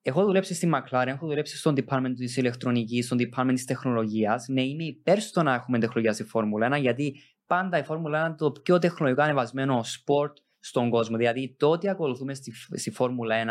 [0.03, 4.48] Έχω δουλέψει στη McLaren, έχω δουλέψει στον department της ηλεκτρονικής, στον department της τεχνολογίας.
[4.48, 8.26] Ναι, είμαι υπέρ στο να έχουμε τεχνολογία στη Φόρμουλα 1, γιατί πάντα η Φόρμουλα 1
[8.26, 11.16] είναι το πιο τεχνολογικά ανεβασμένο sport στον κόσμο.
[11.16, 13.48] Δηλαδή, το ότι ακολουθούμε στη, στη Φόρμουλα 1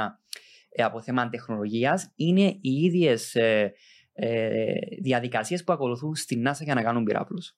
[0.79, 3.73] ε, από θέμα τεχνολογίας είναι οι ίδιες ε,
[4.13, 7.57] ε, διαδικασίες που ακολουθούν στην NASA για να κάνουν πυραύλους.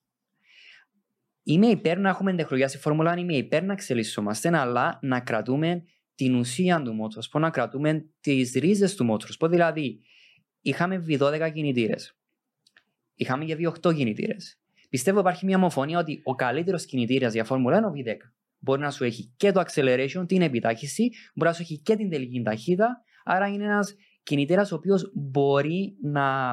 [1.42, 6.34] Είμαι υπέρ να έχουμε τεχνολογία στη Φόρμουλα, είμαι υπέρ να εξελισσόμαστε, αλλά να κρατούμε την
[6.34, 9.50] ουσία του Motorsport, να κρατούμε τις ρίζες του Motorsport.
[9.50, 10.00] Δηλαδή,
[10.60, 12.16] είχαμε V12 κινητήρες.
[13.14, 14.60] Είχαμε και V8 κινητήρες.
[14.88, 18.16] Πιστεύω υπάρχει μια ομοφωνία ότι ο καλύτερος κινητήρας για Φόρμουλα είναι ο V10.
[18.58, 22.10] Μπορεί να σου έχει και το acceleration, την επιτάχυση, μπορεί να σου έχει και την
[22.10, 23.02] τελική ταχύτητα.
[23.24, 26.52] Άρα είναι ένας κινητήρας ο οποίος μπορεί να,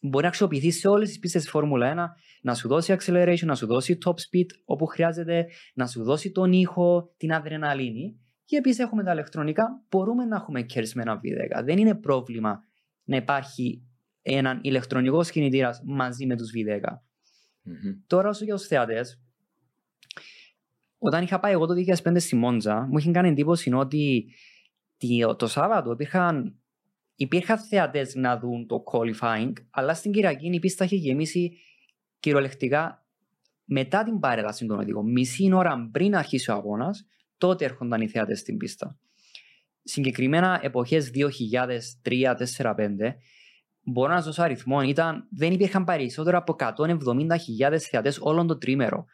[0.00, 1.96] μπορεί να αξιοποιηθεί σε όλες τις πίστες της Φόρμουλα 1,
[2.42, 6.52] να σου δώσει acceleration, να σου δώσει top speed όπου χρειάζεται, να σου δώσει τον
[6.52, 8.20] ήχο, την αδρεναλίνη.
[8.44, 11.64] Και επίσης έχουμε τα ηλεκτρονικά, μπορούμε να έχουμε κερδισμένα V10.
[11.64, 12.60] Δεν είναι πρόβλημα
[13.04, 13.82] να υπάρχει
[14.22, 16.80] έναν ηλεκτρονικός κινητήρας μαζί με τους V10.
[16.80, 18.02] Mm-hmm.
[18.06, 19.20] Τώρα, όσο για τους θεατές,
[20.98, 21.74] όταν είχα πάει εγώ το
[22.04, 24.24] 2005 στη Μόντζα, μου είχε κάνει εντύπωση ότι
[25.36, 26.58] το Σάββατο υπήρχαν,
[27.14, 31.52] υπήρχαν θεατές να δουν το qualifying, αλλά στην Κυριακή η πίστα είχε γεμίσει
[32.20, 33.06] κυριολεκτικά
[33.64, 35.10] μετά την παρέλαση των οδηγών.
[35.10, 37.06] Μισή ώρα πριν αρχίσει ο αγώνας,
[37.38, 38.98] τότε έρχονταν οι θεατές στην πίστα.
[39.82, 43.14] Συγκεκριμένα εποχές 2003, 2004, 2005,
[43.80, 49.06] μπορώ να σα δώσω αριθμό, ήταν, δεν υπήρχαν περισσότερο από 170.000 θεατές όλον το τρίμερο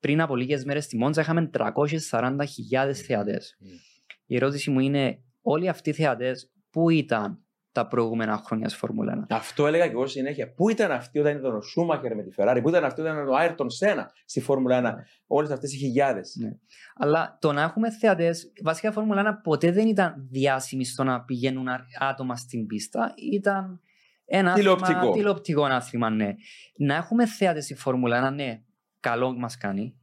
[0.00, 3.58] πριν από λίγες μέρες στη Μόντζα είχαμε 340.000 θεατές.
[3.60, 3.95] Mm.
[4.26, 7.40] Η ερώτηση μου είναι, όλοι αυτοί οι θεατές πού ήταν
[7.72, 9.26] τα προηγούμενα χρόνια στη Φόρμουλα 1.
[9.30, 10.52] Αυτό έλεγα και εγώ συνέχεια.
[10.52, 13.28] Πού ήταν αυτοί όταν ήταν ο Σούμαχερ με τη Ferrari, πού ήταν αυτοί όταν ήταν
[13.28, 14.94] ο Άιρτον Σένα στη Φόρμουλα 1,
[15.26, 16.36] όλες αυτές οι χιλιάδες.
[16.40, 16.50] Ναι.
[16.96, 21.20] Αλλά το να έχουμε θεατές, βασικά η Φόρμουλα 1 ποτέ δεν ήταν διάσημη στο να
[21.20, 21.66] πηγαίνουν
[21.98, 23.14] άτομα στην πίστα.
[23.32, 23.80] Ήταν
[24.24, 25.10] ένα τηλεοπτικό.
[25.10, 26.34] τηλεοπτικό άθλημα, ναι.
[26.76, 28.62] Να έχουμε θέατε στη Φόρμουλα 1, ναι,
[29.00, 29.96] καλό μας κάνει.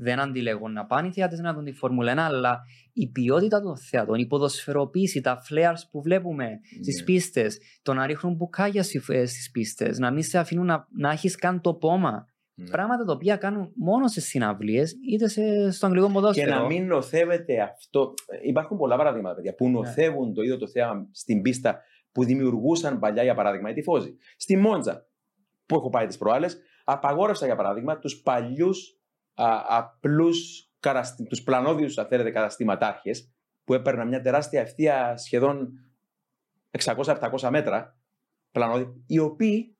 [0.00, 2.60] Δεν αντιλέγω να πάνε οι θεάτες να δουν τη Φόρμουλα 1, αλλά
[2.92, 6.78] η ποιότητα των θεατών, η ποδοσφαιροποίηση, τα flares που βλέπουμε yeah.
[6.80, 11.10] στι πίστες, το να ρίχνουν μπουκάλια στι ε, πίστες, να μην σε αφήνουν να, να
[11.10, 12.26] έχεις καν το πόμα.
[12.60, 12.68] Yeah.
[12.70, 16.50] Πράγματα τα οποία κάνουν μόνο σε συναυλίες είτε σε, στο αγγλικό ποδόσφαιρο.
[16.50, 18.14] Και να μην νοθεύεται αυτό.
[18.42, 20.34] Υπάρχουν πολλά παραδείγματα παιδιά, που νοθεύουν yeah.
[20.34, 21.80] το ίδιο το θέαμα στην πίστα
[22.12, 24.16] που δημιουργούσαν παλιά για παράδειγμα οι τυφώζοι.
[24.36, 25.06] Στη Μόντζα,
[25.66, 28.97] που έχω πάει τις προάλλες, απαγόρευσα για παράδειγμα τους παλιούς
[29.66, 30.70] απλούς
[31.28, 33.32] τους πλανόδιους, αν θέλετε, καταστηματάρχες
[33.64, 35.72] που έπαιρναν μια τεράστια ευθεία σχεδόν
[36.70, 38.00] 600-700 μέτρα,
[38.50, 39.76] πλανόδι, οι οποίοι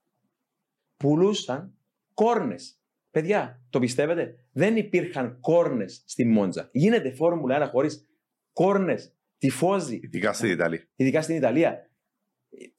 [0.96, 1.78] πουλούσαν
[2.14, 2.82] κόρνες.
[3.10, 6.68] Παιδιά, το πιστεύετε, δεν υπήρχαν κόρνες στη Μόντζα.
[6.72, 8.08] Γίνεται φόρμουλα 1 χωρίς
[8.52, 10.00] κόρνες, τυφώζει.
[10.02, 10.88] Ειδικά στην Ιταλία.
[10.96, 11.90] Ειδικά στην Ιταλία.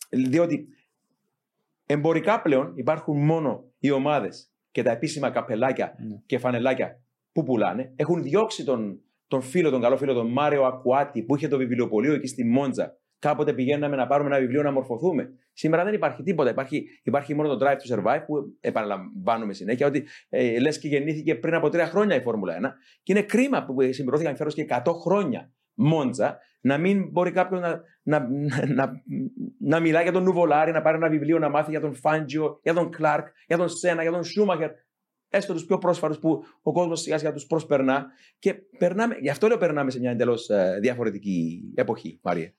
[0.09, 0.67] Διότι
[1.91, 6.21] Εμπορικά πλέον υπάρχουν μόνο οι ομάδες και τα επίσημα καπελάκια mm.
[6.25, 7.01] και φανελάκια
[7.31, 7.93] που πουλάνε.
[7.95, 12.13] Έχουν διώξει τον, τον φίλο, τον καλό φίλο, τον Μάριο Ακουάτη, που είχε το βιβλιοπωλείο
[12.13, 12.97] εκεί στη Μόντζα.
[13.19, 15.29] Κάποτε πηγαίναμε να πάρουμε ένα βιβλίο να μορφωθούμε.
[15.53, 16.49] Σήμερα δεν υπάρχει τίποτα.
[16.49, 21.35] Υπάρχει, υπάρχει μόνο το Drive to Survive που επαναλαμβάνουμε συνέχεια ότι ε, λες και γεννήθηκε
[21.35, 22.59] πριν από τρία χρόνια η Φόρμουλα 1.
[23.03, 27.81] Και είναι κρίμα που συμπληρώθηκαν φέρος και 100 χρόνια Μόντζα, να μην μπορεί κάποιο να,
[28.03, 28.27] να,
[28.67, 29.03] να,
[29.59, 32.73] να μιλάει για τον Νουβολάρη, να πάρει ένα βιβλίο να μάθει για τον Φάντζιο, για
[32.73, 34.69] τον Κλάρκ, για τον Σένα, για τον Σούμαχερ.
[35.29, 38.05] Έστω τους πιο πρόσφατου που ο κόσμος σιγά σιγά τους προσπερνά.
[38.39, 40.49] Και περνάμε, γι' αυτό λέω περνάμε σε μια εντελώς
[40.81, 42.53] διαφορετική εποχή, Μαρία.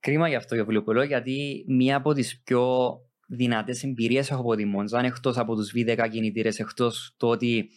[0.00, 2.90] Κρίμα γι' αυτό για βιβλιοπολό, γιατί μία από τις πιο
[3.26, 7.70] δυνατές εμπειρίες έχω από τη Μόντζα, εκτός από τους V10 κινητήρες, εκτός το ότι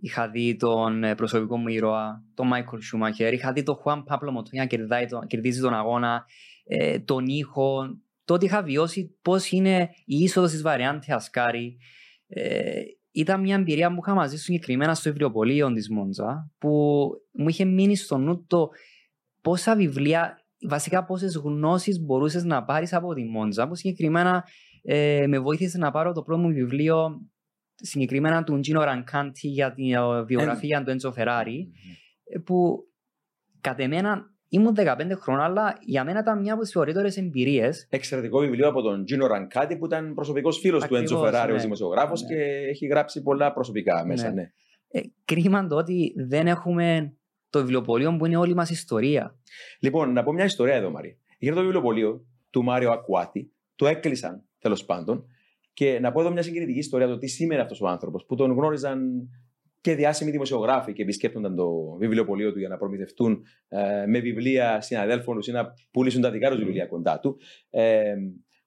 [0.00, 4.30] είχα δει τον ε, προσωπικό μου ήρωα, τον Μάικλ Σούμαχερ, είχα δει τον Χουάν Πάπλο
[4.30, 4.66] Μοτόνια
[5.10, 6.24] να κερδίζει τον αγώνα,
[6.64, 11.76] ε, τον ήχο, το ότι είχα βιώσει πώς είναι η είσοδος της Βαριάντη Ασκάρη.
[12.26, 12.80] Ε,
[13.12, 16.68] ήταν μια εμπειρία που είχα μαζί συγκεκριμένα στο βιβλιοπωλείο της Μόντζα, που
[17.32, 18.68] μου είχε μείνει στο νου το
[19.40, 24.44] πόσα βιβλία, βασικά πόσες γνώσεις μπορούσες να πάρεις από τη Μόντζα, που συγκεκριμένα
[24.82, 27.20] ε, με βοήθησε να πάρω το πρώτο μου βιβλίο
[27.80, 29.82] συγκεκριμένα του Τζίνο Ρανκάντι για τη
[30.26, 31.70] βιογραφία του Έντζο Φεράρι,
[32.44, 32.88] που
[33.60, 37.86] κατ' εμένα ήμουν 15 χρόνια, αλλά για μένα ήταν μια από τις ωραίτερε εμπειρίες.
[37.90, 41.56] Εξαιρετικό βιβλίο από τον Τζίνο Ρανκάντι, που ήταν προσωπικός φίλος του Έντζο Φεράρι, ναι.
[41.56, 42.28] ως δημοσιογράφος ναι.
[42.28, 44.28] και έχει γράψει πολλά προσωπικά μέσα.
[44.28, 44.34] Ναι.
[44.34, 44.50] ναι.
[44.88, 47.14] Ε, κρίμα το ότι δεν έχουμε
[47.50, 49.38] το βιβλιοπωλείο που είναι όλη μας ιστορία.
[49.80, 51.16] Λοιπόν, να πω μια ιστορία εδώ, Μαρία.
[51.38, 55.24] Για το βιβλιοπωλείο του Μάριο Ακουάτη, το έκλεισαν τέλος πάντων
[55.80, 58.52] και να πω εδώ μια συγκινητική ιστορία το τι σήμαινε αυτός ο άνθρωπος που τον
[58.52, 59.28] γνώριζαν
[59.80, 65.36] και διάσημοι δημοσιογράφοι και επισκέπτονταν το βιβλιοπωλείο του για να προμηθευτούν ε, με βιβλία συναδέλφων
[65.36, 67.36] τους ή να πουλήσουν τα δικά τους βιβλία κοντά του.
[67.70, 68.14] Ε,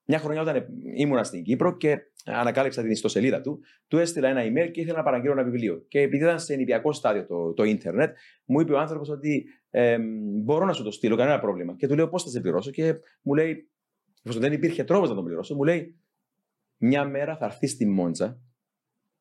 [0.06, 4.72] μια χρονιά όταν ήμουνα στην Κύπρο και ανακάλυψα την ιστοσελίδα του, του έστειλα ένα email
[4.72, 5.86] και ήθελα να παραγγείλω ένα βιβλίο.
[5.88, 9.98] Και επειδή ήταν σε νηπιακό στάδιο το, το ίντερνετ, μου είπε ο άνθρωπος ότι ε,
[10.44, 11.76] μπορώ να σου το στείλω, κανένα πρόβλημα.
[11.76, 12.72] Και του λέω πώς θα σε πληρώσω.
[12.72, 13.70] Και μου λέει,
[14.24, 15.98] εφόσον δεν υπήρχε τρόπος να τον πληρώσω, μου λέει
[16.86, 18.40] μια μέρα θα έρθεις στη Μόντζα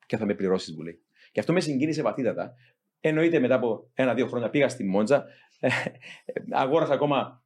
[0.05, 1.01] και θα με πληρώσεις, μου λέει.
[1.31, 2.53] Και αυτό με συγκίνησε βαθύτατα.
[2.99, 5.25] Εννοείται μετά από ένα-δύο χρόνια πήγα στη Μόντζα,
[5.59, 5.69] ε,
[6.51, 7.43] αγόρασα ακόμα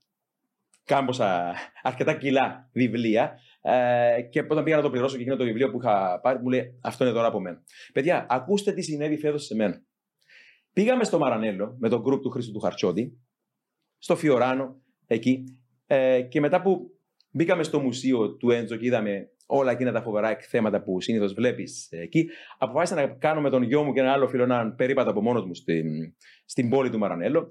[0.84, 5.72] κάμποσα αρκετά κιλά βιβλία ε, και όταν πήγα να το πληρώσω και εκείνο το βιβλίο
[5.72, 7.64] που είχα πάρει, μου λέει Αυτό είναι τώρα από μένα.
[7.94, 9.82] Παιδιά, ακούστε τι συνέβη φέτος σε μένα.
[10.74, 13.22] Πήγαμε στο Μαρανέλο με τον γκρουπ του Χρήστου του Χαρτσόντι,
[13.98, 15.44] στο Φιωράνο, εκεί,
[15.88, 17.00] ε, και μετά που
[17.32, 21.88] μπήκαμε στο μουσείο του Έντζο και είδαμε όλα εκείνα τα φοβερά εκθέματα που συνήθως βλέπεις
[21.92, 22.30] εκεί.
[22.58, 25.46] Αποφάσισα να κάνω με τον γιο μου και ένα άλλο φίλο έναν περίπατο από μόνος
[25.46, 25.86] μου στην,
[26.46, 27.50] στην πόλη του Μαρανέλο.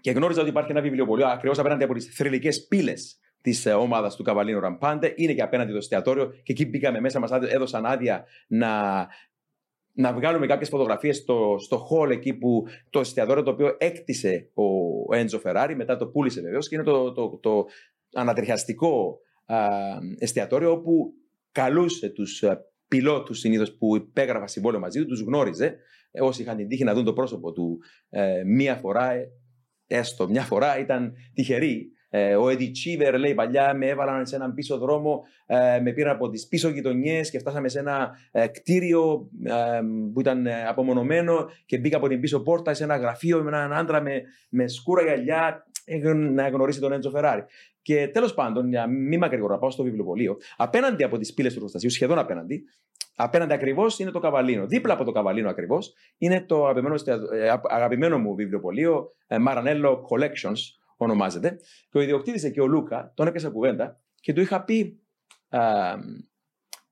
[0.00, 4.16] Και γνώριζα ότι υπάρχει ένα βιβλιοπωλείο ακριβώς απέναντι από τις θρηλυκές πύλες της ε, ομάδας
[4.16, 5.12] του Καβαλίνου Ραμπάντε.
[5.16, 9.06] Είναι και απέναντι το εστιατόριο και εκεί μπήκαμε μέσα, μας έδωσαν άδεια να,
[9.92, 15.14] να βγάλουμε κάποιες φωτογραφίες στο, στο hall εκεί που το εστιατόριο το οποίο έκτισε ο
[15.14, 17.64] Έντζο Φεράρι, μετά το πούλησε βεβαίως και είναι το, το, το,
[18.14, 19.18] ανατριχιαστικό
[20.18, 21.12] εστιατόριο όπου
[21.52, 22.42] καλούσε τους
[22.88, 25.76] πιλότους συνήθως που υπέγραφα συμβόλαιο μαζί του, τους γνώριζε.
[26.20, 27.78] Όσοι είχαν την τύχη να δουν το πρόσωπο του
[28.10, 29.28] ε, μία φορά, ε,
[29.86, 31.88] έστω μια φορά, ήταν τυχεροί.
[32.08, 35.22] Ε, ο Eddie Cheever λέει παλιά με έβαλαν σε έναν πίσω δρόμο,
[35.82, 38.10] με πήραν από τις πίσω γειτονιές και φτάσαμε σε ένα
[38.52, 39.30] κτίριο
[40.12, 44.00] που ήταν απομονωμένο και μπήκα από την πίσω πόρτα σε ένα γραφείο με έναν άντρα
[44.02, 45.66] με, με σκούρα γυαλιά
[46.12, 47.44] να γνωρίσει τον Έντζο Φεράρι.
[47.82, 50.36] Και τέλος πάντων, για μη μακρηγορά, πάω στο βιβλιοπωλείο.
[50.56, 52.64] Απέναντι από τις πύλες του εργοστασίου, σχεδόν απέναντι,
[53.16, 54.66] απέναντι ακριβώς είναι το Καβαλίνο.
[54.66, 56.94] Δίπλα από το Καβαλίνο ακριβώς είναι το αγαπημένο,
[57.32, 60.58] ε, αγαπημένο μου βιβλιοπωλείο, ε, Maranello Collections
[60.96, 61.58] ονομάζεται.
[61.90, 64.98] Και ο ιδιοκτήτης εκεί, ο Λούκα, τον έπιασα κουβέντα και του είχα πει.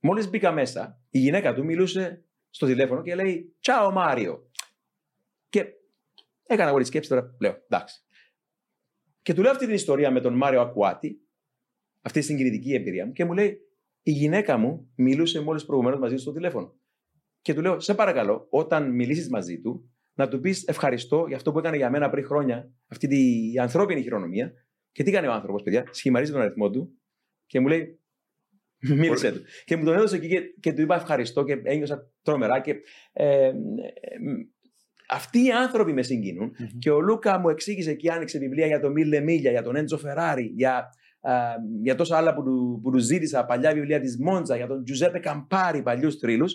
[0.01, 4.51] Μόλις μπήκα μέσα, η γυναίκα του μιλούσε στο τηλέφωνο και λέει Τσάο Μάριο.
[5.49, 5.67] Και
[6.47, 8.03] έκανα εγώ τη σκέψη τώρα, λέω εντάξει.
[9.23, 11.21] Και του λέω αυτή την ιστορία με τον Μάριο Ακουάτη,
[12.03, 13.59] αυτή τη συγκινητική εμπειρία μου, και μου λέει:
[14.03, 16.75] Η γυναίκα μου μιλούσε μόλις προηγουμένως μαζί του στο τηλέφωνο.
[17.41, 21.53] Και του λέω: Σε παρακαλώ, όταν μιλήσεις μαζί του, να του πεις ευχαριστώ για αυτό
[21.53, 24.53] που έκανε για μένα πριν χρόνια, αυτή τη ανθρώπινη χειρονομία.
[24.93, 26.99] Και τι κάνει ο άνθρωπος, παιδιά, σχημαρίζει τον αριθμό του
[27.47, 28.03] και μου λέει:
[28.83, 29.43] Μίλησε του.
[29.65, 32.61] Και μου τον έδωσε εκεί και, και, του είπα ευχαριστώ και ένιωσα τρομερά.
[32.61, 32.81] Και,
[33.13, 33.53] ε, ε,
[35.13, 36.77] αυτοί οι άνθρωποι με συγκινουν mm-hmm.
[36.79, 39.99] Και ο Λούκα μου εξήγησε και άνοιξε βιβλία για τον Μίλε Μίλια, για τον Έντζο
[39.99, 40.77] Φεράρι, για,
[41.21, 41.33] α,
[41.83, 45.19] για τόσα άλλα που του, που του ζήτησα, παλιά βιβλία της Μόντζα, για τον Τζουζέπε
[45.19, 46.47] Καμπάρι, παλιούς τρίλου.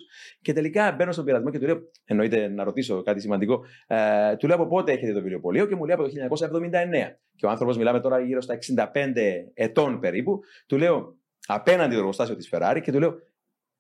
[0.42, 3.66] Και τελικά μπαίνω στον πειρασμό και του λέω: Εννοείται να ρωτήσω κάτι σημαντικό.
[3.88, 7.18] Ε, του λέω από πότε έχετε το βιβλιοπωλείο και μου λέει από το 1979.
[7.36, 8.88] Και ο άνθρωπος, μιλάμε τώρα γύρω στα 65
[9.54, 13.16] ετών περίπου, του λέω απέναντι το εργοστάσιο της Φεράρι και του λέω: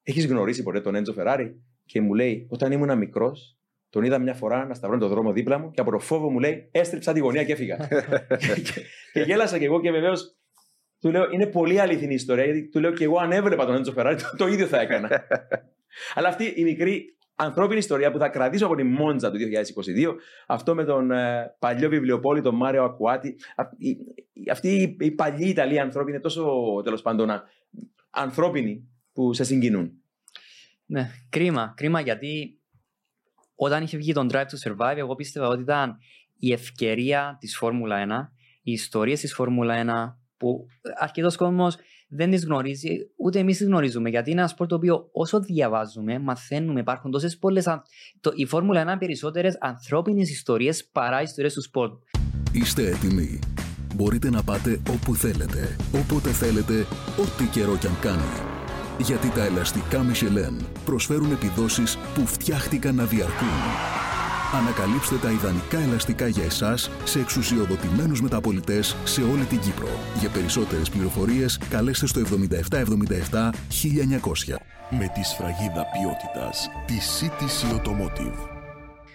[0.04, 3.57] Έχεις γνωρίσει ποτέ τον Έντζο Φεράρι; Και μου λέει: Όταν ήμουν μικρός,
[3.98, 6.39] τον είδα μια φορά να σταυρώνει τον δρόμο δίπλα μου και από το φόβο μου
[6.39, 7.78] λέει: Έστριψα τη γωνία και έφυγα.
[8.38, 8.45] και,
[9.14, 10.36] και γέλασα κι εγώ και βεβαίως
[11.00, 13.91] του λέω: Είναι πολύ αληθινή ιστορία γιατί του λέω και εγώ αν έβλεπα τον Έντζο
[13.91, 15.10] Φεράρι το, το ίδιο θα έκανα.
[16.16, 20.16] Αλλά αυτή η μικρή ανθρώπινη ιστορία που θα κρατήσω από τη Μόντζα του 2022.
[20.48, 23.36] Αυτό με τον ε, παλιό βιβλιοπόλη, τον Μάριο Ακουάτη.
[23.56, 23.89] Α- η-
[24.34, 26.52] η- Αυτοί οι, οι παλιοί Ιταλοί ανθρώποι είναι τόσο
[26.84, 27.43] τέλος πάντων α-
[28.10, 29.91] ανθρώπινοι που σε συγκινούν.
[30.86, 31.74] Ναι, κρίμα.
[31.76, 32.60] Κρίμα γιατί
[33.60, 35.97] όταν είχε βγει τον Drive to Survive, εγώ πίστευα ότι ήταν
[36.39, 40.66] η ευκαιρία της Φόρμουλα 1, οι ιστορίες της Φόρμουλα 1 που
[40.99, 41.76] αρκετός κόσμος
[42.10, 44.10] δεν τις γνωρίζει, ούτε εμείς τις γνωρίζουμε.
[44.10, 47.68] Γιατί είναι ένα σπορ το οποίο όσο διαβάζουμε, μαθαίνουμε, υπάρχουν τόσες πολλές...
[47.68, 47.82] αν-
[48.20, 51.89] Το, η Φόρμουλα 1 είναι περισσότερες ανθρώπινες ιστορίες παρά ιστορίες του σπορ.
[52.51, 53.39] Είστε έτοιμοι.
[53.95, 56.80] Μπορείτε να πάτε όπου θέλετε, όποτε θέλετε,
[57.20, 58.57] ό,τι καιρό κι αν κάνει.
[59.00, 63.58] Γιατί τα ελαστικά Michelin προσφέρουν επιδόσεις που φτιάχτηκαν να διαρκούν.
[64.54, 69.88] Ανακαλύψτε τα ιδανικά ελαστικά για εσάς σε εξουσιοδοτημένους μεταπολιτές σε όλη την Κύπρο.
[70.20, 74.56] Για περισσότερες πληροφορίες καλέστε στο 7777 1900.
[74.89, 78.58] Με τη σφραγίδα ποιότητας της CTC Automotive.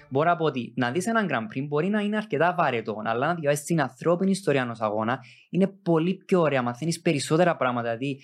[0.08, 3.26] Μπορώ να πω ότι να δεις έναν Grand Prix μπορεί να είναι αρκετά βαρετό, αλλά
[3.26, 5.18] να διαβάσεις την ανθρώπινη ιστορία ενός αγώνα
[5.50, 6.62] είναι πολύ πιο ωραία.
[6.62, 7.96] Μαθαίνεις περισσότερα πράγματα.
[7.96, 8.20] Δηλαδή,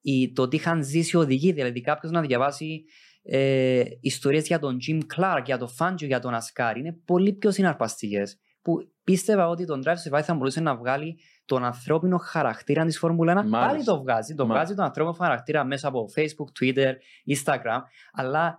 [0.00, 2.84] η, το τι είχαν ζήσει οι οδηγοί, δηλαδή κάποιος να διαβάσει
[3.22, 7.50] ε, ιστορίες για τον Jim Clark, για τον Fangio, για τον Ασκάρ, είναι πολύ πιο
[7.50, 8.38] συναρπαστικές.
[8.62, 12.98] Που πίστευα ότι τον Drive to Survive θα μπορούσε να βγάλει τον ανθρώπινο χαρακτήρα της
[12.98, 13.36] Φόρμουλα 1.
[13.36, 13.92] Πάλι Μάλιστα.
[13.92, 14.34] το βγάζει.
[14.34, 14.54] Το Μάλιστα.
[14.54, 16.92] βγάζει τον ανθρώπινο χαρακτήρα μέσα από Facebook, Twitter,
[17.36, 17.80] Instagram,
[18.12, 18.58] αλλά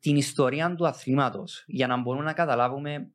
[0.00, 3.12] την ιστορία του αθλήματος για να μπορούμε να καταλάβουμε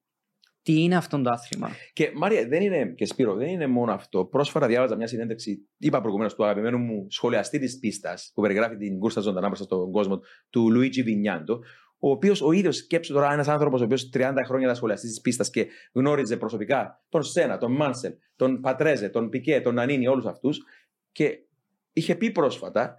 [0.64, 4.26] τι είναι αυτό το άθλημα; Και Μάρια, δεν είναι, και Σπύρο, δεν είναι μόνο αυτό.
[4.26, 9.00] Πρόσφατα διάβαζα μια συνέντευξη, είπα προηγουμένως του αγαπημένου μου σχολιαστή της πίστας, που περιγράφει την
[9.00, 11.60] κούρσα ζωντανά μπροστά στον κόσμο, του Λουίτζι Βινιάντο,
[12.00, 15.22] ο οποίος ο ίδιος, σκέψου τώρα, ένας άνθρωπος ο οποίος 30 χρόνια ήταν σχολιαστής της
[15.22, 20.26] πίστας και γνώριζε προσωπικά τον Σένα, τον Μάνσελ, τον Πατρέζε, τον Πικέ, τον Νανίνι, όλους
[20.26, 20.64] αυτούς.
[21.12, 21.40] Και
[21.94, 22.96] είχε πει πρόσφατα,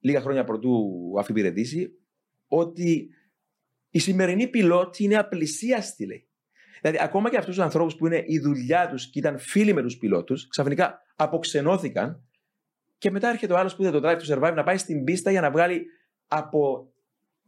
[0.00, 1.98] λίγα χρόνια πρωτού αφιπηρετήσει,
[2.46, 3.08] ότι
[3.90, 6.28] η σημερινή πιλότη είναι απλησίαστη, λέει.
[6.84, 9.82] Δηλαδή, ακόμα και αυτούς τους ανθρώπους που είναι η δουλειά τους και ήταν φίλοι με
[9.82, 12.24] τους πιλότους, ξαφνικά αποξενώθηκαν
[12.98, 15.30] και μετά έρχεται ο άλλος που είδε το drive to survive να πάει στην πίστα
[15.30, 15.84] για να βγάλει
[16.26, 16.92] από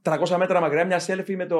[0.02, 1.58] 300 μέτρα μακριά μια selfie με το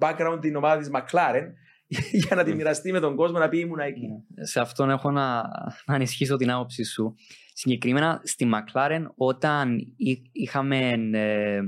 [0.00, 1.46] background την ομάδα της McLaren
[2.26, 4.08] για να τη μοιραστεί με τον κόσμο να πει ήμουν εκεί.
[4.42, 5.42] Σε αυτόν έχω να,
[5.86, 7.14] να ανισχύσω την άποψη σου.
[7.52, 10.90] Συγκεκριμένα στη McLaren όταν εί- είχαμε...
[11.12, 11.60] Ε,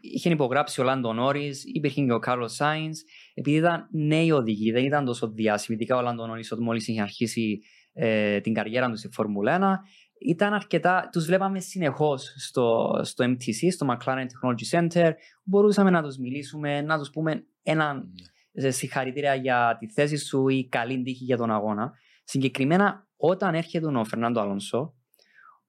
[0.00, 3.00] είχε υπογράψει ο Λάντο Νόρι, υπήρχε και ο Κάρλος Σάινς,
[3.38, 5.76] επειδή ήταν νέοι οδηγοί, δεν ήταν τόσο διάσημοι.
[5.76, 7.60] Ειδικά ο Λάντο Νόρι, όταν μόλις είχε αρχίσει
[7.92, 13.72] ε, την καριέρα του στη Φόρμουλα 1, ήταν αρκετά, τους βλέπαμε συνεχώς στο, στο MTC,
[13.72, 15.10] στο McLaren Technology Center,
[15.44, 18.12] μπορούσαμε να τους μιλήσουμε, να τους πούμε έναν
[18.52, 21.92] ε, συγχαρητήρια για τη θέση σου ή καλή τύχη για τον αγώνα.
[22.24, 24.94] Συγκεκριμένα, όταν έρχεται ο Φερνάντο Αλόνσο,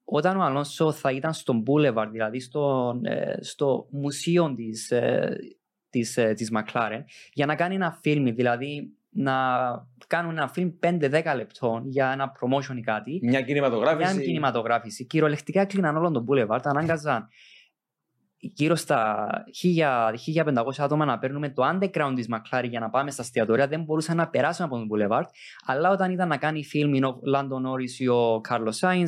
[0.03, 5.37] όταν ο Αλόνσο θα ήταν στο Boulevard, δηλαδή στο, ε, στο μουσείο της, ε,
[5.89, 9.33] της, ε, της McLaren, για να κάνει ένα φιλμ, δηλαδή να
[10.07, 14.15] κάνουν ένα φιλμ 5-10 λεπτών για ένα promotion ή κάτι, Μια κινηματογράφηση.
[14.15, 15.05] μια κινηματογράφηση.
[15.05, 17.27] Κυριολεκτικά κλείναν όλον τον Boulevard, ανάγκαζαν
[18.39, 23.21] γύρω στα 1000 1500 άτομα να παίρνουμε το underground της McLaren για να πάμε στα
[23.21, 23.67] εστιατόρια.
[23.67, 25.25] Δεν μπορούσαν να περάσουν από τον Boulevard.
[25.65, 29.07] Αλλά όταν ήταν να κάνει φιλμ ο Λάντο Νόρις ή ο Carlos Sainz,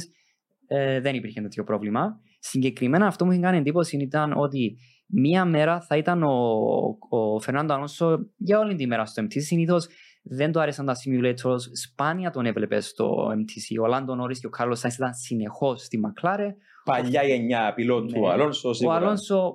[0.68, 2.20] ε, δεν υπήρχε τέτοιο πρόβλημα.
[2.40, 4.78] Συγκεκριμένα αυτό που είχε κάνει εντύπωση ήταν ότι
[5.14, 9.42] μία μέρα θα ήταν ο, ο Φερνάντο Αλόνσο για όλη τη μέρα στο MTC.
[9.42, 9.88] Συνήθως
[10.24, 13.82] δεν του άρεσαν τα simulators, σπάνια τον έβλεπε στο MTC.
[13.82, 16.52] Ο Λάντο Νόρις και ο Carlos Sainz ήταν συνεχώς στη McLaren.
[16.84, 18.26] Παλιά γενιά πιλότου Ναι.
[18.26, 18.70] ο Αλόνσο.
[18.70, 18.98] Ο σίγουρα.
[18.98, 19.54] Αλόνσο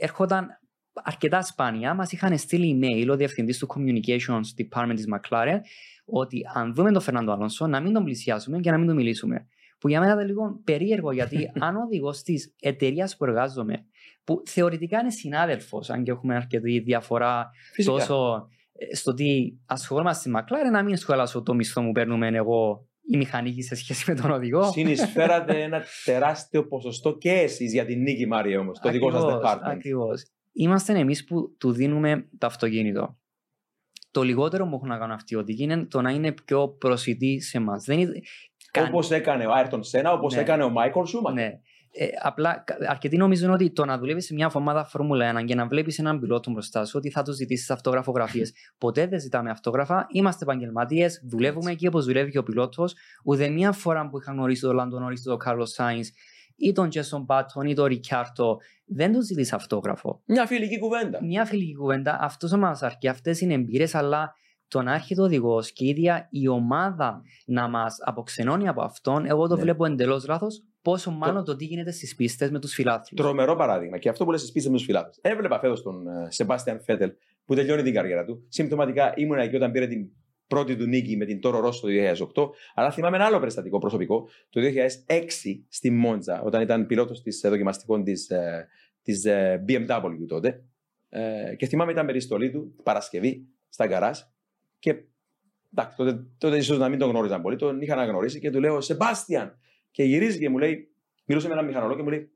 [0.00, 0.46] έρχονταν
[0.92, 1.94] αρκετά σπάνια.
[1.94, 5.58] Μας είχαν στείλει email ο διευθυντής του Communications Department της McLaren
[6.04, 9.46] ότι αν δούμε τον Φερνάντο Αλόνσο να μην τον πλησιάσουμε και να μην τον μιλήσουμε.
[9.78, 13.84] Που για μένα ήταν λίγο περίεργο γιατί αν ο οδηγός της εταιρείας που εργάζομαι,
[14.28, 17.94] που θεωρητικά είναι συνάδελφος, αν και έχουμε αρκετή διαφορά Φυσικά.
[17.96, 22.86] τόσο ε, στο τι ασχολούμαστε στη McLaren, να μην σχολάσω το μισθό μου παίρνουμε εγώ
[23.10, 24.62] η μηχανική σε σχέση με τον οδηγό.
[24.72, 28.78] Συνεισφέρατε ένα τεράστιο ποσοστό και εσείς για την νίκη, Μάρια όμως.
[28.78, 29.60] Το δικό σας Ακριβώς, department.
[29.62, 30.24] Ακριβώς.
[30.52, 33.18] Είμαστε εμείς που του δίνουμε το αυτοκίνητο.
[34.10, 37.40] Το λιγότερο που έχουν να κάνουν αυτοί οι οδηγοί είναι το να είναι πιο προσιτοί
[37.40, 37.84] σε εμάς.
[37.84, 38.12] Δεν είναι...
[38.70, 40.40] καν- Όπως έκανε ο Άιρτον Σένα, όπως Ναι.
[40.40, 41.34] έκανε ο Μάικολ Σούμαν.
[41.34, 41.50] Ναι.
[41.92, 45.54] Ε, απλά κα- αρκετοί νομίζουν ότι το να δουλεύεις σε μια ομάδα Φόρμουλα 1 και
[45.54, 48.52] να βλέπεις έναν πιλότο μπροστά σου, ότι θα του ζητήσεις αυτογραφογραφίες.
[48.78, 50.06] Ποτέ δεν ζητάμε αυτόγραφα.
[50.10, 52.94] Είμαστε επαγγελματίες, δουλεύουμε εκεί όπως δουλεύει και ο πιλότος.
[53.24, 56.10] Ούτε μία φορά που είχα γνωρίσει τον Λάντο Νόρις, τον Κάρλος Σάινς
[56.56, 60.20] ή τον Τζέσον Μπάτον ή τον Ρικιάρτο, δεν τους ζητήσει αυτόγραφο.
[60.24, 61.18] Μια φιλική κουβέντα.
[61.24, 63.08] Μια φιλική κουβέντα, αυτός μας αρκεί.
[63.08, 64.34] Αυτές είναι εμπειρίες, αλλά
[64.68, 69.26] το να έρχεται ο οδηγός και η ίδια η ομάδα να μας αποξενώνει από αυτόν,
[69.26, 69.60] εγώ το Ναι.
[69.62, 70.62] βλέπω εντελώς λάθος.
[70.82, 73.20] Πόσο μάλλον το τι γίνεται στις πίστες με τους φιλάθλους.
[73.20, 73.98] Τρομερό παράδειγμα.
[73.98, 75.16] Και αυτό που λες στις πίστες με τους φιλάθλους.
[75.20, 77.12] Έβλεπα φέτος τον Σεμπάστιαν Φέτελ
[77.44, 78.46] που τελειώνει την καριέρα του.
[78.48, 80.08] Συμπτωματικά ήμουν εκεί όταν πήρε την
[80.46, 81.92] πρώτη του νίκη με την Τόρο Ρώσο το
[82.34, 82.50] 2008.
[82.74, 84.60] Αλλά θυμάμαι ένα άλλο περιστατικό προσωπικό το
[85.06, 85.24] 2006
[85.68, 88.30] στη Μόντζα, όταν ήταν πιλότος της δοκιμαστικών της
[89.08, 90.64] της ε, BMW τότε.
[91.08, 94.18] Ε, και θυμάμαι ήταν περιστολή του Παρασκευή στα γκαράζ.
[94.78, 94.94] Και
[95.72, 98.80] εντάξει, τότε, τότε ίσως να μην τον γνώριζαν πολύ, τον είχα αναγνωρίσει και του λέω
[98.80, 99.58] Σεμπάστιαν.
[99.98, 100.88] Και γυρίζει και μου λέει,
[101.24, 102.30] μιλούσε με έναν μηχανολόγο και μου λέει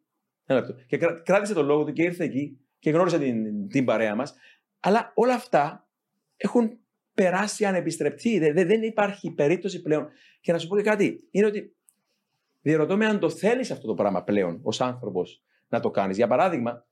[0.47, 0.83] ένα λεπτό.
[0.87, 4.35] Και κράτησε τον λόγο του και ήρθε εκεί και γνώρισε την, την παρέα μας.
[4.81, 5.89] Αλλά όλα αυτά
[6.37, 6.79] έχουν
[7.15, 8.39] περάσει ανεπιστρεπτή.
[8.39, 10.09] Δεν, δεν υπάρχει περίπτωση πλέον.
[10.41, 11.29] Και να σου πω και κάτι.
[11.31, 11.75] Είναι ότι
[12.63, 16.17] διερωτώ με αν το θέλεις αυτό το πράγμα πλέον ως άνθρωπος να το κάνεις.
[16.17, 16.87] Για παράδειγμα,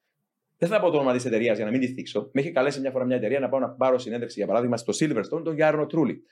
[0.58, 2.30] δεν θα πω το όνομα της εταιρείας για να μην τη θίξω.
[2.32, 4.92] Με έχει καλέσει μια φορά μια εταιρεία να πάω να πάρω συνέντευξη, για παράδειγμα, στο
[5.00, 6.22] Silverstone, τον Γιάρνο Τρούλη.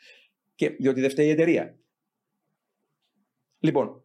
[0.55, 1.79] Και διότι δεν φταίει η εταιρεία.
[3.59, 4.03] Λοιπόν,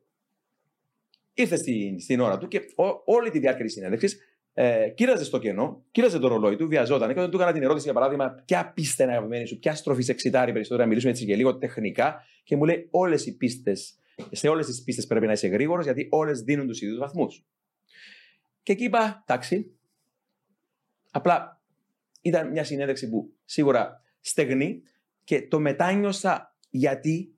[1.33, 4.17] ήρθε στην, στην ώρα του και ό, όλη τη διάρκεια της συνέντευξης
[4.53, 7.13] ε, κοίταζε στο κενό, κοίταζε το ρολόι του, βιαζόταν.
[7.13, 10.01] Και όταν του έκανα την ερώτηση, για παράδειγμα, ποια πίστα είναι αγαπημένη σου, ποια στροφή
[10.01, 13.99] σε εξητάρει περισσότερο, να μιλήσουμε έτσι και λίγο τεχνικά, και μου λέει όλες οι πίστες,
[14.31, 17.45] σε όλες τις πίστες πρέπει να είσαι γρήγορος, γιατί όλες δίνουν τους ίδιους βαθμούς.
[18.63, 19.77] Και εκεί είπα, εντάξει.
[21.11, 21.61] Απλά
[22.21, 24.81] ήταν μια συνέντευξη που σίγουρα στεγνή
[25.23, 27.32] και το μετάνιωσα γιατί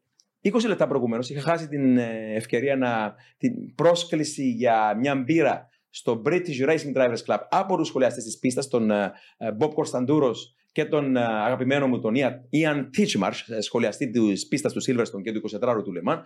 [0.54, 3.16] 20 λεπτά προηγουμένως είχα χάσει την ε, ευκαιρία να.
[3.38, 8.68] την πρόσκληση για μια μπύρα στο British Racing Drivers Club από τους σχολιαστές της πίστας,
[8.68, 12.14] τον ε, ε, Bob Κωνσταντούρος και τον αγαπημένο μου τον
[12.52, 16.24] Ian Titchmarsh, σχολιαστή της πίστας του Silverstone και του 24ου του Λεμάν,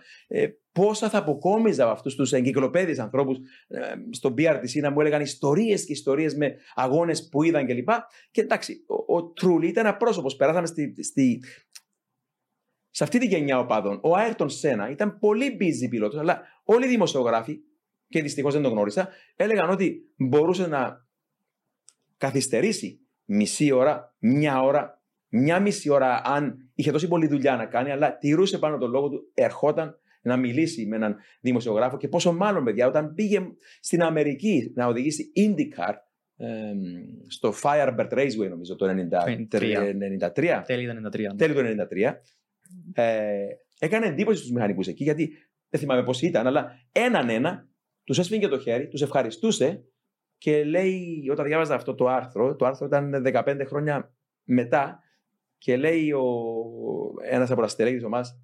[0.72, 3.38] πόσα θα αποκόμιζα από αυτούς τους εγκυκλοπαίδει ανθρώπους
[4.10, 7.88] στο BRTC να μου έλεγαν ιστορίες και ιστορίες με αγώνες που είδαν κλπ.
[7.88, 7.94] Και,
[8.30, 10.36] και εντάξει, ο, ο Τρούλη ήταν ένα πρόσωπος.
[10.36, 11.40] Περάσαμε στη, στη,
[12.90, 13.98] σε αυτή τη γενιά οπαδών.
[14.02, 17.60] Ο Άιρτον Σένα ήταν πολύ busy πιλότος, αλλά όλοι οι δημοσιογράφοι,
[18.08, 21.06] και δυστυχώς δεν τον γνώρισα, έλεγαν ότι μπορούσε να
[22.16, 27.90] καθυστερήσει μισή ώρα, μια ώρα, μια μισή ώρα, αν είχε τόση πολλή δουλειά να κάνει,
[27.90, 32.64] αλλά τηρούσε πάνω τον λόγο του, ερχόταν να μιλήσει με έναν δημοσιογράφο και πόσο μάλλον,
[32.64, 33.40] παιδιά, όταν πήγε
[33.80, 35.94] στην Αμερική να οδηγήσει IndyCar,
[37.28, 40.62] στο Firebird Raceway νομίζω το 1993.
[40.66, 41.36] Τέλη του 93.
[41.36, 42.12] Τέλη του 93.
[42.92, 43.46] Ε,
[43.78, 45.30] έκανε εντύπωση στους μηχανικούς εκεί γιατί
[45.68, 47.68] δεν θυμάμαι πώς ήταν αλλά έναν ένα
[48.04, 49.84] τους έσφυγε το χέρι, τους ευχαριστούσε
[50.38, 54.14] και λέει όταν διάβαζα αυτό το άρθρο, το άρθρο ήταν 15 χρόνια
[54.44, 55.02] μετά
[55.58, 56.22] και λέει ο,
[57.22, 58.40] ένας από τα στελέχη μας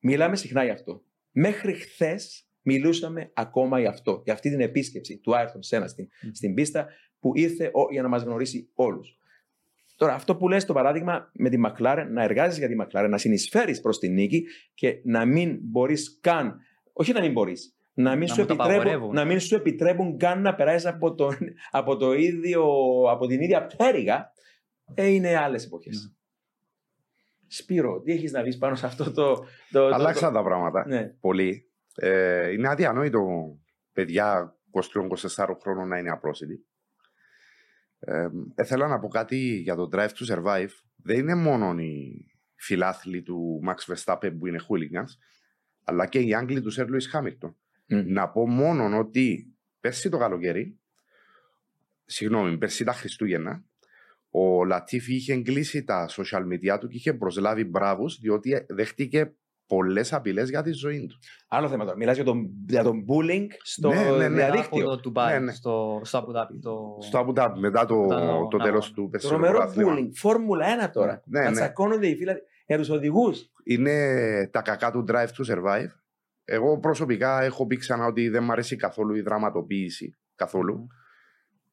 [0.00, 1.02] μιλάμε συχνά γι' αυτό.
[1.30, 6.54] Μέχρι χθες μιλούσαμε ακόμα γι' αυτό, για αυτή την επίσκεψη του Άιρθον Σένα στην, στην
[6.54, 6.86] πίστα
[7.18, 9.18] που ήρθε ο, για να μας γνωρίσει όλους.
[9.96, 13.18] Τώρα, αυτό που λες το παράδειγμα με τη Μακλάρεν, να εργάζεσαι για τη Μακλάρεν, να
[13.18, 16.56] συνεισφέρεις προς την νίκη και να μην μπορείς καν,
[16.92, 19.14] όχι να μην μπορείς, να μην, Να σου μου τα επιτρέπουν, απαγορεύουν.
[19.14, 21.30] να μην σου επιτρέπουν καν να περάσεις από, το,
[21.70, 22.64] από, το ίδιο,
[23.10, 24.32] από την ίδια πτέρυγα,
[24.94, 25.94] ε, είναι άλλες εποχές.
[26.04, 26.12] Ναι.
[27.46, 29.34] Σπύρο, τι έχεις να δει πάνω σε αυτό το.
[29.34, 31.04] το, το, Αλλάξαν τα πράγματα Ναι.
[31.20, 31.68] πολύ.
[31.94, 33.20] Ε, είναι αδιανόητο
[33.92, 34.56] παιδιά
[35.36, 36.66] 23-24 χρόνων να είναι απρόσιτοι.
[38.06, 38.28] Ε,
[38.62, 40.70] ήθελα να πω κάτι για το Drive to Survive.
[40.96, 45.18] Δεν είναι μόνο οι φιλάθλοι του Max Verstappen που είναι hooligans,
[45.84, 47.54] αλλά και οι Άγγλοι του Sir Lewis Hamilton.
[47.86, 48.12] Μμ.
[48.12, 50.78] Να πω μόνο ότι πέρσι το καλοκαίρι,
[52.04, 53.64] συγγνώμη, πέρσι τα Χριστούγεννα,
[54.30, 59.34] ο Λατίφ είχε εγκλείσει τα social media του και είχε προσλάβει μπράβους διότι δέχτηκε
[59.66, 61.18] πολλές απειλές για τη ζωή του.
[61.48, 61.96] Άλλο θέμα τώρα.
[61.96, 64.24] Μιλάς για τον, για τον bullying στο Ναι, ναι, ναι.
[64.24, 65.00] Από διαδίκτυο.
[65.00, 65.52] το Dubai, Ναι, ναι.
[65.52, 66.58] στο, στο Abu Dhabi.
[66.62, 66.98] Το...
[67.00, 68.94] Στο Abu Dhabi, μετά το, Ήταν ο- το να, τέλος ναι.
[68.94, 70.00] του περσινού Τρομερό πρωταθλήματος.
[70.04, 70.10] bullying.
[70.14, 71.22] Φόρμουλα 1 τώρα.
[71.24, 71.52] Ναι, να ναι.
[71.54, 72.32] τσακώνονται οι φίλοι
[72.66, 73.50] για τους οδηγούς.
[73.64, 75.88] Είναι τα κακά του Drive to Survive.
[76.44, 80.16] Εγώ προσωπικά έχω πει ξανά ότι δεν μου αρέσει καθόλου η δραματοποίηση.
[80.34, 80.86] Καθόλου.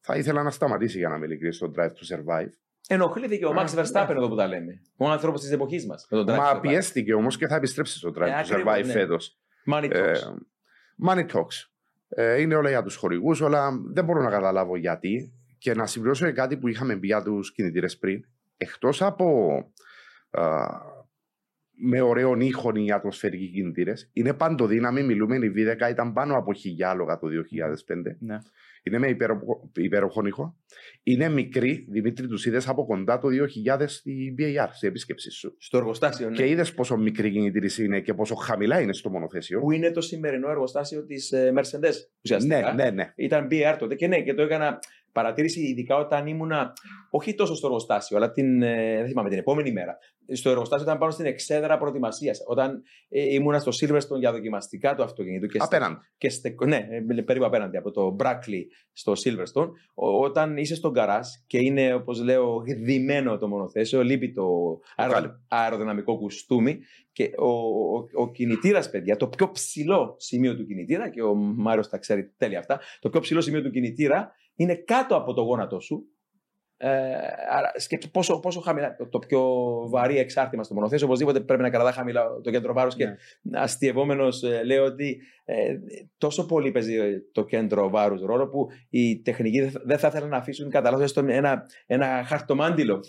[0.00, 2.48] Θα ήθελα να σταματήσει για να είμαι ειλικρινής στο Drive to Survive.
[2.88, 4.80] Ενοχλήθηκε ο Α, Max Verstappen εδώ που τα λέμε.
[4.96, 6.06] Ο άνθρωπο της εποχής μας.
[6.10, 6.60] Με τον Drive to Μα Survive.
[6.60, 8.92] πιέστηκε όμως και θα επιστρέψει στο Drive Ε, to ακριβώς, Survive ναι.
[8.92, 9.38] φέτος.
[9.72, 11.08] Money Ε, talks.
[11.08, 11.66] money talks.
[12.08, 15.32] Ε, είναι όλα για τους χορηγούς, αλλά δεν μπορώ να καταλάβω γιατί.
[15.58, 18.24] Και να συμπληρώσω και κάτι που είχαμε πει για τους κινητήρες πριν.
[18.56, 19.56] Εκτός από
[20.30, 20.66] α,
[21.84, 25.02] με ωραίων ήχων οι ατμοσφαιρικοί κινητήρες, είναι παντοδύναμη.
[25.02, 28.16] Μιλούμε, η V10 ήταν πάνω από χιλιάλογα το 2005.
[28.18, 28.38] Ναι.
[28.82, 30.56] Είναι με υπέροχο, υπέροχο ήχο.
[31.02, 31.86] Είναι μικρή.
[31.90, 33.28] Δημήτρη, τους είδες από κοντά το
[33.78, 35.56] 2000 στη BAR, στην επίσκεψή σου.
[35.58, 36.28] Στο εργοστάσιο.
[36.28, 36.36] Ναι.
[36.36, 39.60] Και είδες πόσο μικρή κινητήρηση είναι και πόσο χαμηλά είναι στο μονοθέσιο.
[39.60, 41.94] Που είναι το σημερινό εργοστάσιο της Mercedes.
[42.24, 42.72] Ουσιαστικά.
[42.72, 43.12] Ναι, ναι, ναι.
[43.16, 44.78] Ήταν BR τότε και ναι, και το έκανα
[45.12, 46.72] παρατήρηση, ειδικά όταν ήμουνα,
[47.10, 49.96] όχι τόσο στο εργοστάσιο, αλλά την, ε, δεν θυμάμαι, την επόμενη μέρα.
[50.32, 52.38] Στο εργοστάσιο ήταν πάνω στην εξέδρα προετοιμασίας.
[52.46, 55.46] Όταν ε, ήμουνα στο Silverstone για δοκιμαστικά του αυτοκινήτου.
[55.46, 56.00] Και στε- Απέναντι.
[56.18, 56.86] και στε, ναι,
[57.16, 59.68] ε, περίπου απέναντι από το Brackley στο Silverstone.
[59.94, 64.44] Ο- όταν είσαι στον καράζ και είναι, όπως λέω, γδυμένο το μονοθέσιο, λείπει το
[64.96, 65.30] αερο, κάλυπ.
[65.48, 66.78] αεροδυναμικό κουστούμι
[67.12, 67.46] και ο,
[67.96, 72.32] ο, ο κινητήρας, παιδιά, το πιο ψηλό σημείο του κινητήρα, και ο Μάριος τα ξέρει
[72.36, 74.32] τέλεια αυτά, το πιο ψηλό σημείο του κινητήρα
[74.62, 76.06] είναι κάτω από το γόνατό σου.
[76.76, 76.88] Ε,
[77.50, 79.42] άρα σκέψου πόσο, πόσο χαμηλά, το, το πιο
[79.88, 83.60] βαρύ εξάρτημα στο μονοθέσιο, οπωσδήποτε πρέπει να κρατά χαμηλά το κέντρο βάρου και Ναι.
[83.60, 85.74] αστειευόμενος λέω ότι ε,
[86.18, 86.96] τόσο πολύ παίζει
[87.32, 90.90] το κέντρο βάρους ρόλο που οι τεχνικοί δεν θα- δεν θα ήθελαν να αφήσουν κατά
[90.90, 93.00] λάθος έστω ένα, ένα χαρτομάντιλο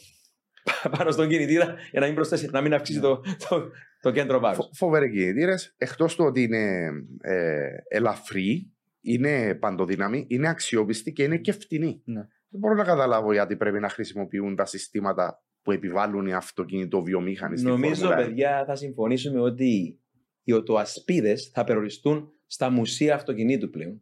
[0.97, 3.17] πάνω στον κινητήρα για να μην προσθέσει, να μην αυξήσει το,
[3.49, 3.69] το,
[4.01, 4.57] το κέντρο βάρους.
[4.57, 5.73] Φο- Φοβεροί κινητήρες.
[5.77, 6.89] Εκτός του ότι είναι
[7.21, 8.72] ε, ελαφρύ,
[9.03, 12.01] είναι παντοδύναμη, είναι αξιόπιστη και είναι και φτηνή.
[12.05, 12.21] Ναι.
[12.49, 17.69] Δεν μπορώ να καταλάβω γιατί πρέπει να χρησιμοποιούν τα συστήματα που επιβάλλουν οι αυτοκινητοβιομήχανοι στην
[17.69, 18.27] Νομίζω, Φόρμουλα 1.
[18.27, 19.99] παιδιά, θα συμφωνήσουμε ότι
[20.43, 24.01] οι οτοασπίδες θα περιοριστούν στα μουσεία αυτοκινήτου πλέον.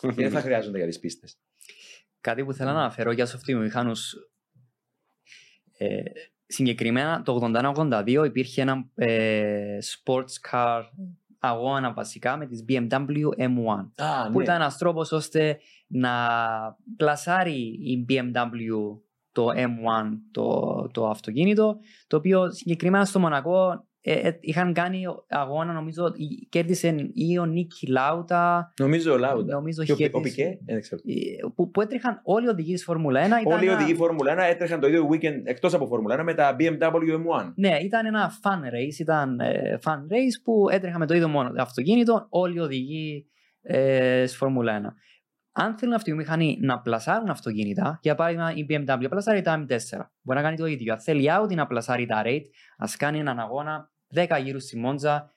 [0.00, 1.38] και δεν θα χρειάζονται για τις πίστες.
[2.20, 3.92] Κάτι που θέλω να αναφέρω για τους αυτοκινητομηχάνου.
[5.78, 6.02] Ε,
[6.46, 10.82] συγκεκριμένα το 81-82 υπήρχε ένα ε, sports car
[11.38, 14.42] αγώνα βασικά με τις BMW M1 Α, που ναι.
[14.42, 16.10] ήταν ένας τρόπος ώστε να
[16.96, 18.98] πλασάρει η BMW
[19.32, 21.76] το M1 το, το αυτοκίνητο
[22.06, 27.44] το οποίο συγκεκριμένα στο Μονακό ε, ε, είχαν κάνει αγώνα νομίζω η- κέρδισε ή ο
[27.46, 29.54] Νίκη Λάουτα Νομίζω ο Λάουντα.
[29.54, 31.00] νομίζω Και ο, είχε Πι- ο κερδίσει- Πικέ, ε, δεν ξέρω.
[31.06, 33.26] ε, που, που έτρεχαν όλοι οι οδηγοί της Φόρμουλα 1.
[33.40, 36.24] Ήταν Όλοι οι ένα- οδηγοί Φόρμουλα 1 έτρεχαν το ίδιο weekend εκτός από Φόρμουλα 1
[36.24, 37.52] με τα BMW M1.
[37.56, 41.52] Ναι, ήταν ένα fan race, ήταν ε, fan race που έτρεχαν με το ίδιο μόνο
[41.56, 43.26] αυτοκίνητο όλοι οι οδηγοί
[43.62, 44.94] ε, στη Φόρμουλα 1.
[45.52, 49.76] Αν θέλουν αυτοί οι μηχανοί να πλασάρουν αυτοκίνητα, για παράδειγμα η BMW πλασάρει τα M4,
[50.22, 50.92] μπορεί να κάνει το ίδιο.
[50.92, 52.42] Αν θέλει η Audi να πλασάρει τα Rate,
[52.78, 55.32] ας κάνει έναν αγώνα 10 γύρους στη Μόντζα.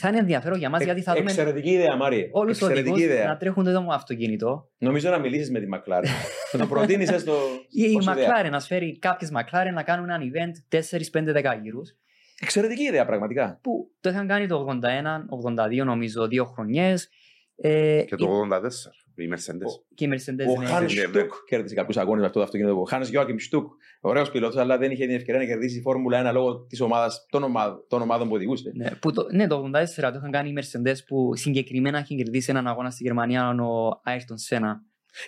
[0.00, 2.28] Θα είναι ενδιαφέρον για μας γιατί θα δούμε Εξαιρετική ιδέα, Μάρι.
[2.32, 3.26] όλους τους οδηγούς Εξαιρετική ιδέα.
[3.28, 4.70] να τρέχουν το ίδιο αυτοκίνητο.
[4.78, 6.04] Νομίζω να μιλήσεις με τη McLaren.
[6.52, 7.32] να το προτείνεις έστω.
[7.68, 8.28] Ή η ως ιδέα.
[8.46, 10.76] McLaren να σφέρει κάποιες McLaren να κάνουν ένα event
[11.12, 11.96] 4-5-10 γύρους.
[12.40, 13.58] Εξαιρετική ιδέα, πραγματικά.
[13.62, 17.08] που το είχαν κάνει το 81, 82 νομίζω, δύο χρονιές.
[17.56, 18.60] Ε, Και το 84,
[19.22, 19.82] οι Mercedes.
[19.94, 21.08] και οι Mercedes Ο ναι, Χάν ναι, ναι.
[21.08, 22.80] Στουκ κέρδισε κάποιους αγώνες με αυτό το αυτοκίνητο.
[22.80, 26.30] Ο Χάν Γιώακιμ Στουκ, ωραίος πιλότος, αλλά δεν είχε την ευκαιρία να κερδίσει η Φόρμουλα
[26.30, 28.72] 1 λόγω της ομάδας, των, ομάδων, των ομάδων που οδηγούσε.
[28.74, 32.50] ναι, που το, ναι, το 84 το είχαν κάνει οι Mercedes που συγκεκριμένα είχε κερδίσει
[32.50, 34.72] έναν αγώνα στη Γερμανία ο Ayrton Senna.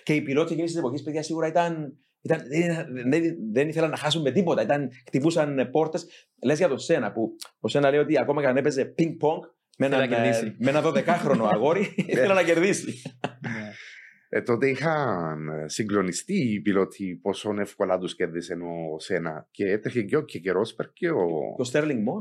[0.03, 1.97] Και οι πιλότοι εκείνης της εποχής, παιδιά, σίγουρα ήταν.
[2.21, 4.61] ήταν δεν, δεν, δεν ήθελαν να χάσουν με τίποτα.
[4.61, 6.05] Ήταν, χτυπούσαν πόρτες.
[6.43, 9.41] Λες για τον Σένα, που ο Σένα λέει ότι ακόμα και αν έπαιζε πινκ-πονγκ
[9.81, 10.55] με Ήθελε έναν, να ε, κερδίσει.
[10.59, 13.01] με ένα 12χρονο αγόρι, ήθελε να κερδίσει.
[13.41, 13.71] ναι.
[14.33, 19.47] Ε, τότε είχαν συγκλονιστεί οι πιλότοι πόσο εύκολα τους κέρδισε ο Σένα.
[19.51, 21.27] Και έτρεχε και ο Κεκερόσπερ και ο
[21.57, 22.19] Το Στέρλινγκ Μό,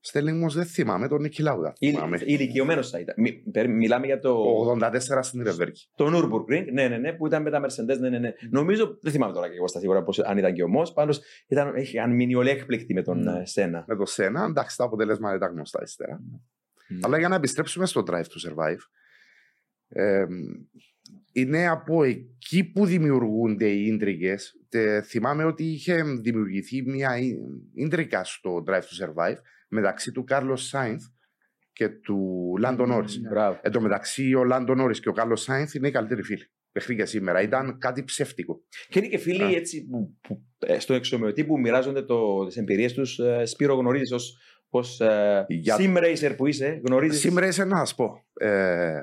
[0.00, 1.72] Στέλινγκ όμω δεν θυμάμαι, τον Νίκη Λάουδα.
[1.78, 2.18] θυμάμαι.
[2.24, 3.14] ηλικιωμένος θα ήταν.
[3.18, 4.30] Μι- περι- Μιλάμε για το.
[4.30, 5.88] Ο 84 στην Ρεβέρκη.
[5.96, 8.32] Το Nürburgring, ναι, ναι, ναι, που ήταν με τα Mercedes, ναι, ναι, ναι.
[8.50, 11.20] Νομίζω, δεν θυμάμαι τώρα και εγώ στα σίγουρα πώς, αν ήταν και ο Μος, πάντως
[11.48, 13.38] ήταν, είχαν μείνει όλοι έκπληκτοι με τον Ναι.
[13.40, 13.84] ε, Σένα.
[13.88, 16.20] Με το Σένα, εντάξει, τα αποτελέσματα ήταν γνωστά ύστερα.
[16.20, 16.40] Mm.
[17.02, 18.78] Αλλά για να επιστρέψουμε στο Drive to Survive,
[19.88, 20.24] ε,
[21.32, 24.54] είναι από εκεί που δημιουργούνται οι ίντρικες.
[25.04, 27.18] θυμάμαι ότι είχε δημιουργηθεί μια
[27.74, 29.36] ίντρικα στο Drive to Survive
[29.68, 31.04] μεταξύ του Κάρλος Σάινθ
[31.72, 33.18] και του Λάντο Νόρις.
[33.20, 33.28] ναι.
[33.28, 33.58] Μπράβο.
[33.62, 36.50] Εν τω μεταξύ, ο Λάντο Νόρις και ο Κάρλος Σάινθ είναι οι καλύτεροι φίλοι.
[36.72, 37.42] Μέχρι και σήμερα.
[37.42, 38.62] Ήταν κάτι ψεύτικο.
[38.88, 39.48] Και είναι και φίλοι Α.
[39.48, 43.18] έτσι που, που, ε, στο εξομοιωτή που μοιράζονται το, τις εμπειρίες τους.
[43.18, 44.38] Ε, Σπύρο γνωρίζεις ως,
[44.76, 48.24] ως ε, Για- sim racer που είσαι, γνωρίζεις; Σήμερα είσαι να σας πω.
[48.34, 49.00] Ε,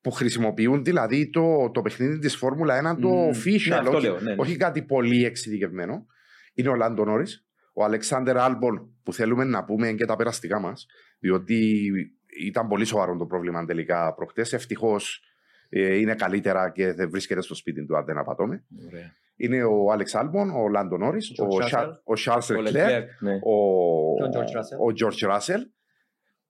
[0.00, 3.30] που χρησιμοποιούν δηλαδή το, το παιχνίδι της Φόρμουλα 1 το Μμμ.
[3.30, 4.34] official, Ναι, αυτό όχι, λέω, ναι, ναι.
[4.38, 6.06] όχι κάτι πολύ εξειδικευμένο.
[6.54, 10.86] Είναι ο Λάντο Νόρις, ο Αλεξάνδερ Άλμπον που θέλουμε να πούμε και τα περαστικά μας,
[11.18, 11.90] διότι
[12.40, 14.52] ήταν πολύ σοβαρό το πρόβλημα τελικά προχτές.
[14.52, 15.22] Ευτυχώς
[15.68, 18.64] ε, είναι καλύτερα και δεν βρίσκεται στο σπίτι του αν δεν απατώμε.
[18.86, 19.14] Ωραία.
[19.42, 21.90] Είναι ο Άλεξ Άλμπον, ο Λάντο Νόρις, Ο ο, George Σα- Russell.
[22.04, 23.32] ο Charles Ο Leclerc, Leclerc, ναι.
[23.34, 24.78] ο, Και ο George Russell.
[24.88, 25.60] ο George Russell.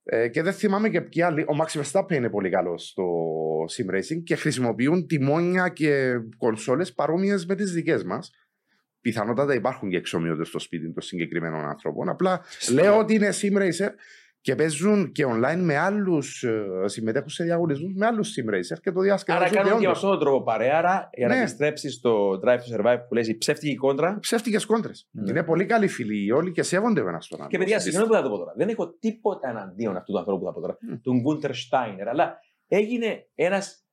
[0.05, 1.43] Ε, και δεν θυμάμαι και ποιοι άλλοι.
[1.43, 3.05] Ο Max Verstappen είναι πολύ καλός στο
[3.76, 8.30] sim racing και χρησιμοποιούν τιμόνια και κονσόλες παρόμοιες με τις δικές μας.
[9.01, 12.09] Πιθανότατα υπάρχουν και εξομοιώτε στο σπίτι των συγκεκριμένων ανθρώπων.
[12.09, 12.41] Απλά
[12.72, 13.91] λέω ότι είναι sim racer
[14.41, 16.45] και παίζουν και online με άλλους.
[16.84, 19.51] συμμετέχουν σε διαγωνισμούς με άλλους sim racer και το Άρα διασκεδάζουν.
[19.57, 19.93] κάνουν και με όντως.
[19.93, 20.78] αυτόν τον τρόπο παρέα.
[20.78, 21.41] Άρα, για να Ναι.
[21.41, 24.18] επιστρέψεις στο Drive to Survive που λες η ψεύτικη κόντρα.
[24.20, 25.09] Ψεύτικες κόντρες.
[25.11, 25.30] Ναι.
[25.30, 27.49] Είναι πολύ καλοί φίλοι όλοι και σέβονται ο ένας τον άλλο.
[27.49, 28.53] Και παιδιά, Στην συγγνώμη που θα το πω τώρα.
[28.57, 30.76] Δεν έχω τίποτα εναντίον αυτού του ανθρώπου που θα πω τώρα.
[30.80, 30.95] Μμ.
[31.03, 32.09] Του Γκούντερ Στάινερ.
[32.09, 32.38] Αλλά
[32.68, 33.84] έγινε ένας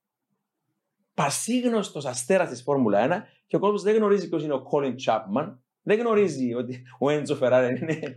[1.14, 5.56] πασίγνωστος αστέρας της Φόρμουλα 1 και ο κόσμος δεν γνωρίζει ποιος είναι ο Colin Chapman.
[5.88, 8.12] Δεν γνωρίζει ότι ο Έντζο Φεράρι είναι,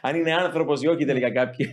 [0.00, 1.70] αν είναι άνθρωπος ή όχι τελικά κάποιοι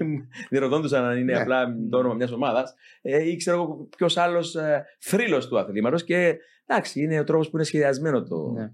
[0.49, 1.39] διερωτώντουσαν αν είναι Ναι.
[1.39, 2.73] απλά το όνομα μιας ομάδας.
[3.01, 6.03] Ε, ή ξέρω εγώ ποιος άλλος ε, θρύλος του αθλήματος.
[6.03, 8.51] Και εντάξει, είναι ο τρόπος που είναι σχεδιασμένο το.
[8.51, 8.71] Ναι.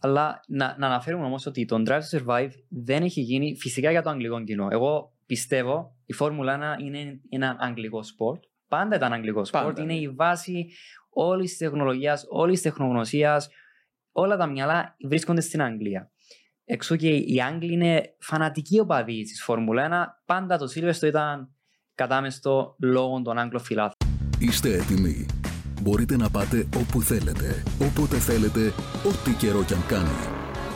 [0.00, 4.02] Αλλά να, να αναφέρουμε όμως ότι το Drive to Survive δεν έχει γίνει φυσικά για
[4.02, 4.68] το αγγλικό κοινό.
[4.70, 8.42] Εγώ πιστεύω η Φόρμουλα 1 είναι ένα αγγλικό sport.
[8.68, 9.64] Πάντα ήταν αγγλικό sport.
[9.64, 9.98] Πάντα, Είναι ναι.
[10.00, 10.66] η βάση
[11.10, 13.48] όλης της τεχνολογίας, όλης της τεχνογνωσίας.
[14.18, 16.10] Όλα τα μυαλά βρίσκονται στην Αγγλία.
[16.64, 20.24] Εξού και οι Άγγλοι είναι φανατικοί οπαδοί της Φόρμουλα 1.
[20.26, 21.54] Πάντα το Σίλβεστο ήταν
[21.94, 24.30] κατάμεστο λόγω των Άγγλων φιλάθλων.
[24.38, 25.26] Είστε έτοιμοι.
[25.82, 28.72] Μπορείτε να πάτε όπου θέλετε, όποτε θέλετε,
[29.06, 30.18] ό,τι καιρό κι αν κάνει.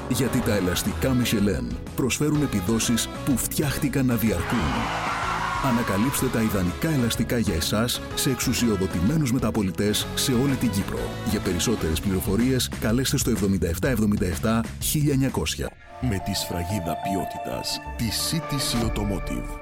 [0.09, 5.20] Γιατί τα ελαστικά Michelin προσφέρουν επιδόσεις που φτιάχτηκαν να διαρκούν.
[5.65, 10.99] Ανακαλύψτε τα ιδανικά ελαστικά για εσάς σε εξουσιοδοτημένους μεταπολιτές σε όλη την Κύπρο.
[11.31, 15.67] Για περισσότερες πληροφορίες καλέστε στο 7777 1900.
[16.01, 19.59] Με τη σφραγίδα ποιότητας τη CTC Automotive.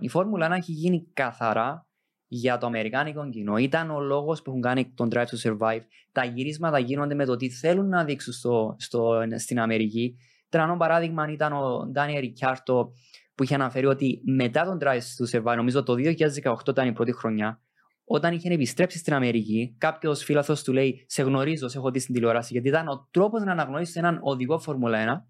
[0.00, 1.86] Η Φόρμουλα 1 έχει γίνει καθαρά
[2.26, 3.56] για το αμερικάνικο κοινό.
[3.56, 5.82] Ήταν ο λόγος που έχουν κάνει τον Drive to Survive.
[6.12, 10.16] Τα γυρίσματα γίνονται με το τι θέλουν να δείξουν στο, στο, στην Αμερική.
[10.48, 12.92] Τρανό παράδειγμα ήταν ο Ντάνιελ Ρικιάρτο
[13.40, 17.12] που είχε αναφέρει ότι μετά τον Drive to Survive, νομίζω το 2018 ήταν η πρώτη
[17.12, 17.60] χρονιά,
[18.04, 22.14] όταν είχε επιστρέψει στην Αμερική, κάποιος φίλαθο του λέει: Σε γνωρίζω, σε έχω δει στην
[22.14, 25.26] τηλεόραση, γιατί ήταν ο τρόπος να αναγνωρίσεις έναν οδηγό Φόρμουλα 1.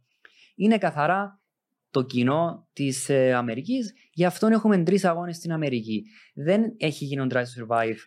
[0.55, 1.41] Είναι καθαρά
[1.91, 3.93] το κοινό της ε, Αμερικής.
[4.13, 6.05] Γι' αυτό έχουμε τρεις αγώνες στην Αμερική.
[6.35, 7.99] Δεν έχει γίνει ο Drive to Survive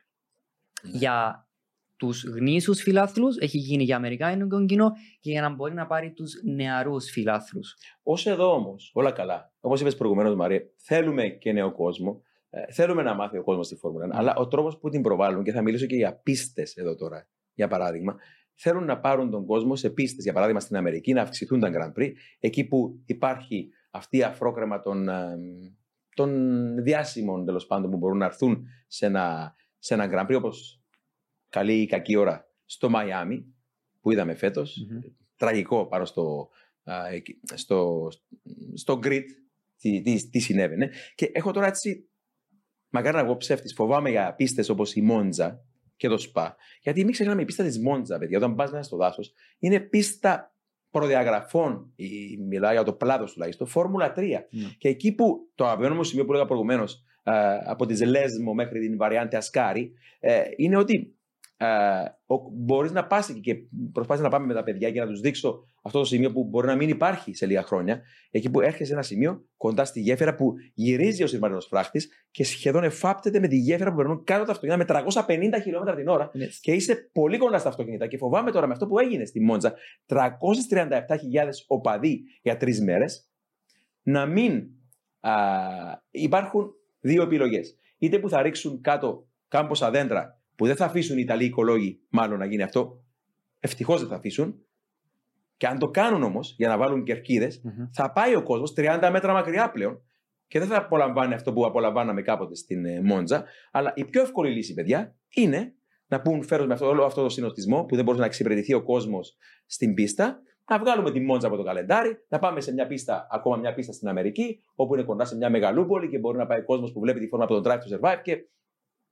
[0.83, 1.47] για
[1.95, 6.33] τους γνήσιους φιλάθλους, έχει γίνει για Αμερικάνικο κοινό και για να μπορεί να πάρει τους
[6.43, 7.75] νεαρούς φιλάθλους.
[8.03, 9.53] Ω εδώ όμως, όλα καλά.
[9.59, 12.21] Όπως είπες προηγουμένως, Μαρία, θέλουμε και νέο κόσμο.
[12.49, 14.09] Ε, θέλουμε να μάθει ο κόσμος τη Φόρμουλα 1.
[14.13, 17.67] Αλλά ο τρόπος που την προβάλλουν, και θα μιλήσω και για πίστες εδώ τώρα, για
[17.67, 18.15] παράδειγμα,
[18.53, 20.23] θέλουν να πάρουν τον κόσμο σε πίστες.
[20.23, 24.79] Για παράδειγμα, στην Αμερική να αυξηθούν τα Grand Prix, εκεί που υπάρχει αυτή η αφρόκρεμα
[24.79, 25.37] των, ε,
[26.15, 26.31] των
[26.83, 30.82] διάσημων τέλος πάντων που μπορούν να έρθουν σε ένα, σε ένα Grand Prix, όπως
[31.53, 33.45] καλή ή κακή ώρα στο Μαϊάμι,
[34.01, 34.87] που είδαμε φέτος.
[35.37, 36.49] Τραγικό πάνω στο,
[36.83, 38.07] α, εκεί- στο,
[38.73, 39.23] στο grid
[39.77, 40.91] τι, τι, τι συνέβαινε.
[41.15, 42.09] Και έχω τώρα έτσι,
[42.89, 46.55] μακάρι να βγω ψεύτης, φοβάμαι για πίστες όπως η Μόντζα και το ΣΠΑ.
[46.81, 50.55] Γιατί μην ξεχνάμε η πίστα της Μόντζα, παιδιά, όταν πας μέσα στο δάσος, είναι πίστα
[50.91, 54.47] προδιαγραφών, η- μιλάω για το πλάτος τουλάχιστον, Φόρμουλα 3.
[54.51, 54.67] Ναι.
[54.77, 57.03] Και εκεί που το αγαπημένο μου σημείο που έλεγα προηγουμένως,
[57.65, 61.15] από τη Λέσμο μέχρι την βαριάντη Ασκάρη, ε, είναι ότι
[62.51, 63.55] μπορείς να πας εκεί και
[63.91, 66.67] προσπάθεις να πάμε με τα παιδιά και να τους δείξω αυτό το σημείο που μπορεί
[66.67, 68.01] να μην υπάρχει σε λίγα χρόνια.
[68.31, 72.43] Εκεί που έρχεσαι σε ένα σημείο κοντά στη γέφυρα που γυρίζει ο σειρμαριανό φράχτης και
[72.43, 76.07] σχεδόν εφάπτεται με τη γέφυρα που περνούν κάτω από τα αυτοκίνητα με 350 χιλιόμετρα την
[76.07, 78.07] ώρα Είναι και είσαι πολύ κοντά στα αυτοκίνητα.
[78.07, 79.73] Και φοβάμαι τώρα με αυτό που έγινε στη Μόντζα,
[80.05, 80.19] 337.000
[81.67, 83.29] οπαδοί για τρεις μέρες,
[84.03, 84.69] να μην
[85.19, 85.31] α,
[86.09, 87.77] υπάρχουν δύο επιλογές.
[87.97, 92.39] Είτε που θα ρίξουν κάτω κάμποσα δέντρα που δεν θα αφήσουν οι Ιταλοί οικολόγοι, μάλλον
[92.39, 93.03] να γίνει αυτό.
[93.59, 94.55] Ευτυχώς δεν θα αφήσουν.
[95.57, 97.87] Και αν το κάνουν όμως για να βάλουν κερκίδες, Μμμ.
[97.91, 100.01] θα πάει ο κόσμος 30 μέτρα μακριά πλέον
[100.47, 103.43] και δεν θα απολαμβάνει αυτό που απολαμβάναμε κάποτε στην ε, Μόντζα.
[103.71, 105.73] Αλλά η πιο εύκολη λύση, παιδιά, είναι
[106.07, 108.83] να πούν φέρω με αυτό, όλο αυτό το συνοστισμό που δεν μπορεί να εξυπηρετηθεί ο
[108.83, 113.27] κόσμος στην πίστα, να βγάλουμε τη Μόντζα από το καλεντάρι, να πάμε σε μια πίστα,
[113.31, 116.59] ακόμα μια πίστα στην Αμερική, όπου είναι κοντά σε μια μεγαλούπολη και μπορεί να πάει
[116.59, 118.21] ο κόσμος που βλέπει τη φόρμα από τον Drive to Survive.
[118.23, 118.37] Και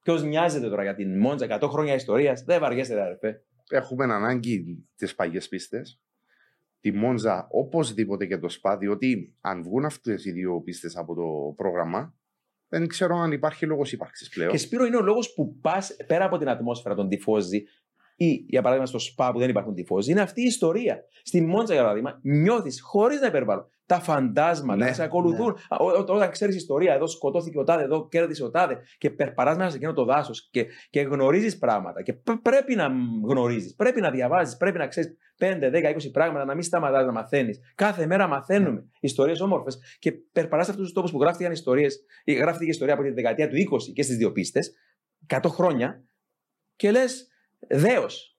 [0.02, 3.44] ποιος νοιάζεται τώρα για την Μόντζα, 100 χρόνια ιστορίας, δεν βαριέστε, ρε αδερφέ.
[3.70, 6.02] Έχουμε ανάγκη τις παλιές πίστες.
[6.80, 11.54] Τη Μόντζα οπωσδήποτε και το ΣΠΑ, διότι αν βγουν αυτές οι δύο πίστες από το
[11.56, 12.16] πρόγραμμα,
[12.68, 14.52] δεν ξέρω αν υπάρχει λόγος ύπαρξης πλέον.
[14.52, 17.64] Και Σπύρο είναι ο λόγος που πας πέρα από την ατμόσφαιρα των τυφώζει
[18.16, 21.04] ή για παράδειγμα στο ΣΠΑ που δεν υπάρχουν τυφώζει, είναι αυτή η ιστορία.
[21.24, 25.50] Στη Μόντζα, για παράδειγμα, νιώθεις χωρίς να υπερβάλλω τα φαντάσματα Ναι, να σε ακολουθούν.
[25.70, 29.10] Α, ό- ό- Όταν ξέρεις ιστορία, εδώ σκοτώθηκε ο τάδε, εδώ κέρδισε ο τάδε και
[29.10, 32.02] περπαρά μέσα σε εκείνο το δάσος και, και γνωρίζεις πράγματα.
[32.02, 32.88] Και π- πρέπει να
[33.24, 37.12] γνωρίζεις, πρέπει να διαβάζεις, πρέπει να ξέρεις 5, 10, 20 πράγματα, να μην σταματάς να
[37.12, 37.60] μαθαίνεις.
[37.76, 42.34] Κάθε μέρα μαθαίνουμε ιστορίες όμορφες και περπαρά σε αυτούς τους τόπους που γράφτηκαν ιστορίες, ή
[42.34, 44.74] γράφτηκε ιστορία από τη δεκαετία του 20 και στις δύο πίστες,
[45.28, 46.04] 100 χρόνια,
[46.76, 47.28] και λες
[47.68, 48.38] δέος.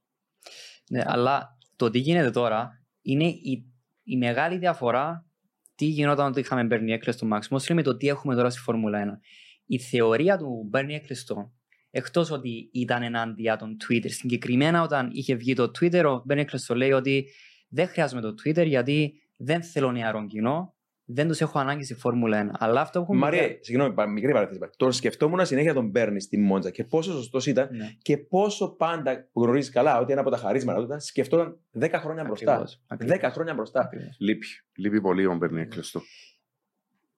[0.90, 2.70] Ναι, αλλά το τι γίνεται τώρα
[3.02, 3.66] είναι η,
[4.04, 5.26] η μεγάλη διαφορά
[5.74, 8.60] τι γινόταν όταν είχαμε Bernie Ecclestone στο Max Mosley με το τι έχουμε τώρα στη
[8.60, 9.26] Φόρμουλα 1.
[9.66, 11.50] Η θεωρία του Bernie Ecclestone,
[11.90, 16.76] εκτός ότι ήταν ενάντια των Twitter, συγκεκριμένα όταν είχε βγει το Twitter, ο Bernie Ecclestone
[16.76, 17.28] λέει ότι
[17.68, 20.71] δεν χρειάζομαι το Twitter γιατί δεν θέλω νεαρό κοινό,
[21.14, 22.56] δεν τους έχω ανάγκη στη Φόρμουλα 1.
[22.58, 24.60] Αλλά αυτό που έχουν Μαρία, συγγνώμη, πα- μικρή παραθέση.
[24.76, 27.90] Τον σκεφτόμουν συνέχεια τον παίρνει στη Μόντζα και πόσο σωστός ήταν Ναι.
[28.02, 31.88] και πόσο πάντα που γνωρίζεις καλά ότι ένα από τα χαρίσματα του ήταν σκεφτόταν 10
[32.00, 32.52] χρόνια μπροστά.
[32.52, 33.16] Ακριβώς, ακριβώς.
[33.16, 33.80] 10 χρόνια μπροστά.
[33.80, 34.16] Ακριβώς.
[34.18, 34.46] Λείπει.
[34.76, 36.00] Λείπει πολύ ο Μπέρνι Έκλειστο.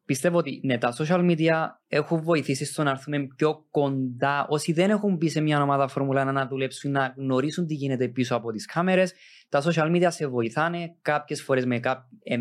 [0.07, 1.53] Πιστεύω ότι ναι, τα social media
[1.89, 4.47] έχουν βοηθήσει στο να έρθουμε πιο κοντά.
[4.49, 8.09] Όσοι δεν έχουν μπει σε μια ομάδα Φόρμουλα 1 να δουλέψουν, να γνωρίσουν τι γίνεται
[8.09, 9.15] πίσω από τις κάμερες,
[9.49, 12.37] τα social media σε βοηθάνε κάποιες φορές με, κά- ε,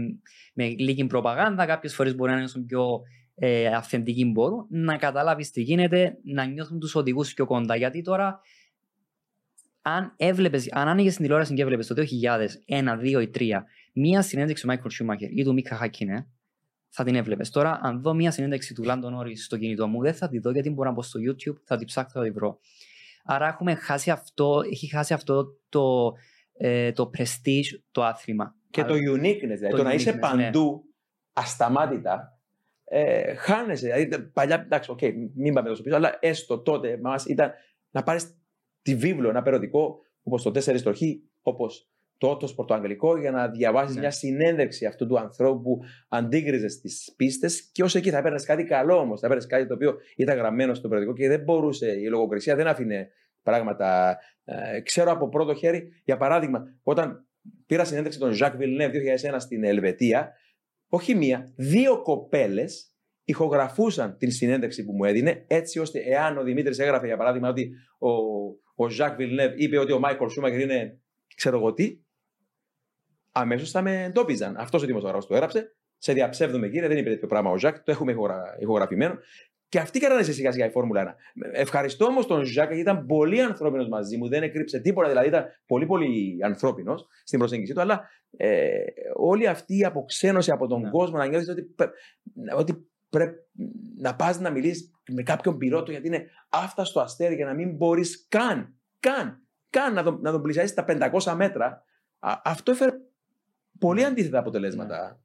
[0.53, 3.01] με λίγη προπαγάνδα, κάποιες φορές μπορεί να είναι πιο
[3.35, 7.75] ε, αυθεντικοί μπορούν, να καταλάβεις τι γίνεται, να νιώθουν τους οδηγούς πιο κοντά.
[7.75, 8.39] Γιατί τώρα,
[9.81, 14.63] αν έβλεπες, αν άνοιγες την τηλεόραση και έβλεπες το 2001, 2 ή 3 μία συνέντευξη
[14.63, 16.27] του Μάικλ Σούμαχερ ή του Μίκα Χακίνε,
[16.95, 17.49] θα την έβλεπες.
[17.49, 20.51] Τώρα, αν δω μία συνέντευξη του Λάντον Όρις στο κινητό μου, δεν θα τη δω
[20.51, 22.59] γιατί μπορώ να μπω στο YouTube, θα την ψάξω, θα τη βρω.
[23.23, 26.13] Άρα έχουμε χάσει αυτό, έχει χάσει αυτό το,
[26.53, 28.55] ε, το prestige, το άθλημα.
[28.69, 30.83] Και Αλλά- το uniqueness, δηλαδή το το, να είσαι uniqueness, παντού
[31.33, 32.39] ασταμάτητα,
[32.83, 33.85] ε, χάνεσαι.
[33.85, 34.99] Δηλαδή, παλιά, εντάξει, οκ,
[35.35, 37.51] μην πάμε τόσο πίσω, αλλά έστω τότε μας ήταν
[37.91, 38.37] να πάρεις
[38.81, 40.99] τη βίβλο, ένα περιοδικό όπως το 4 στο Χ,
[41.41, 41.89] όπως
[42.23, 44.01] το Autosport το αγγλικό, για να διαβάσεις Ναι.
[44.01, 48.63] μια συνέντευξη αυτού του ανθρώπου που αντίκριζε στις πίστες και ως εκεί θα έπαιρνες κάτι
[48.63, 49.19] καλό όμως.
[49.19, 52.67] Θα έπαιρνες κάτι το οποίο ήταν γραμμένο στο περιοδικό και δεν μπορούσε, η λογοκρισία δεν
[52.67, 53.09] άφηνε
[53.41, 54.17] πράγματα.
[54.43, 57.27] Ε, ξέρω από πρώτο χέρι, για παράδειγμα, όταν
[57.65, 58.91] πήρα συνέντευξη τον Jacques Villeneuve
[59.33, 60.31] 2001 στην Ελβετία,
[60.87, 66.79] όχι μία, δύο κοπέλες ηχογραφούσαν την συνέντευξη που μου έδινε, έτσι ώστε εάν ο Δημήτρης
[66.79, 68.09] έγραφε για παράδειγμα ότι ο,
[68.85, 70.97] ο Jacques Villeneuve είπε ότι ο Μάικολ Σούμακερ είναι
[71.35, 72.02] ξέρω εγώ τι,
[73.33, 74.55] αμέσως θα με εντόπιζαν.
[74.57, 75.75] Αυτός ο δημοσιογράφος το έγραψε.
[75.97, 79.17] Σε διαψεύδουμε, κύριε, δεν είπε τέτοιο πράγμα ο Ζακ, το έχουμε ηχογρα- ηχογραφημένο.
[79.69, 81.15] Και αυτοί κάνανε σε σιγά σιγά η Φόρμουλα 1.
[81.51, 85.45] Ευχαριστώ όμως τον Ζακ γιατί ήταν πολύ ανθρώπινος μαζί μου, δεν έκρυψε τίποτα, δηλαδή ήταν
[85.65, 87.81] πολύ πολύ ανθρώπινος στην προσέγγιση του.
[87.81, 88.75] Αλλά ε,
[89.15, 90.89] όλη αυτή η αποξένωση από τον Ναι.
[90.89, 91.91] κόσμο να νιώθεις ότι, πρέ-
[92.57, 93.35] ότι πρέπει
[93.97, 98.25] να πας να μιλήσεις με κάποιον πιλότο γιατί είναι άφταστο αστέρι για να μην μπορείς
[98.29, 101.83] καν, καν, καν να τον, να τον πλησιάσεις τα 500 μέτρα.
[102.19, 102.91] Α, αυτό έφερε
[103.83, 105.19] πολύ αντίθετα αποτελέσματα.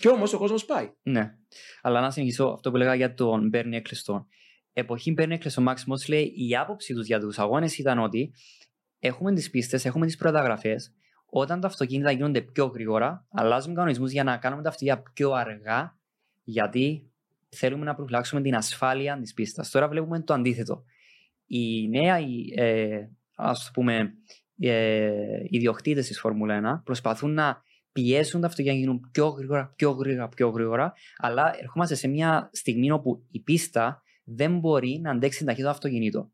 [0.00, 0.92] Και όμως ο κόσμος πάει.
[1.02, 1.34] Ναι.
[1.82, 4.26] Αλλά να συνεχίσω αυτό που λέγα για τον Μπέρνι Έκλειστον.
[4.72, 8.32] Εποχή Μπέρνι Έκλειστον, Μάξ λέει η άποψη τους για τους αγώνες ήταν ότι
[8.98, 10.76] έχουμε τις πίστες, έχουμε τις προεταγραφέ.
[11.26, 15.98] Όταν τα αυτοκίνητα γίνονται πιο γρήγορα, αλλάζουμε κανονισμούς για να κάνουμε τα αυτοκίνητα πιο αργά,
[16.42, 17.10] γιατί
[17.48, 19.70] θέλουμε να προφυλάξουμε την ασφάλεια της πίστας.
[19.70, 20.84] Τώρα βλέπουμε το αντίθετο.
[21.46, 24.12] Οι νέοι, ε, ας το πούμε,
[24.58, 25.10] ε,
[25.42, 27.64] ιδιοκτήτε της Φόρμουλα 1 προσπαθούν να
[27.96, 32.50] πιέσουν τα αυτοκίνητα να γίνουν πιο γρήγορα, πιο γρήγορα, πιο γρήγορα, αλλά ερχόμαστε σε μια
[32.52, 36.32] στιγμή όπου η πίστα δεν μπορεί να αντέξει την ταχύτητα του αυτοκινήτου.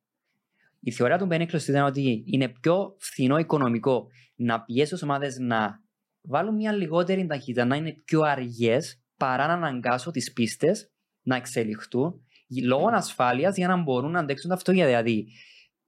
[0.81, 5.83] Η θεωρία του Μπένικλος ήταν ότι είναι πιο φθηνό οικονομικό να πιέσει τις ομάδες να
[6.23, 10.93] βάλουν μια λιγότερη ταχύτητα, να είναι πιο αργές, παρά να αναγκάσω τις πίστες
[11.23, 12.27] να εξελιχθούν
[12.65, 14.89] λόγω ασφάλειας για να μπορούν να αντέξουν τα αυτοκίνητα.
[14.89, 15.27] Δηλαδή,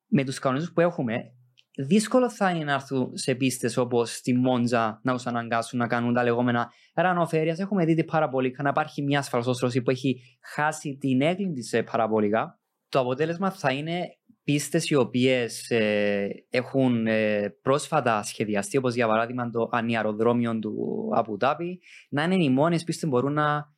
[0.06, 1.32] με τους κανονισμούς που έχουμε,
[1.76, 6.14] δύσκολο θα είναι να έρθουν σε πίστες όπως στη Μόντζα να του αναγκάσουν να κάνουν
[6.14, 7.58] τα λεγόμενα ρανοφέρειας.
[7.58, 10.20] Έχουμε δει την παραπολίκα να υπάρχει μια ασφαλσόστρωση που έχει
[10.54, 12.58] χάσει την έγκλη της παραπολικά.
[12.88, 15.70] Το αποτέλεσμα θα είναι πίστες οι οποίες
[16.50, 22.84] έχουν ε, πρόσφατα σχεδιαστεί, όπως για παράδειγμα το ανιαροδρόμιο του Αμπουδάπη, να είναι οι μόνες
[22.84, 23.72] πίστες που μπορούν να,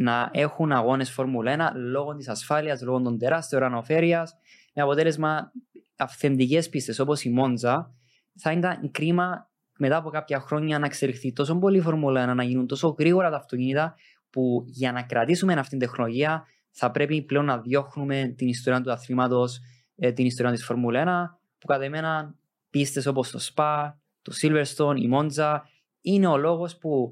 [0.00, 4.34] να έχουν αγώνες Φόρμουλα 1 λόγω της ασφάλειας, λόγω των τεράστιων ρανοφέρειας.
[4.74, 5.52] Με αποτέλεσμα
[5.96, 7.94] αυθεντικές πίστες όπως η Μόντζα,
[8.38, 12.42] θα ήταν κρίμα μετά από κάποια χρόνια να εξελιχθεί τόσο πολύ η Φόρμουλα 1, να
[12.42, 13.94] γίνουν τόσο γρήγορα τα αυτοκίνητα,
[14.30, 18.92] που για να κρατήσουμε αυτή την τεχνολογία θα πρέπει πλέον να διώχνουμε την ιστορία του
[18.92, 19.60] αθλήματος,
[19.96, 22.34] ε, την ιστορία της Φόρμουλα 1, που κατά εμένα
[22.70, 23.92] πίστες όπως το Spa,
[24.22, 25.68] το Silverstone, η Μόντζα,
[26.00, 27.10] είναι ο λόγος που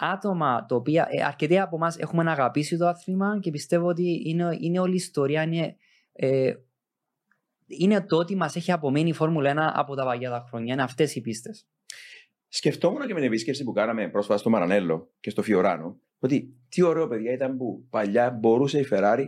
[0.00, 4.56] άτομα τα οποία ε, αρκετοί από εμάς έχουμε αγαπήσει το άθλημα και πιστεύω ότι είναι,
[4.60, 5.76] είναι όλη η ιστορία, είναι,
[6.12, 6.52] ε,
[7.78, 10.72] είναι το ότι μας έχει απομείνει η Φόρμουλα 1 από τα παγιά τα χρόνια.
[10.72, 11.66] Είναι αυτές οι πίστες.
[12.48, 16.82] Σκεφτόμουν και με την επίσκεψη που κάναμε πρόσφατα στο Μαρανέλο και στο Φιωράνο ότι τι
[16.82, 19.26] ωραίο παιδιά ήταν που παλιά μπορούσε η Ferrari,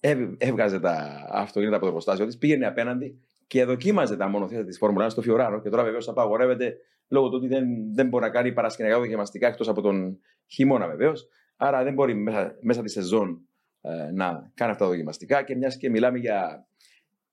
[0.00, 4.78] έβ- έβγαζε τα αυτοκίνητα από το προστάσιο της, πήγαινε απέναντι και δοκίμαζε τα μονοθέτα της
[4.78, 5.60] Φόρμουλα 1 στο Φιωράνο.
[5.60, 6.76] Και τώρα βεβαίως απαγορεύεται
[7.08, 7.64] λόγω του ότι δεν,
[7.94, 11.28] δεν μπορεί να κάνει παρασκηνιακά δοκιμαστικά εκτός από τον χειμώνα βεβαίως.
[11.56, 13.40] Άρα δεν μπορεί μέσα, μέσα τη σεζόν
[13.80, 15.42] ε, να κάνει αυτά τα δοκιμαστικά.
[15.42, 16.66] Και μιας και μιλάμε για,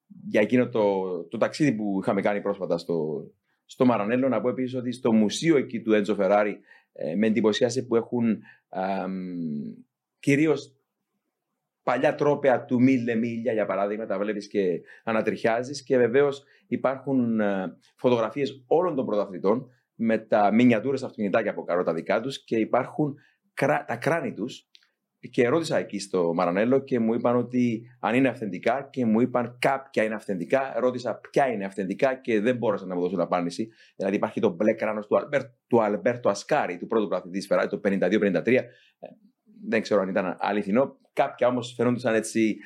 [0.07, 3.27] για εκείνο το, το ταξίδι που είχαμε κάνει πρόσφατα στο,
[3.65, 6.59] στο Μαρανέλο, να πω επίσης ότι στο μουσείο εκεί του Έντζο Φεράρι
[6.93, 8.39] ε, με εντυπωσίασε που έχουν
[10.19, 10.71] κυρίως
[11.84, 15.84] παλιά τρόπαια του Μίλε Μίλια, για παράδειγμα, τα βλέπεις και ανατριχιάζεις.
[15.84, 17.39] Και βεβαίως υπάρχουν
[17.95, 23.15] φωτογραφίες όλων των πρωταθλητών με τα μινιατούρε αυτοκινητάκια από καρό τα δικά τους και υπάρχουν
[23.53, 24.69] κρά- τα κράνη τους
[25.19, 29.57] και ρώτησα εκεί στο Μαρανέλο και μου είπαν ότι αν είναι αυθεντικά και μου είπαν
[29.60, 30.73] κάποια είναι αυθεντικά.
[30.80, 33.69] Ρώτησα ποια είναι αυθεντικά και δεν μπόρεσαν να μου δώσουν απάντηση.
[33.95, 37.81] Δηλαδή υπάρχει το μπλε κράνος του, Αλμπέρ, του Αλμπέρτο Ασκάρη, του πρώτου πρωταθλητής Φεράρι, το
[37.84, 38.48] 52-53.
[38.48, 38.64] Ε,
[39.68, 40.98] δεν ξέρω αν ήταν αληθινό.
[41.14, 42.57] Κάποια όμως φαινόντουσαν έτσι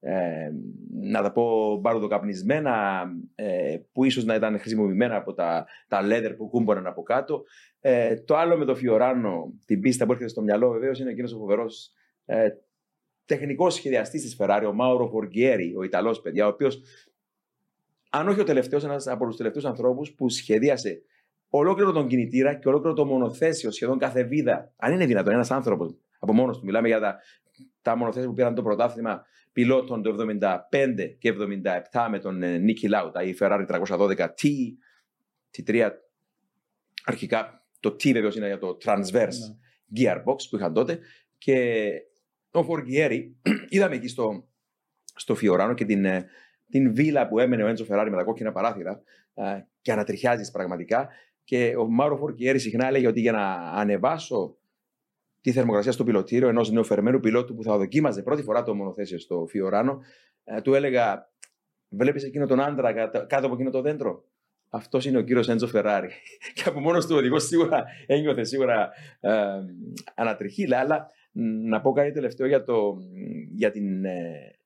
[0.00, 0.50] ε,
[1.00, 3.04] να τα πω μπαρουδοκαπνισμένα
[3.34, 7.44] ε, που ίσως να ήταν χρησιμοποιημένα από τα, τα leather που κούμποναν από κάτω.
[7.88, 11.32] Ε, το άλλο με το Φιωράνο, την πίστα που έρχεται στο μυαλό βεβαίως είναι εκείνος
[11.32, 11.92] ο φοβερός
[12.24, 12.48] ε,
[13.24, 16.82] τεχνικός σχεδιαστής της Ferrari, ο Μάουρο Φοργκιέρη, ο Ιταλός παιδιά, ο οποίος
[18.10, 21.02] αν όχι ο τελευταίος, ένας από τους τελευταίους ανθρώπους που σχεδίασε
[21.48, 24.72] ολόκληρο τον κινητήρα και ολόκληρο το μονοθέσιο, σχεδόν κάθε βίδα.
[24.76, 27.18] Αν είναι δυνατόν, ένας άνθρωπος από μόνος του, μιλάμε για τα,
[27.82, 31.34] τα μονοθέσια που πήραν το πρωτάθλημα πιλότων το 75 και
[31.92, 34.48] 77 με τον ε, Νίκη Λάουτα, η Ferrari 312 T,
[35.56, 35.90] T3,
[37.04, 39.56] αρχικά το T βεβαίω είναι για το Transverse
[39.96, 40.98] Gearbox που είχαν τότε
[41.38, 41.88] και
[42.50, 43.36] ο Φοργκιέρη
[43.68, 44.48] είδαμε εκεί στο,
[45.14, 46.26] στο Φιωράνο και την, ε,
[46.70, 49.02] την βίλα που έμενε ο Έντζο Φεράρι με τα κόκκινα παράθυρα
[49.34, 51.08] ε, και ανατριχιάζεις πραγματικά
[51.44, 54.56] και ο Μάρο Φοργκιέρη συχνά έλεγε ότι για να ανεβάσω
[55.40, 59.46] τη θερμοκρασία στο πιλωτήριο ενός νεοφερμένου πιλότου που θα δοκίμαζε πρώτη φορά το μονοθέσιο στο
[59.48, 60.00] Φιωράνο,
[60.44, 61.30] ε, του έλεγα:
[61.88, 64.24] Βλέπεις εκείνο τον άντρα κάτω, κάτω από εκείνο το δέντρο;
[64.70, 66.10] Αυτός είναι ο κύριος Έντζο Φεράρι.
[66.54, 68.90] και από μόνος του οδηγός σίγουρα ένιωθε σίγουρα
[69.20, 69.30] ε,
[70.14, 70.78] ανατριχίλα.
[70.78, 71.10] Αλλά
[71.68, 72.98] να πω κάτι τελευταίο για, το,
[73.54, 74.56] για την ε,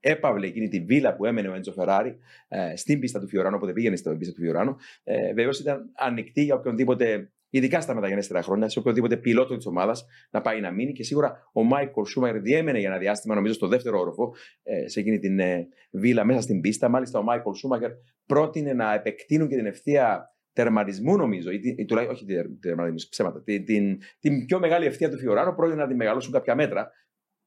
[0.00, 2.18] έπαυλε εκείνη τη βίλα που έμενε ο Έντζο Φεράρι
[2.48, 4.76] ε, στην πίστα του Φιωράνο, όποτε πήγαινε στην πίστα του Φιωράνο.
[5.04, 10.04] Ε, Βεβαίως ήταν ανοιχτή για οποιονδήποτε ειδικά στα μεταγενέστερα χρόνια, σε οποιοδήποτε πιλότο της ομάδας
[10.30, 10.92] να πάει να μείνει.
[10.92, 15.00] Και σίγουρα ο Μάικλ Σούμαγερ διέμενε για ένα διάστημα, νομίζω, στο δεύτερο όροφο, ε, σε
[15.00, 16.88] εκείνη την ε, βίλα μέσα στην πίστα.
[16.88, 17.90] Μάλιστα, ο Μάικλ Σούμαγερ
[18.26, 23.42] πρότεινε να επεκτείνουν και την ευθεία τερματισμού, νομίζω, ή, ή τουλάχιστον όχι την τερματισμού, ψέματα.
[23.42, 26.90] Την, την, την, πιο μεγάλη ευθεία του Φιωράνο πρότεινε να τη μεγαλώσουν κάποια μέτρα.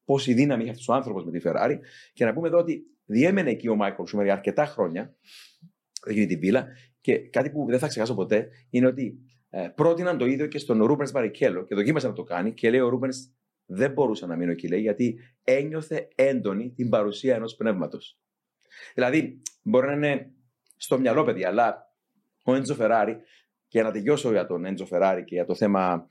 [0.05, 1.77] Πόση δύναμη είχε αυτός ο άνθρωπος με τη Ferrari.
[2.13, 5.15] Και να πούμε εδώ ότι διέμενε εκεί ο Μάικλ Σούμαγερ αρκετά χρόνια,
[6.05, 6.67] εκείνη τη βίλα.
[7.01, 9.26] Και κάτι που δεν θα ξεχάσω ποτέ είναι ότι ε,
[9.75, 12.89] πρότειναν το ίδιο και στον Ρούμπενς Μπαρικέλο και δοκίμασε να το κάνει και λέει ο
[12.89, 13.09] Ρούμπενς
[13.65, 18.19] δεν μπορούσε να μείνω εκεί, λέει, γιατί ένιωθε έντονη την παρουσία ενός πνεύματος.
[18.93, 20.31] Δηλαδή, μπορεί να είναι
[20.77, 21.93] στο μυαλό, παιδιά, αλλά
[22.43, 23.17] ο Έντζο Φεράρι,
[23.67, 26.07] και να τελειώσω για τον Έντζο Φεράρι και για το θέμα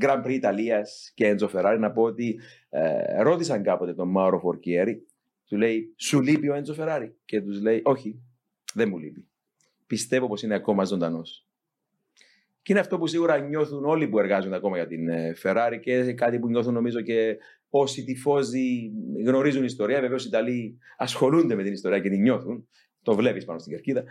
[0.00, 5.06] Grand Prix Ιταλίας και Έντζο Φεράρι, να πω ότι ε, ρώτησαν κάποτε τον Μάουρο Φορκιέρη,
[5.44, 7.16] του λέει, Σου λείπει ο Έντζο Φεράρι.
[7.24, 8.22] Και τους λέει, Όχι,
[8.74, 9.28] δεν μου λείπει.
[9.86, 11.47] Πιστεύω πως είναι ακόμα ζωντανός.
[12.68, 16.12] Και είναι αυτό που σίγουρα νιώθουν όλοι που εργάζονται ακόμα για την ε, Ferrari και
[16.12, 17.36] κάτι που νιώθουν νομίζω και
[17.68, 18.90] όσοι τυφώζοι
[19.26, 20.00] γνωρίζουν ιστορία.
[20.00, 22.68] Βεβαίως οι Ιταλοί ασχολούνται με την ιστορία και την νιώθουν.
[23.02, 24.04] Το βλέπεις πάνω στην κερκίδα.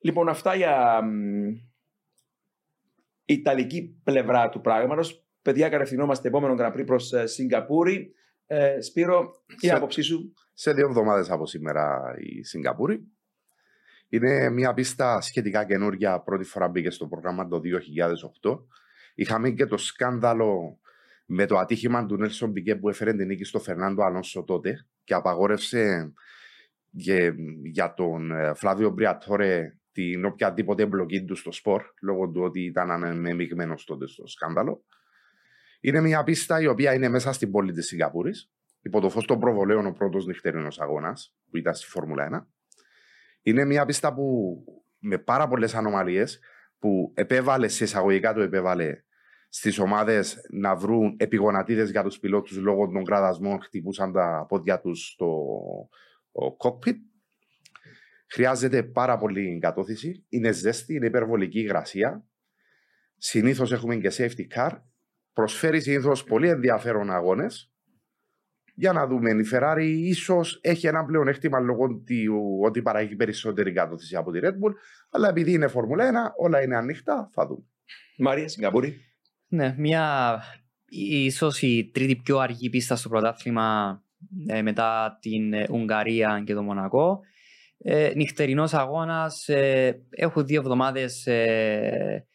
[0.00, 1.00] Λοιπόν, αυτά για
[3.24, 5.26] η Ιταλική πλευρά του πράγματος.
[5.42, 8.12] Παιδιά, κατευθυνόμαστε επόμενο Grand Prix προς Σιγκαπούρη.
[8.46, 9.30] Ε, Σπύρο,
[9.60, 13.08] η Σε- άποψή σου; Σε δύο εβδομάδες από σήμερα η Σιγκαπούρη.
[14.08, 16.20] Είναι μια πίστα σχετικά καινούργια.
[16.20, 17.60] Πρώτη φορά μπήκε στο πρόγραμμα το
[18.42, 18.58] 2008.
[19.14, 20.80] Είχαμε και το σκάνδαλο
[21.26, 25.14] με το ατύχημα του Νέλσον Μπικέ που έφερε την νίκη στο Φερνάντο Αλόνσο τότε και
[25.14, 26.12] απαγόρευσε
[26.96, 27.32] και
[27.62, 32.90] για τον ε, Φλάβιο Μπριατόρε την οποιαδήποτε εμπλοκή του στο σπορ λόγω του ότι ήταν
[32.90, 34.84] ανεμειγμένος τότε στο σκάνδαλο.
[35.80, 38.50] Είναι μια πίστα η οποία είναι μέσα στην πόλη της Σιγκαπούρης.
[38.82, 42.57] Υπό το φως των προβολέων ο πρώτος νυχτερινός αγώνας που ήταν στη Φόρμουλα 1.
[43.42, 44.56] Είναι μια πίστα που
[44.98, 46.40] με πάρα πολλές ανομαλίες
[46.78, 49.02] που επέβαλε σε εισαγωγικά το επέβαλε
[49.48, 55.08] στις ομάδες να βρουν επιγονατίδες για τους πιλότους λόγω των κραδασμών, χτυπούσαν τα πόδια τους
[55.08, 55.26] στο
[56.32, 56.96] ο cockpit.
[58.30, 60.26] Χρειάζεται πάρα πολύ εγκατόθηση.
[60.28, 62.24] Είναι ζέστη, είναι υπερβολική υγρασία.
[63.16, 64.70] Συνήθως έχουμε και safety car.
[65.32, 67.72] Προσφέρει συνήθως πολύ ενδιαφέρον αγώνες.
[68.78, 74.16] Για να δούμε, η Ferrari ίσως έχει ένα πλεονέκτημα λόγω του ότι παράγει περισσότερη εγκατόθηση
[74.16, 74.72] από τη Red Bull.
[75.10, 77.64] Αλλά επειδή είναι Φόρμουλα 1, όλα είναι ανοιχτά, θα δούμε.
[78.18, 79.00] Μαρία, Σιγκαπούρη.
[79.48, 80.38] Ναι, μια
[80.88, 84.00] ίσως η τρίτη πιο αργή πίστα στο πρωτάθλημα
[84.46, 87.20] ε, μετά την ε, Ουγγαρία και το Μονακό.
[87.78, 92.27] Ε, νυχτερινός αγώνας, ε, έχω δύο εβδομάδες ε, ε,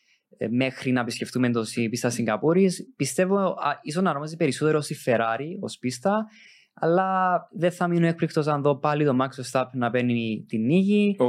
[0.49, 2.93] μέχρι να επισκεφτούμε το η πίστα Σιγκαπούρης.
[2.95, 6.25] Πιστεύω α, ίσως να ονομάζει περισσότερο στη Ferrari ως πίστα,
[6.73, 11.15] αλλά δεν θα μείνω έκπληκτος αν δω πάλι το Max Verstappen να παίρνει την νίκη.
[11.19, 11.25] Ο,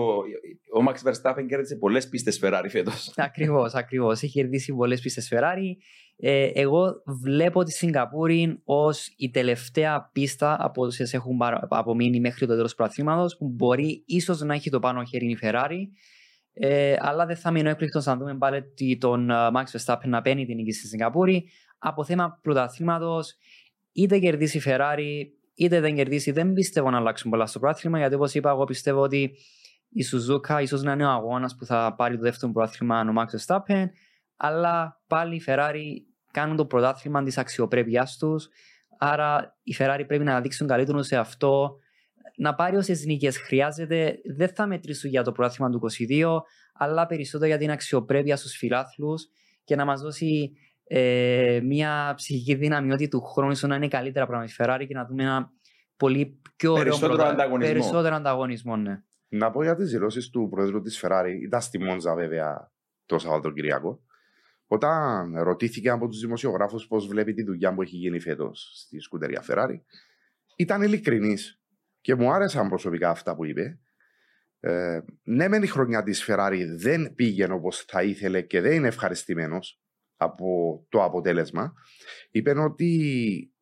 [0.78, 3.12] ο Max Verstappen κέρδισε πολλές πίστες Ferrari φέτος.
[3.16, 4.22] Ακριβώς, ακριβώς.
[4.22, 5.76] Έχει κερδίσει πολλές πίστες Ferrari.
[6.16, 12.46] Ε, εγώ βλέπω τη Σιγκαπούρη ως η τελευταία πίστα από όσες έχουν παρα- απομείνει μέχρι
[12.46, 15.80] το τέλος του πρωταθλήματος που μπορεί ίσως να έχει το πάνω χέρι η Ferrari.
[16.56, 20.22] Ε, αλλά δεν θα μείνω έκπληκτος να δούμε πάλι ότι τον ε, Max Verstappen να
[20.22, 21.48] παίρνει την νίκη στη Σιγκαπούρη.
[21.78, 23.34] Από θέμα πρωταθλήματος,
[23.92, 25.22] είτε κερδίσει η Ferrari,
[25.54, 27.98] είτε δεν κερδίσει, δεν πιστεύω να αλλάξουν πολλά στο πρωτάθλημα.
[27.98, 29.36] Γιατί όπως είπα, εγώ πιστεύω ότι
[29.88, 33.24] η Suzuka ίσως να είναι ο αγώνας που θα πάρει το δεύτερο πρωτάθλημα ο Max
[33.24, 33.84] Verstappen.
[34.36, 35.84] Αλλά πάλι η Ferrari
[36.30, 38.48] κάνουν το πρωτάθλημα της αξιοπρέπειάς τους.
[38.98, 41.78] Άρα η Ferrari πρέπει να δείξουν καλύτερο σε αυτό.
[42.36, 44.18] Να πάρει όσε νίκες χρειάζεται.
[44.36, 46.40] Δεν θα μετρήσουν για το πρωτάθλημα του 22,
[46.74, 49.26] αλλά περισσότερο για την αξιοπρέπεια στους φιλάθλους
[49.64, 50.52] και να μας δώσει
[50.84, 54.94] ε, μια ψυχική δύναμη ότι του χρόνου ίσως να είναι καλύτερα πράγματα η Ferrari και
[54.94, 55.50] να δούμε ένα
[55.96, 57.72] πολύ πιο ωραίο Περισσότερο πρωτα- ανταγωνισμό.
[57.72, 59.02] Περισσότερο ανταγωνισμό, ναι.
[59.28, 62.72] Να πω για τις δηλώσεις του Προέδρου της Ferrari, ήταν στη Μόντζα βέβαια
[63.06, 64.02] το Σαββατοκυριακό.
[64.66, 69.44] Όταν ρωτήθηκε από τους δημοσιογράφους πώς βλέπει τη δουλειά που έχει γίνει φέτος στη σκουτερία
[69.48, 69.80] Ferrari,
[70.56, 71.60] ήταν ειλικρινής
[72.04, 73.78] και μου άρεσαν προσωπικά αυτά που είπε.
[74.60, 78.86] Ε, ναι, μεν η χρονιά της Ferrari δεν πήγαινε όπως θα ήθελε και δεν είναι
[78.86, 79.80] ευχαριστημένος
[80.16, 80.46] από
[80.88, 81.72] το αποτέλεσμα.
[82.30, 82.88] Είπε ότι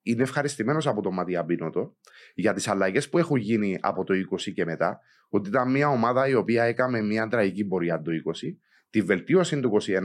[0.03, 1.97] είναι ευχαριστημένος από τον Ματία Μπίνοτο
[2.35, 6.29] για τις αλλαγές που έχουν γίνει από το 20 και μετά ότι ήταν μια ομάδα
[6.29, 8.57] η οποία έκαμε μια τραγική πορεία το 20,
[8.91, 10.01] τη βελτίωση του 21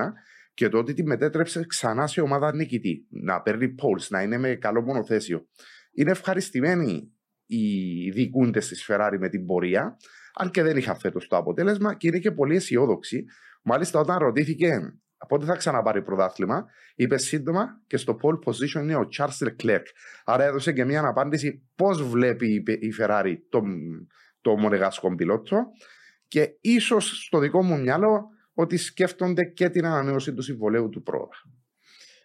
[0.54, 3.08] και το ότι τη μετέτρεψε ξανά σε ομάδα νικητή.
[3.10, 5.48] Να παίρνει polls, να είναι με καλό μονοθέσιο.
[5.92, 7.17] Είναι ευχαριστημένοι
[7.48, 9.98] οι διοικούντες της Ferrari με την πορεία,
[10.34, 13.26] αν και δεν είχαν φέτος το αποτέλεσμα και είναι και πολύ αισιόδοξοι.
[13.64, 14.94] Μάλιστα, όταν ρωτήθηκε
[15.28, 16.66] πότε θα ξαναπάρει πρωτάθλημα,
[16.96, 19.84] είπε σύντομα και στο pole position είναι ο Charles Leclerc.
[20.26, 23.66] Άρα έδωσε και μια απάντηση πώς βλέπει η η Ferrari τον,
[24.42, 25.64] το μονεγάσκο πιλότο
[26.28, 31.36] και ίσως στο δικό μου μυαλό ότι σκέφτονται και την ανανέωση του συμβολέου του πρόοδα.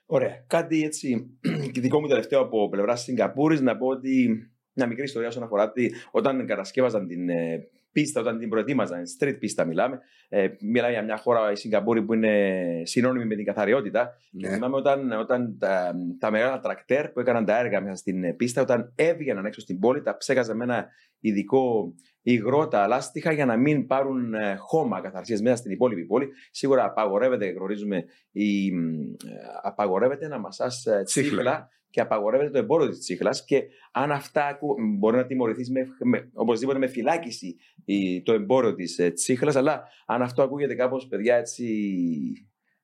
[0.06, 0.44] Ωραία.
[0.46, 1.38] Κάτι έτσι
[1.72, 5.62] και δικό μου τελευταίο από πλευρά Σιγκαπούρη να πω ότι μια μικρή ιστορία όσον αφορά
[5.64, 10.00] ότι όταν κατασκεύαζαν την ε, πίστα, όταν την προετοίμαζαν, street πίστα μιλάμε.
[10.28, 14.16] Ε, μιλάμε για μια χώρα, η Σιγκαπούρη, που είναι συνώνυμη με την καθαριότητα.
[14.38, 14.54] Και Ναι.
[14.54, 18.62] θυμάμαι όταν, όταν τα, τα μεγάλα τρακτέρ που έκαναν τα έργα μέσα στην ε, πίστα,
[18.62, 20.86] όταν έβγαιναν έξω στην πόλη, τα ψέκαζαν με ένα
[21.20, 26.28] ειδικό υγρό τα λάστιχα για να μην πάρουν ε, χώμα καθαρσία μέσα στην υπόλοιπη πόλη.
[26.50, 29.30] Σίγουρα απαγορεύεται, γνωρίζουμε, η, μ, ε,
[29.62, 31.68] απαγορεύεται να μασάς τσίχλα.
[31.92, 32.00] Τσίχλα.
[32.00, 33.44] και απαγορεύεται το εμπόριο της τσίχλας.
[33.44, 33.62] Και
[33.92, 38.98] αν αυτά ακού, μπορεί να τιμωρηθείς με, με, οπωσδήποτε με φυλάκιση η, το εμπόριο της
[38.98, 39.56] ε, τσίχλας.
[39.56, 41.66] Αλλά αν αυτό ακούγεται κάπως, παιδιά, έτσι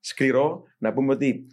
[0.01, 1.47] σκληρό, να πούμε ότι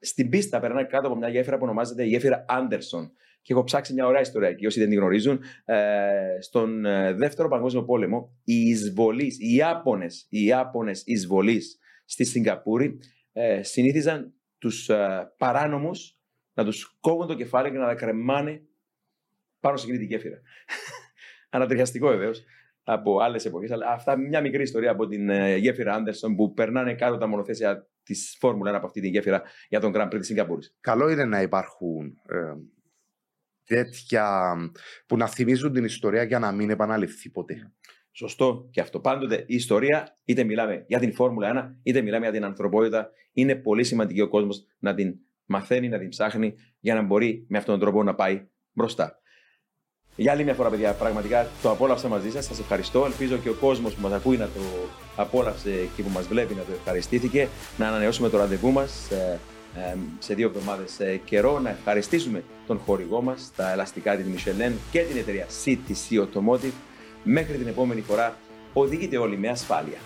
[0.00, 3.10] στην πίστα περνάει κάτω από μια γέφυρα που ονομάζεται η γέφυρα Άντερσον.
[3.42, 5.40] Και έχω ψάξει μια ωραία ιστορία εκεί, όσοι δεν την γνωρίζουν.
[5.64, 12.98] Ε, στον ε, δεύτερο παγκόσμιο πόλεμο, οι εισβολείς, οι Ιάπωνες, οι Ιάπωνες εισβολείς στη Σιγκαπούρη
[13.32, 16.15] ε, συνήθιζαν τους ε, παράνομους
[16.56, 18.62] να τους κόβουν το κεφάλι και να τα κρεμάνε
[19.60, 20.40] πάνω σε εκείνη τη γέφυρα.
[21.50, 22.44] Ανατριχιαστικό βεβαίως
[22.82, 23.70] από άλλες εποχές.
[23.70, 27.88] Αλλά αυτά μια μικρή ιστορία από την ε, γέφυρα Άντερσον που περνάνε κάτω τα μονοθέσια
[28.02, 30.76] της Φόρμουλα 1 από αυτή τη γέφυρα για τον Grand Prix της Σιγκαπούρης.
[30.80, 32.54] Καλό είναι να υπάρχουν ε,
[33.64, 34.54] τέτοια
[35.06, 37.72] που να θυμίζουν την ιστορία για να μην επαναληφθεί ποτέ.
[38.12, 39.00] Σωστό και αυτό.
[39.00, 43.54] Πάντοτε η ιστορία, είτε μιλάμε για την Φόρμουλα 1, είτε μιλάμε για την ανθρωπότητα, είναι
[43.54, 45.14] πολύ σημαντική ο κόσμος να την
[45.46, 49.20] μαθαίνει, να την ψάχνει για να μπορεί με αυτόν τον τρόπο να πάει μπροστά.
[50.16, 52.44] Για άλλη μια φορά, παιδιά, πραγματικά το απόλαυσα μαζί σας.
[52.44, 53.04] Σας ευχαριστώ.
[53.04, 54.60] Ελπίζω και ο κόσμος που μας ακούει να το
[55.16, 57.48] απόλαυσε και που μας βλέπει να το ευχαριστήθηκε.
[57.78, 59.08] Να ανανεώσουμε το ραντεβού μας
[60.18, 61.60] σε δύο εβδομάδες καιρό.
[61.60, 66.72] Να ευχαριστήσουμε τον χορηγό μας, τα ελαστικά τη Michelin και την εταιρεία CTC Automotive.
[67.22, 68.36] Μέχρι την επόμενη φορά,
[68.72, 69.98] οδηγείτε όλοι με ασφάλεια.